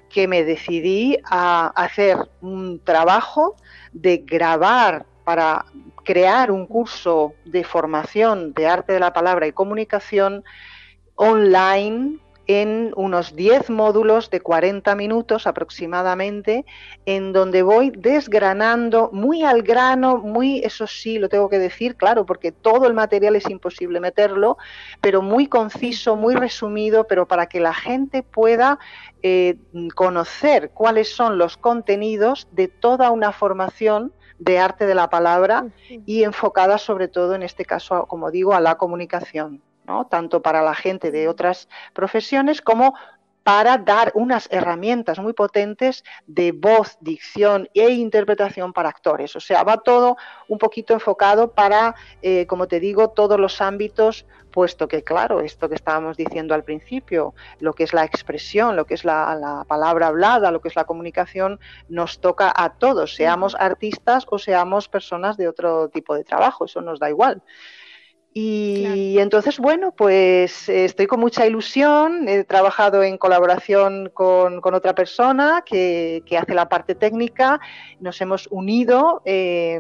que 0.09 0.27
me 0.27 0.43
decidí 0.43 1.17
a 1.25 1.67
hacer 1.67 2.17
un 2.41 2.79
trabajo 2.83 3.55
de 3.91 4.17
grabar 4.17 5.05
para 5.23 5.65
crear 6.03 6.51
un 6.51 6.67
curso 6.67 7.33
de 7.45 7.63
formación 7.63 8.53
de 8.53 8.67
arte 8.67 8.93
de 8.93 8.99
la 8.99 9.11
palabra 9.11 9.47
y 9.47 9.51
comunicación 9.51 10.43
online 11.15 12.19
en 12.47 12.93
unos 12.95 13.35
10 13.35 13.69
módulos 13.69 14.29
de 14.29 14.39
40 14.39 14.95
minutos 14.95 15.47
aproximadamente, 15.47 16.65
en 17.05 17.33
donde 17.33 17.63
voy 17.63 17.91
desgranando 17.91 19.09
muy 19.11 19.43
al 19.43 19.63
grano, 19.63 20.17
muy, 20.17 20.59
eso 20.59 20.85
sí, 20.87 21.17
lo 21.17 21.29
tengo 21.29 21.49
que 21.49 21.59
decir, 21.59 21.95
claro, 21.95 22.25
porque 22.25 22.51
todo 22.51 22.87
el 22.87 22.93
material 22.93 23.35
es 23.35 23.49
imposible 23.49 23.99
meterlo, 23.99 24.57
pero 25.01 25.21
muy 25.21 25.47
conciso, 25.47 26.15
muy 26.15 26.35
resumido, 26.35 27.05
pero 27.07 27.27
para 27.27 27.47
que 27.47 27.59
la 27.59 27.73
gente 27.73 28.21
pueda 28.21 28.79
eh, 29.23 29.57
conocer 29.95 30.71
cuáles 30.71 31.13
son 31.15 31.37
los 31.37 31.57
contenidos 31.57 32.47
de 32.51 32.67
toda 32.67 33.09
una 33.09 33.31
formación 33.31 34.13
de 34.37 34.59
arte 34.59 34.85
de 34.85 34.95
la 34.95 35.09
palabra 35.09 35.67
y 36.05 36.23
enfocada 36.23 36.77
sobre 36.77 37.07
todo 37.07 37.35
en 37.35 37.41
este 37.41 37.63
caso, 37.65 38.05
como 38.05 38.31
digo, 38.31 38.53
a 38.53 38.59
la 38.59 38.75
comunicación 38.75 39.61
tanto 40.09 40.41
para 40.41 40.61
la 40.61 40.75
gente 40.75 41.11
de 41.11 41.27
otras 41.27 41.69
profesiones 41.93 42.61
como 42.61 42.95
para 43.45 43.77
dar 43.77 44.11
unas 44.15 44.47
herramientas 44.51 45.19
muy 45.19 45.33
potentes 45.33 46.03
de 46.25 46.51
voz, 46.51 46.97
dicción 46.99 47.69
e 47.75 47.91
interpretación 47.91 48.73
para 48.73 48.89
actores. 48.89 49.35
O 49.35 49.39
sea, 49.39 49.61
va 49.61 49.77
todo 49.77 50.17
un 50.47 50.57
poquito 50.57 50.95
enfocado 50.95 51.51
para, 51.51 51.93
eh, 52.23 52.47
como 52.47 52.67
te 52.67 52.79
digo, 52.79 53.11
todos 53.11 53.39
los 53.39 53.61
ámbitos, 53.61 54.25
puesto 54.49 54.87
que, 54.87 55.03
claro, 55.03 55.41
esto 55.41 55.69
que 55.69 55.75
estábamos 55.75 56.17
diciendo 56.17 56.55
al 56.55 56.63
principio, 56.63 57.35
lo 57.59 57.73
que 57.73 57.83
es 57.83 57.93
la 57.93 58.03
expresión, 58.03 58.75
lo 58.75 58.85
que 58.85 58.95
es 58.95 59.05
la, 59.05 59.35
la 59.35 59.63
palabra 59.67 60.07
hablada, 60.07 60.49
lo 60.49 60.59
que 60.59 60.69
es 60.69 60.75
la 60.75 60.85
comunicación, 60.85 61.59
nos 61.87 62.19
toca 62.21 62.51
a 62.55 62.69
todos, 62.79 63.13
seamos 63.13 63.53
artistas 63.59 64.25
o 64.27 64.39
seamos 64.39 64.89
personas 64.89 65.37
de 65.37 65.47
otro 65.47 65.89
tipo 65.89 66.15
de 66.15 66.23
trabajo, 66.23 66.65
eso 66.65 66.81
nos 66.81 66.97
da 66.99 67.11
igual. 67.11 67.43
Y 68.37 69.17
entonces, 69.17 69.59
bueno, 69.59 69.93
pues 69.95 70.67
estoy 70.67 71.07
con 71.07 71.21
mucha 71.21 71.47
ilusión. 71.47 72.27
He 72.27 72.43
trabajado 72.43 73.01
en 73.01 73.17
colaboración 73.17 74.11
con, 74.13 74.59
otra 74.61 74.93
persona 74.93 75.63
que, 75.65 76.21
hace 76.37 76.53
la 76.53 76.67
parte 76.67 76.95
técnica. 76.95 77.61
Nos 78.01 78.19
hemos 78.19 78.49
unido, 78.51 79.21
eh, 79.23 79.79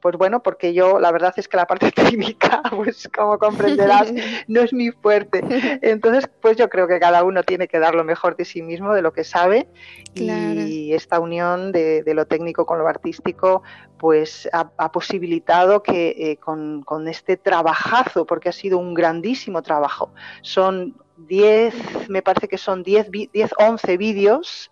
pues 0.00 0.18
bueno, 0.18 0.42
porque 0.42 0.74
yo 0.74 1.00
la 1.00 1.12
verdad 1.12 1.32
es 1.38 1.48
que 1.48 1.56
la 1.56 1.64
parte 1.64 1.90
técnica, 1.96 2.60
pues 2.76 3.08
como 3.08 3.38
comprenderás, 3.38 4.12
no 4.48 4.60
es 4.60 4.74
mi 4.74 4.90
fuerte. 4.90 5.42
Entonces, 5.80 6.28
pues 6.42 6.58
yo 6.58 6.68
creo 6.68 6.86
que 6.86 7.00
cada 7.00 7.24
uno 7.24 7.42
tiene 7.42 7.68
que 7.68 7.78
dar 7.78 7.94
lo 7.94 8.04
mejor 8.04 8.36
de 8.36 8.44
sí 8.44 8.60
mismo, 8.60 8.92
de 8.92 9.00
lo 9.00 9.14
que 9.14 9.24
sabe. 9.24 9.66
Y 10.14 10.92
esta 10.92 11.20
unión 11.20 11.72
de, 11.72 12.04
lo 12.14 12.26
técnico 12.26 12.66
con 12.66 12.78
lo 12.78 12.86
artístico, 12.86 13.62
pues 13.98 14.48
ha, 14.52 14.92
posibilitado 14.92 15.82
que 15.82 16.14
eh, 16.18 16.36
con, 16.36 16.82
con 16.82 17.08
este 17.08 17.36
trabajazo 17.36 18.26
porque 18.26 18.48
ha 18.48 18.52
sido 18.52 18.78
un 18.78 18.94
grandísimo 18.94 19.62
trabajo. 19.62 20.12
Son 20.42 20.94
10, 21.16 22.08
me 22.08 22.22
parece 22.22 22.48
que 22.48 22.58
son 22.58 22.82
10, 22.82 23.10
10 23.10 23.50
11 23.58 23.96
vídeos 23.96 24.70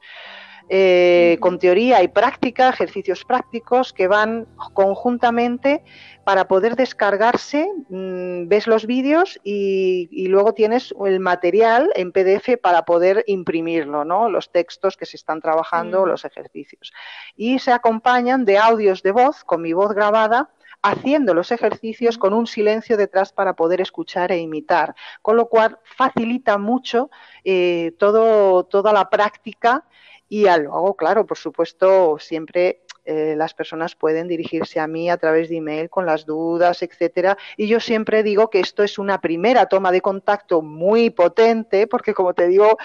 eh, 0.69 1.37
con 1.41 1.59
teoría 1.59 2.03
y 2.03 2.09
práctica, 2.09 2.71
ejercicios 2.71 3.25
prácticos 3.25 3.93
que 3.93 4.09
van 4.09 4.47
conjuntamente 4.75 5.83
para 6.25 6.47
poder 6.47 6.77
descargarse, 6.77 7.69
mm, 7.89 8.49
ves 8.49 8.67
los 8.67 8.87
vídeos 8.87 9.41
y, 9.43 10.27
luego 10.29 10.55
tienes 10.55 10.95
el 11.05 11.21
material 11.21 11.91
en 11.95 12.13
PDF 12.13 12.57
para 12.57 12.85
poder 12.85 13.25
imprimirlo, 13.27 14.05
¿no? 14.05 14.31
Los 14.31 14.51
textos 14.51 14.97
que 14.97 15.05
se 15.05 15.17
están 15.17 15.41
trabajando, 15.41 16.07
los 16.07 16.25
ejercicios. 16.25 16.93
Y 17.37 17.59
se 17.59 17.73
acompañan 17.73 18.45
de 18.45 18.59
audios 18.59 19.03
de 19.03 19.13
voz, 19.13 19.45
con 19.45 19.61
mi 19.61 19.73
voz 19.73 19.93
grabada, 19.93 20.51
haciendo 20.83 21.33
los 21.33 21.53
ejercicios 21.53 22.19
con 22.19 22.33
un 22.33 22.47
silencio 22.47 22.97
detrás 22.97 23.33
para 23.33 23.55
poder 23.55 23.81
escuchar 23.81 24.33
e 24.33 24.39
imitar, 24.39 24.95
con 25.23 25.37
lo 25.37 25.47
cual 25.49 25.79
facilita 25.85 26.59
mucho 26.59 27.11
eh, 27.45 27.95
todo, 27.99 28.65
toda 28.65 28.93
la 28.93 29.09
práctica 29.09 29.85
y 30.33 30.45
luego, 30.45 30.97
claro, 30.97 31.27
por 31.27 31.37
supuesto, 31.37 32.17
siempre 32.19 32.81
eh, 33.05 33.35
las 33.37 33.53
personas 33.55 33.97
pueden 33.97 34.29
dirigirse 34.29 34.79
a 34.79 34.87
mí 34.87 35.11
a 35.11 35.17
través 35.17 35.49
de 35.49 35.57
email 35.57 35.91
con 35.91 36.07
las 36.07 36.25
dudas, 36.25 36.83
etcétera. 36.83 37.37
Y 37.57 37.67
yo 37.67 37.81
siempre 37.81 38.23
digo 38.23 38.49
que 38.49 38.61
esto 38.61 38.83
es 38.83 38.99
una 38.99 39.21
primera 39.21 39.67
toma 39.67 39.91
de 39.91 40.01
contacto 40.01 40.63
muy 40.63 41.11
potente, 41.11 41.87
porque 41.87 42.15
como 42.15 42.33
te 42.35 42.47
digo, 42.47 42.79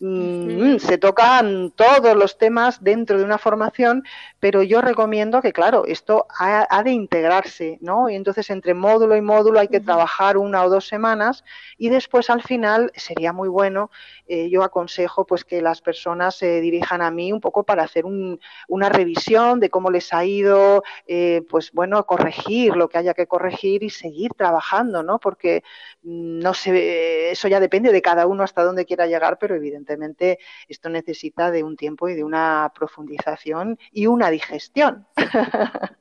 mm, 0.00 0.76
se 0.78 0.98
tocan 0.98 1.72
todos 1.72 2.16
los 2.16 2.38
temas 2.38 2.82
dentro 2.84 3.18
de 3.18 3.24
una 3.24 3.38
formación, 3.38 4.04
pero 4.38 4.62
yo 4.62 4.80
recomiendo 4.80 5.42
que, 5.42 5.52
claro, 5.52 5.84
esto 5.86 6.26
ha, 6.38 6.82
de 6.84 6.90
integrarse, 6.92 7.78
¿no? 7.80 8.08
Y 8.10 8.14
entonces 8.14 8.50
entre 8.50 8.74
módulo 8.74 9.16
y 9.16 9.22
módulo 9.22 9.58
hay 9.58 9.68
que 9.68 9.80
trabajar 9.80 10.36
una 10.36 10.64
o 10.64 10.68
dos 10.68 10.86
semanas 10.86 11.44
y 11.78 11.88
después 11.88 12.30
al 12.30 12.42
final 12.42 12.92
sería 12.94 13.32
muy 13.32 13.48
bueno, 13.48 13.90
eh, 14.26 14.48
yo 14.50 14.62
aconsejo 14.62 15.24
pues 15.26 15.44
que 15.44 15.62
las 15.62 15.80
personas 15.80 16.36
se 16.36 16.60
dirijan 16.60 17.02
a 17.02 17.10
mí 17.10 17.32
un 17.32 17.40
poco 17.40 17.62
para 17.62 17.84
hacer 17.84 18.04
una 18.04 18.88
revisión 18.88 19.60
de 19.64 19.70
cómo 19.70 19.90
les 19.90 20.12
ha 20.12 20.24
ido, 20.24 20.82
eh, 21.06 21.42
pues 21.48 21.72
bueno, 21.72 22.04
corregir 22.04 22.76
lo 22.76 22.88
que 22.88 22.98
haya 22.98 23.14
que 23.14 23.26
corregir 23.26 23.82
y 23.82 23.90
seguir 23.90 24.32
trabajando, 24.36 25.02
¿no? 25.02 25.18
Porque 25.18 25.62
mm, 26.02 26.40
no 26.40 26.52
sé, 26.52 27.30
eso 27.30 27.48
ya 27.48 27.60
depende 27.60 27.92
de 27.92 28.02
cada 28.02 28.26
uno 28.26 28.42
hasta 28.42 28.62
dónde 28.62 28.84
quiera 28.84 29.06
llegar, 29.06 29.38
pero 29.38 29.54
evidentemente 29.54 30.38
esto 30.68 30.90
necesita 30.90 31.50
de 31.50 31.62
un 31.62 31.76
tiempo 31.76 32.08
y 32.08 32.14
de 32.14 32.24
una 32.24 32.70
profundización 32.74 33.78
y 33.90 34.06
una 34.06 34.30
digestión. 34.30 35.06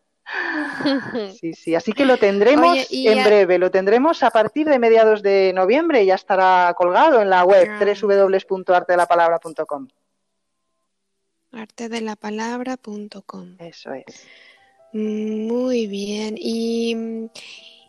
Sí, 1.39 1.53
sí, 1.53 1.76
así 1.76 1.91
que 1.91 2.05
lo 2.05 2.18
tendremos 2.18 2.88
en 2.89 3.24
breve, 3.26 3.59
lo 3.59 3.72
tendremos 3.72 4.24
a 4.24 4.32
partir 4.32 4.68
de 4.68 4.80
mediados 4.80 5.22
de 5.22 5.51
noviembre, 5.53 6.05
ya 6.05 6.16
estará 6.16 6.74
colgado 6.76 7.22
en 7.22 7.30
la 7.30 7.43
web 7.43 7.68
ah. 7.70 7.80
www.artedelapalabra.com 7.80 9.88
artedelapalabra.com. 11.54 13.56
Eso 13.60 13.93
es. 13.93 14.26
Muy 14.93 15.88
bien. 15.88 16.36
Y, 16.38 16.95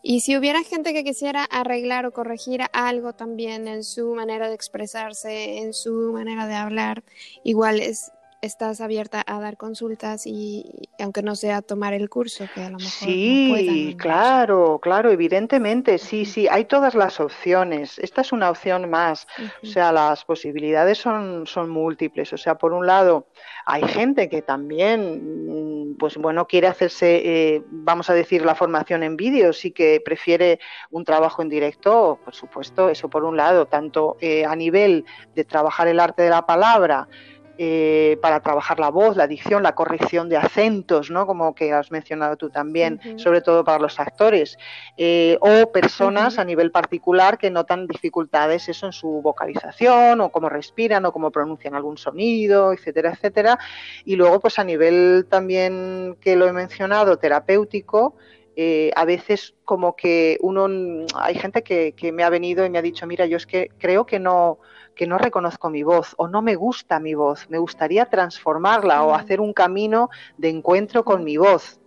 y, 0.02 0.20
si 0.20 0.36
hubiera 0.36 0.62
gente 0.62 0.92
que 0.92 1.04
quisiera 1.04 1.44
arreglar 1.44 2.06
o 2.06 2.12
corregir 2.12 2.62
algo 2.72 3.12
también 3.12 3.68
en 3.68 3.84
su 3.84 4.14
manera 4.14 4.48
de 4.48 4.54
expresarse, 4.54 5.58
en 5.58 5.74
su 5.74 6.12
manera 6.12 6.46
de 6.46 6.54
hablar, 6.54 7.04
igual 7.42 7.80
es, 7.80 8.10
estás 8.44 8.80
abierta 8.80 9.22
a 9.26 9.40
dar 9.40 9.56
consultas 9.56 10.26
y 10.26 10.88
aunque 10.98 11.22
no 11.22 11.34
sea 11.34 11.62
tomar 11.62 11.94
el 11.94 12.08
curso, 12.08 12.44
que 12.54 12.62
a 12.62 12.70
lo 12.70 12.78
mejor 12.78 12.90
Sí, 12.90 13.96
claro, 13.98 14.78
claro, 14.80 15.10
evidentemente, 15.10 15.98
sí, 15.98 16.24
sí, 16.24 16.46
hay 16.48 16.66
todas 16.66 16.94
las 16.94 17.20
opciones. 17.20 17.98
Esta 17.98 18.20
es 18.20 18.32
una 18.32 18.50
opción 18.50 18.90
más. 18.90 19.26
O 19.62 19.66
sea, 19.66 19.92
las 19.92 20.24
posibilidades 20.24 20.98
son, 20.98 21.46
son 21.46 21.70
múltiples. 21.70 22.32
O 22.32 22.36
sea, 22.36 22.56
por 22.56 22.72
un 22.72 22.86
lado, 22.86 23.26
hay 23.66 23.82
gente 23.82 24.28
que 24.28 24.42
también, 24.42 25.92
mm, 25.92 25.96
pues 25.96 26.16
bueno, 26.16 26.46
quiere 26.46 26.66
hacerse, 26.66 27.22
eh, 27.24 27.62
vamos 27.70 28.10
a 28.10 28.14
decir, 28.14 28.44
la 28.44 28.54
formación 28.54 29.02
en 29.02 29.16
vídeo, 29.16 29.52
sí 29.52 29.70
que 29.70 30.02
prefiere 30.04 30.60
un 30.90 31.04
trabajo 31.04 31.42
en 31.42 31.48
directo, 31.48 32.18
por 32.24 32.34
supuesto, 32.34 32.90
eso 32.90 33.08
por 33.08 33.24
un 33.24 33.36
lado, 33.36 33.66
tanto 33.66 34.16
eh, 34.20 34.44
a 34.44 34.54
nivel 34.54 35.04
de 35.34 35.44
trabajar 35.44 35.88
el 35.88 36.00
arte 36.00 36.22
de 36.22 36.30
la 36.30 36.46
palabra, 36.46 37.08
eh, 37.56 38.18
para 38.20 38.40
trabajar 38.40 38.80
la 38.80 38.90
voz, 38.90 39.16
la 39.16 39.26
dicción, 39.26 39.62
la 39.62 39.74
corrección 39.74 40.28
de 40.28 40.36
acentos, 40.36 41.10
¿no? 41.10 41.26
Como 41.26 41.54
que 41.54 41.72
has 41.72 41.90
mencionado 41.90 42.36
tú 42.36 42.50
también, 42.50 43.00
sobre 43.16 43.40
todo 43.40 43.64
para 43.64 43.78
los 43.78 44.00
actores, 44.00 44.58
eh, 44.96 45.38
o 45.40 45.70
personas 45.70 46.38
a 46.38 46.44
nivel 46.44 46.70
particular 46.70 47.38
que 47.38 47.50
notan 47.50 47.86
dificultades 47.86 48.68
eso 48.68 48.86
en 48.86 48.92
su 48.92 49.22
vocalización, 49.22 50.20
o 50.20 50.30
cómo 50.30 50.48
respiran, 50.48 51.04
o 51.04 51.12
cómo 51.12 51.30
pronuncian 51.30 51.74
algún 51.74 51.96
sonido, 51.96 52.72
etcétera, 52.72 53.10
etcétera. 53.12 53.58
Y 54.04 54.16
luego, 54.16 54.40
pues 54.40 54.58
a 54.58 54.64
nivel 54.64 55.26
también 55.28 56.16
que 56.20 56.36
lo 56.36 56.46
he 56.46 56.52
mencionado, 56.52 57.18
terapéutico, 57.18 58.16
eh, 58.56 58.90
a 58.94 59.04
veces 59.04 59.54
como 59.64 59.96
que 59.96 60.38
uno, 60.40 60.68
hay 61.14 61.34
gente 61.34 61.62
que, 61.62 61.92
que, 61.92 62.12
me 62.12 62.22
ha 62.22 62.30
venido 62.30 62.64
y 62.64 62.70
me 62.70 62.78
ha 62.78 62.82
dicho, 62.82 63.06
mira, 63.06 63.26
yo 63.26 63.36
es 63.36 63.46
que 63.46 63.70
creo 63.78 64.06
que 64.06 64.18
no, 64.18 64.58
que 64.94 65.06
no 65.06 65.18
reconozco 65.18 65.70
mi 65.70 65.82
voz 65.82 66.14
o 66.16 66.28
no 66.28 66.42
me 66.42 66.54
gusta 66.54 67.00
mi 67.00 67.14
voz, 67.14 67.48
me 67.50 67.58
gustaría 67.58 68.06
transformarla 68.06 69.02
o 69.02 69.14
hacer 69.14 69.40
un 69.40 69.52
camino 69.52 70.08
de 70.38 70.50
encuentro 70.50 71.04
con 71.04 71.24
mi 71.24 71.36
voz. 71.36 71.80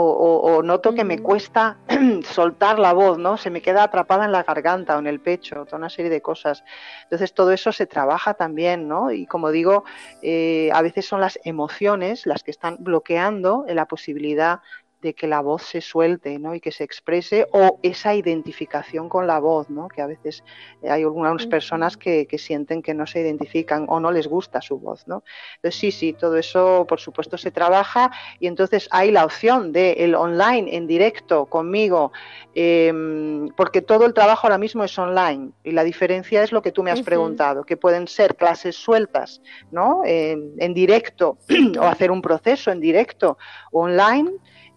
O, 0.00 0.62
noto 0.62 0.94
que 0.94 1.02
me 1.02 1.18
cuesta 1.18 1.78
soltar 2.22 2.78
la 2.78 2.92
voz, 2.92 3.18
¿no? 3.18 3.36
Se 3.36 3.50
me 3.50 3.60
queda 3.60 3.82
atrapada 3.82 4.26
en 4.26 4.30
la 4.30 4.44
garganta 4.44 4.94
o 4.94 5.00
en 5.00 5.08
el 5.08 5.18
pecho, 5.18 5.64
toda 5.64 5.78
una 5.78 5.90
serie 5.90 6.08
de 6.08 6.22
cosas. 6.22 6.62
Entonces 7.02 7.34
todo 7.34 7.50
eso 7.50 7.72
se 7.72 7.86
trabaja 7.86 8.34
también, 8.34 8.86
¿no? 8.86 9.10
Y 9.10 9.26
como 9.26 9.50
digo, 9.50 9.82
eh, 10.22 10.70
a 10.72 10.82
veces 10.82 11.04
son 11.04 11.20
las 11.20 11.40
emociones 11.42 12.26
las 12.26 12.44
que 12.44 12.52
están 12.52 12.76
bloqueando 12.78 13.64
la 13.66 13.86
posibilidad 13.86 14.60
de 15.00 15.14
que 15.14 15.28
la 15.28 15.40
voz 15.40 15.62
se 15.62 15.80
suelte 15.80 16.38
¿no? 16.38 16.54
y 16.54 16.60
que 16.60 16.72
se 16.72 16.82
exprese 16.82 17.46
o 17.52 17.78
esa 17.82 18.14
identificación 18.14 19.08
con 19.08 19.26
la 19.26 19.38
voz, 19.38 19.70
¿no? 19.70 19.88
que 19.88 20.02
a 20.02 20.06
veces 20.06 20.42
hay 20.82 21.02
algunas 21.02 21.46
personas 21.46 21.96
que, 21.96 22.26
sienten 22.38 22.82
que 22.82 22.94
no 22.94 23.06
se 23.06 23.20
identifican 23.20 23.86
o 23.88 24.00
no 24.00 24.10
les 24.10 24.26
gusta 24.26 24.60
su 24.60 24.78
voz. 24.78 25.06
¿no? 25.06 25.22
Entonces 25.56 25.80
sí, 25.80 25.92
sí, 25.92 26.12
todo 26.12 26.36
eso 26.36 26.84
por 26.88 26.98
supuesto 26.98 27.38
se 27.38 27.50
trabaja 27.50 28.10
y 28.40 28.48
entonces 28.48 28.88
hay 28.90 29.12
la 29.12 29.24
opción 29.24 29.72
de 29.72 29.92
el 29.92 30.14
online 30.14 30.74
en 30.76 30.86
directo 30.86 31.46
conmigo, 31.46 32.12
em, 32.54 33.48
porque 33.56 33.82
todo 33.82 34.04
el 34.04 34.14
trabajo 34.14 34.46
ahora 34.46 34.58
mismo 34.58 34.82
es 34.82 34.98
online 34.98 35.50
y 35.62 35.70
la 35.70 35.84
diferencia 35.84 36.42
es 36.42 36.50
lo 36.50 36.62
que 36.62 36.72
tú 36.72 36.82
me 36.82 36.90
has 36.90 37.02
preguntado, 37.02 37.62
que 37.62 37.76
pueden 37.76 38.08
ser 38.08 38.34
clases 38.36 38.74
sueltas 38.74 39.40
¿no? 39.70 40.02
en 40.04 40.74
directo 40.74 41.38
o 41.80 41.84
hacer 41.84 42.10
un 42.10 42.20
proceso 42.20 42.72
en 42.72 42.80
directo 42.80 43.38
o 43.70 43.82
online 43.82 44.32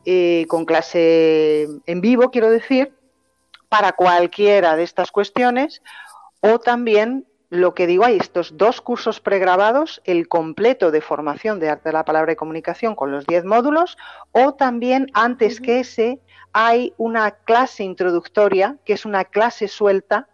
eh, 0.05 0.45
con 0.47 0.65
clase 0.65 1.67
en 1.85 2.01
vivo, 2.01 2.31
quiero 2.31 2.49
decir, 2.49 2.93
para 3.69 3.93
cualquiera 3.93 4.75
de 4.75 4.83
estas 4.83 5.11
cuestiones, 5.11 5.81
o 6.41 6.59
también 6.59 7.25
lo 7.51 7.73
que 7.73 7.85
digo, 7.85 8.05
hay 8.05 8.15
estos 8.15 8.55
dos 8.55 8.79
cursos 8.79 9.19
pregrabados, 9.19 10.01
el 10.05 10.29
completo 10.29 10.89
de 10.89 11.01
formación 11.01 11.59
de 11.59 11.69
arte 11.69 11.89
de 11.89 11.93
la 11.93 12.05
palabra 12.05 12.31
y 12.31 12.37
comunicación 12.37 12.95
con 12.95 13.11
los 13.11 13.27
10 13.27 13.43
módulos, 13.43 13.97
o 14.31 14.53
también 14.53 15.07
antes 15.13 15.59
que 15.59 15.81
ese 15.81 16.19
hay 16.53 16.93
una 16.97 17.31
clase 17.31 17.83
introductoria, 17.83 18.77
que 18.85 18.93
es 18.93 19.05
una 19.05 19.25
clase 19.25 19.67
suelta, 19.67 20.29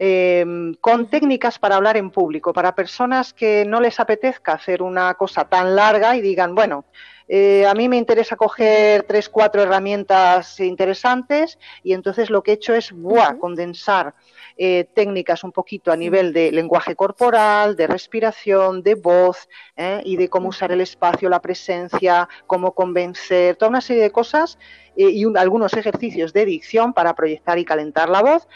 em, 0.00 0.74
con 0.80 1.08
técnicas 1.08 1.60
para 1.60 1.76
hablar 1.76 1.96
en 1.96 2.10
público, 2.10 2.52
para 2.52 2.74
personas 2.74 3.32
que 3.32 3.64
no 3.64 3.80
les 3.80 4.00
apetezca 4.00 4.54
hacer 4.54 4.82
una 4.82 5.14
cosa 5.14 5.48
tan 5.48 5.76
larga 5.76 6.16
y 6.16 6.20
digan, 6.20 6.56
bueno, 6.56 6.86
eh, 7.28 7.66
a 7.66 7.74
mí 7.74 7.88
me 7.88 7.98
interesa 7.98 8.36
coger 8.36 9.02
tres, 9.02 9.28
cuatro 9.28 9.62
herramientas 9.62 10.58
interesantes 10.60 11.58
y 11.82 11.92
entonces 11.92 12.30
lo 12.30 12.42
que 12.42 12.52
he 12.52 12.54
hecho 12.54 12.74
es 12.74 12.92
condensar 13.38 14.14
eh, 14.56 14.88
técnicas 14.94 15.44
un 15.44 15.52
poquito 15.52 15.92
a 15.92 15.96
nivel 15.96 16.32
de 16.32 16.50
lenguaje 16.50 16.96
corporal, 16.96 17.76
de 17.76 17.86
respiración, 17.86 18.82
de 18.82 18.94
voz 18.94 19.48
¿eh? 19.76 20.00
y 20.04 20.16
de 20.16 20.28
cómo 20.28 20.48
usar 20.48 20.72
el 20.72 20.80
espacio, 20.80 21.28
la 21.28 21.42
presencia, 21.42 22.28
cómo 22.46 22.72
convencer, 22.72 23.56
toda 23.56 23.68
una 23.68 23.82
serie 23.82 24.02
de 24.02 24.10
cosas 24.10 24.58
y 24.96 25.24
algunos 25.36 25.74
ejercicios 25.74 26.32
de 26.32 26.44
dicción 26.44 26.92
para 26.92 27.14
proyectar 27.14 27.58
y 27.58 27.64
calentar 27.64 28.08
la 28.08 28.22
voz. 28.22 28.48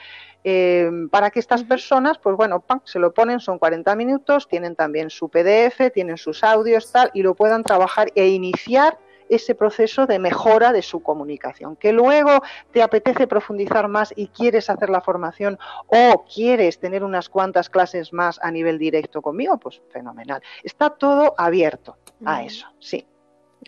Em, 0.45 1.09
para 1.09 1.30
que 1.30 1.38
estas 1.38 1.62
personas, 1.62 2.18
pues 2.18 2.36
bueno, 2.36 2.64
se 2.84 2.99
lo 2.99 3.14
ponen, 3.14 3.38
son 3.38 3.59
40 3.59 3.95
minutos, 3.95 4.49
tienen 4.49 4.74
también 4.74 5.09
su 5.09 5.28
PDF, 5.28 5.90
tienen 5.93 6.16
sus 6.16 6.43
audios, 6.43 6.90
tal, 6.90 7.11
y 7.14 7.22
lo 7.22 7.34
puedan 7.34 7.62
trabajar 7.62 8.11
e 8.16 8.28
iniciar 8.28 8.99
ese 9.28 9.55
proceso 9.55 10.07
de 10.07 10.18
mejora 10.18 10.72
de 10.72 10.82
su 10.82 11.01
comunicación. 11.01 11.76
Que 11.76 11.93
luego 11.93 12.43
te 12.70 12.82
apetece 12.82 13.26
profundizar 13.26 13.88
más 13.88 14.12
y 14.14 14.28
quieres 14.28 14.68
hacer 14.68 14.90
la 14.90 15.01
formación 15.01 15.59
o 15.86 16.24
quieres 16.24 16.78
tener 16.78 17.03
unas 17.03 17.28
cuantas 17.28 17.70
clases 17.70 18.12
más 18.12 18.38
a 18.43 18.51
nivel 18.51 18.78
directo 18.78 19.22
conmigo, 19.22 19.59
pues 19.59 19.80
fenomenal. 19.90 20.43
Está 20.62 20.90
todo 20.90 21.34
abierto 21.38 21.97
a 22.24 22.43
eso, 22.43 22.66
sí. 22.78 23.07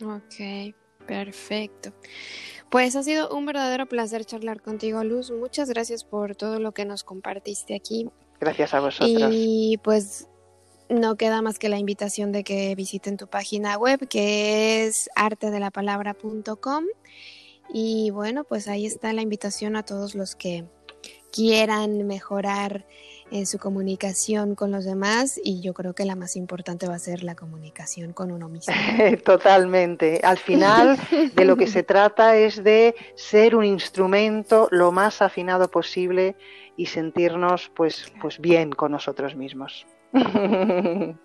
Ok, 0.02 0.74
perfecto. 1.06 1.92
Pues 2.74 2.96
ha 2.96 3.04
sido 3.04 3.28
un 3.28 3.46
verdadero 3.46 3.86
placer 3.86 4.24
charlar 4.24 4.60
contigo, 4.60 5.04
Luz. 5.04 5.30
Muchas 5.30 5.68
gracias 5.68 6.02
por 6.02 6.34
todo 6.34 6.58
lo 6.58 6.72
que 6.72 6.84
nos 6.84 7.04
compartiste 7.04 7.76
aquí. 7.76 8.10
Gracias 8.40 8.74
a 8.74 8.80
vosotros. 8.80 9.30
Y 9.32 9.78
pues 9.84 10.26
no 10.88 11.14
queda 11.14 11.40
más 11.40 11.60
que 11.60 11.68
la 11.68 11.78
invitación 11.78 12.32
de 12.32 12.42
que 12.42 12.74
visiten 12.74 13.16
tu 13.16 13.28
página 13.28 13.78
web, 13.78 14.08
que 14.08 14.86
es 14.86 15.08
artedelapalabra.com. 15.14 16.84
Y 17.72 18.10
bueno, 18.10 18.42
pues 18.42 18.66
ahí 18.66 18.86
está 18.86 19.12
la 19.12 19.22
invitación 19.22 19.76
a 19.76 19.84
todos 19.84 20.16
los 20.16 20.34
que 20.34 20.64
quieran 21.30 22.08
mejorar 22.08 22.88
en 23.30 23.46
su 23.46 23.58
comunicación 23.58 24.54
con 24.54 24.70
los 24.70 24.84
demás 24.84 25.40
y 25.42 25.60
yo 25.60 25.74
creo 25.74 25.94
que 25.94 26.04
la 26.04 26.16
más 26.16 26.36
importante 26.36 26.86
va 26.86 26.94
a 26.94 26.98
ser 26.98 27.22
la 27.22 27.34
comunicación 27.34 28.12
con 28.12 28.30
uno 28.32 28.48
mismo. 28.48 28.74
Totalmente. 29.24 30.20
Al 30.22 30.38
final 30.38 30.98
de 31.34 31.44
lo 31.44 31.56
que 31.56 31.66
se 31.66 31.82
trata 31.84 32.36
es 32.36 32.62
de 32.62 32.94
ser 33.16 33.56
un 33.56 33.64
instrumento 33.64 34.68
lo 34.70 34.92
más 34.92 35.22
afinado 35.22 35.70
posible 35.70 36.36
y 36.76 36.86
sentirnos 36.86 37.70
pues, 37.74 38.12
pues 38.20 38.40
bien 38.40 38.72
con 38.72 38.92
nosotros 38.92 39.34
mismos. 39.34 39.86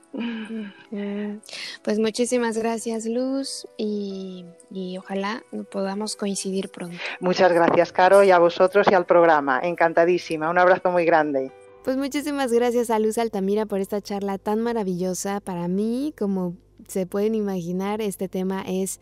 Pues 1.84 2.00
muchísimas 2.00 2.58
gracias 2.58 3.06
Luz 3.06 3.68
y, 3.78 4.44
y, 4.72 4.98
ojalá 4.98 5.44
podamos 5.72 6.16
coincidir 6.16 6.70
pronto. 6.70 6.98
Muchas 7.20 7.54
gracias 7.54 7.92
Caro 7.92 8.24
y 8.24 8.32
a 8.32 8.40
vosotros 8.40 8.88
y 8.90 8.96
al 8.96 9.06
programa. 9.06 9.60
Encantadísima. 9.62 10.50
Un 10.50 10.58
abrazo 10.58 10.90
muy 10.90 11.06
grande. 11.06 11.52
Pues 11.84 11.96
muchísimas 11.96 12.52
gracias 12.52 12.90
a 12.90 13.00
Luz 13.00 13.18
Altamira 13.18 13.66
por 13.66 13.80
esta 13.80 14.02
charla 14.02 14.38
tan 14.38 14.60
maravillosa. 14.60 15.40
Para 15.40 15.70
mí, 15.70 16.14
como 16.18 16.58
se 16.90 17.06
pueden 17.06 17.36
imaginar, 17.36 18.02
este 18.02 18.28
tema 18.28 18.64
es 18.68 19.00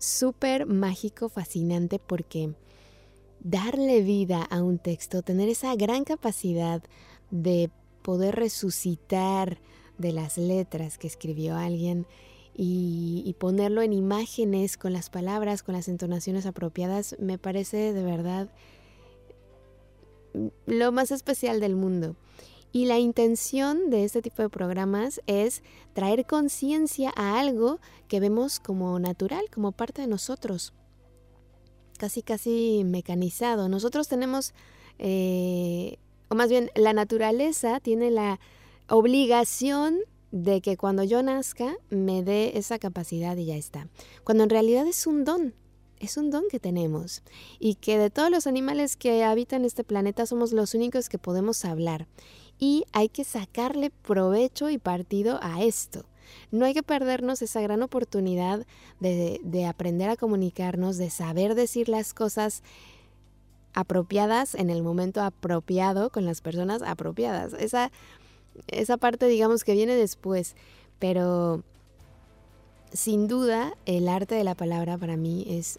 súper 0.00 0.66
mágico, 0.66 1.28
fascinante, 1.28 2.00
porque 2.00 2.52
darle 3.38 4.02
vida 4.02 4.42
a 4.42 4.60
un 4.60 4.78
texto, 4.78 5.22
tener 5.22 5.48
esa 5.48 5.76
gran 5.76 6.02
capacidad 6.02 6.82
de 7.30 7.70
poder 8.02 8.34
resucitar 8.34 9.60
de 9.96 10.12
las 10.12 10.36
letras 10.36 10.98
que 10.98 11.06
escribió 11.06 11.56
alguien 11.56 12.06
y, 12.56 13.22
y, 13.24 13.34
ponerlo 13.34 13.82
en 13.82 13.92
imágenes 13.92 14.76
con 14.76 14.92
las 14.92 15.10
palabras, 15.10 15.62
con 15.62 15.76
las 15.76 15.86
entonaciones 15.86 16.44
apropiadas, 16.44 17.14
me 17.20 17.38
parece 17.38 17.92
de 17.92 18.02
verdad 18.02 18.48
lo 20.66 20.92
más 20.92 21.10
especial 21.10 21.60
del 21.60 21.76
mundo. 21.76 22.16
Y 22.72 22.86
la 22.86 22.98
intención 22.98 23.90
de 23.90 24.04
este 24.04 24.22
tipo 24.22 24.42
de 24.42 24.48
programas 24.48 25.20
es 25.26 25.62
traer 25.92 26.24
conciencia 26.24 27.12
a 27.16 27.40
algo 27.40 27.80
que 28.06 28.20
vemos 28.20 28.60
como 28.60 28.98
natural, 29.00 29.44
como 29.52 29.72
parte 29.72 30.02
de 30.02 30.08
nosotros, 30.08 30.72
casi 31.98 32.22
casi 32.22 32.82
mecanizado. 32.84 33.68
Nosotros 33.68 34.06
tenemos, 34.06 34.54
eh, 34.98 35.98
o 36.28 36.36
más 36.36 36.48
bien 36.48 36.70
la 36.76 36.92
naturaleza 36.92 37.80
tiene 37.80 38.12
la 38.12 38.38
obligación 38.88 39.98
de 40.30 40.60
que 40.60 40.76
cuando 40.76 41.02
yo 41.02 41.22
nazca 41.24 41.76
me 41.88 42.22
dé 42.22 42.56
esa 42.56 42.78
capacidad 42.78 43.36
y 43.36 43.46
ya 43.46 43.56
está. 43.56 43.88
Cuando 44.22 44.44
en 44.44 44.50
realidad 44.50 44.86
es 44.86 45.08
un 45.08 45.24
don, 45.24 45.54
es 46.00 46.16
un 46.16 46.30
don 46.30 46.44
que 46.50 46.58
tenemos 46.58 47.22
y 47.58 47.76
que 47.76 47.98
de 47.98 48.10
todos 48.10 48.30
los 48.30 48.46
animales 48.46 48.96
que 48.96 49.22
habitan 49.22 49.64
este 49.64 49.84
planeta 49.84 50.26
somos 50.26 50.52
los 50.52 50.74
únicos 50.74 51.08
que 51.08 51.18
podemos 51.18 51.64
hablar 51.64 52.06
y 52.58 52.84
hay 52.92 53.08
que 53.08 53.24
sacarle 53.24 53.90
provecho 53.90 54.70
y 54.70 54.78
partido 54.78 55.38
a 55.42 55.62
esto. 55.62 56.04
No 56.50 56.64
hay 56.64 56.74
que 56.74 56.82
perdernos 56.82 57.42
esa 57.42 57.60
gran 57.60 57.82
oportunidad 57.82 58.66
de, 59.00 59.40
de 59.42 59.66
aprender 59.66 60.10
a 60.10 60.16
comunicarnos, 60.16 60.96
de 60.96 61.10
saber 61.10 61.54
decir 61.54 61.88
las 61.88 62.14
cosas 62.14 62.62
apropiadas 63.72 64.54
en 64.54 64.70
el 64.70 64.82
momento 64.82 65.22
apropiado 65.22 66.10
con 66.10 66.24
las 66.24 66.40
personas 66.40 66.82
apropiadas. 66.82 67.52
Esa, 67.54 67.90
esa 68.68 68.96
parte 68.96 69.26
digamos 69.26 69.64
que 69.64 69.74
viene 69.74 69.94
después, 69.94 70.54
pero 70.98 71.62
sin 72.92 73.28
duda 73.28 73.76
el 73.86 74.08
arte 74.08 74.34
de 74.34 74.44
la 74.44 74.54
palabra 74.54 74.98
para 74.98 75.16
mí 75.16 75.44
es 75.48 75.78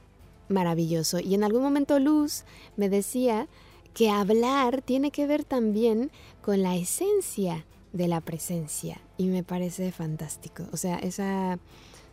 maravilloso. 0.52 1.20
Y 1.20 1.34
en 1.36 1.44
algún 1.44 1.64
momento 1.64 2.00
Luz 2.00 2.44
me 2.78 2.90
decía 2.90 3.48
que 3.94 4.10
hablar 4.10 4.82
tiene 4.82 5.12
que 5.12 5.28
ver 5.28 5.44
también 5.44 6.12
con 6.42 6.62
la 6.62 6.76
esencia 6.76 7.66
de 7.94 8.08
la 8.08 8.22
presencia. 8.22 9.02
Y 9.18 9.28
me 9.28 9.44
parece 9.44 9.92
fantástico. 9.92 10.64
O 10.72 10.78
sea, 10.78 10.98
esa 11.00 11.60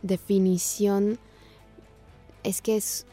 definición 0.01 1.19
es 2.43 2.61
que 2.61 2.77
es 2.77 3.05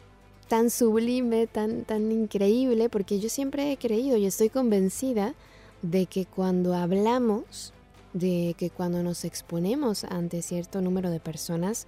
tan 0.49 0.71
sublime, 0.71 1.47
tan, 1.47 1.85
tan 1.85 2.13
increíble, 2.13 2.89
porque 2.89 3.19
yo 3.19 3.29
siempre 3.29 3.73
he 3.73 3.77
creído 3.77 4.17
y 4.17 4.27
estoy 4.27 4.49
convencida 4.49 5.35
de 5.83 6.07
que 6.07 6.27
cuando 6.27 6.75
hablamos, 6.75 7.73
de 8.13 8.55
que 8.57 8.71
cuando 8.71 9.03
nos 9.03 9.25
exponemos 9.25 10.05
ante 10.05 10.43
cierto 10.43 10.81
número 10.81 11.11
de 11.11 11.21
personas, 11.21 11.87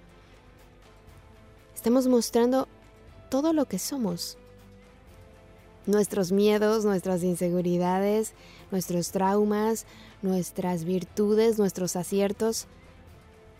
estamos 1.73 2.07
mostrando 2.07 2.67
todo 3.29 3.53
lo 3.53 3.65
que 3.65 3.79
somos. 3.79 4.37
Nuestros 5.85 6.31
miedos, 6.31 6.85
nuestras 6.85 7.23
inseguridades, 7.23 8.33
nuestros 8.71 9.11
traumas, 9.11 9.85
nuestras 10.21 10.83
virtudes, 10.83 11.57
nuestros 11.57 11.95
aciertos. 11.95 12.67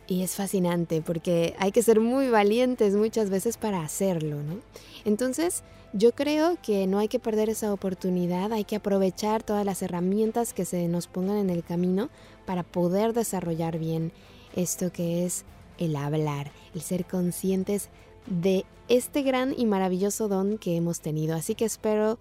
Y 0.08 0.24
es 0.24 0.36
fascinante 0.36 1.02
porque 1.02 1.56
hay 1.60 1.72
que 1.72 1.84
ser 1.84 2.00
muy 2.00 2.30
valientes 2.30 2.96
muchas 2.96 3.30
veces 3.30 3.58
para 3.58 3.84
hacerlo, 3.84 4.42
¿no? 4.42 4.60
Entonces, 5.06 5.64
yo 5.94 6.14
creo 6.14 6.58
que 6.62 6.88
no 6.88 7.00
hay 7.00 7.08
que 7.08 7.20
perder 7.20 7.50
esa 7.50 7.72
oportunidad, 7.74 8.54
hay 8.54 8.64
que 8.64 8.76
aprovechar 8.76 9.44
todas 9.44 9.66
las 9.66 9.82
herramientas 9.82 10.54
que 10.54 10.66
se 10.66 10.88
nos 10.88 11.08
pongan 11.08 11.38
en 11.38 11.50
el 11.50 11.64
camino 11.64 12.10
para 12.46 12.64
poder 12.64 13.14
desarrollar 13.14 13.78
bien 13.78 14.12
esto 14.56 14.92
que 14.92 15.26
es 15.26 15.46
el 15.78 15.96
hablar, 15.96 16.52
el 16.76 16.82
ser 16.82 17.06
conscientes 17.06 17.90
de 18.30 18.66
este 18.88 19.22
gran 19.22 19.54
y 19.58 19.66
maravilloso 19.66 20.28
don 20.28 20.58
que 20.58 20.76
hemos 20.76 21.02
tenido. 21.02 21.36
Así 21.36 21.56
que 21.56 21.66
espero 21.66 22.20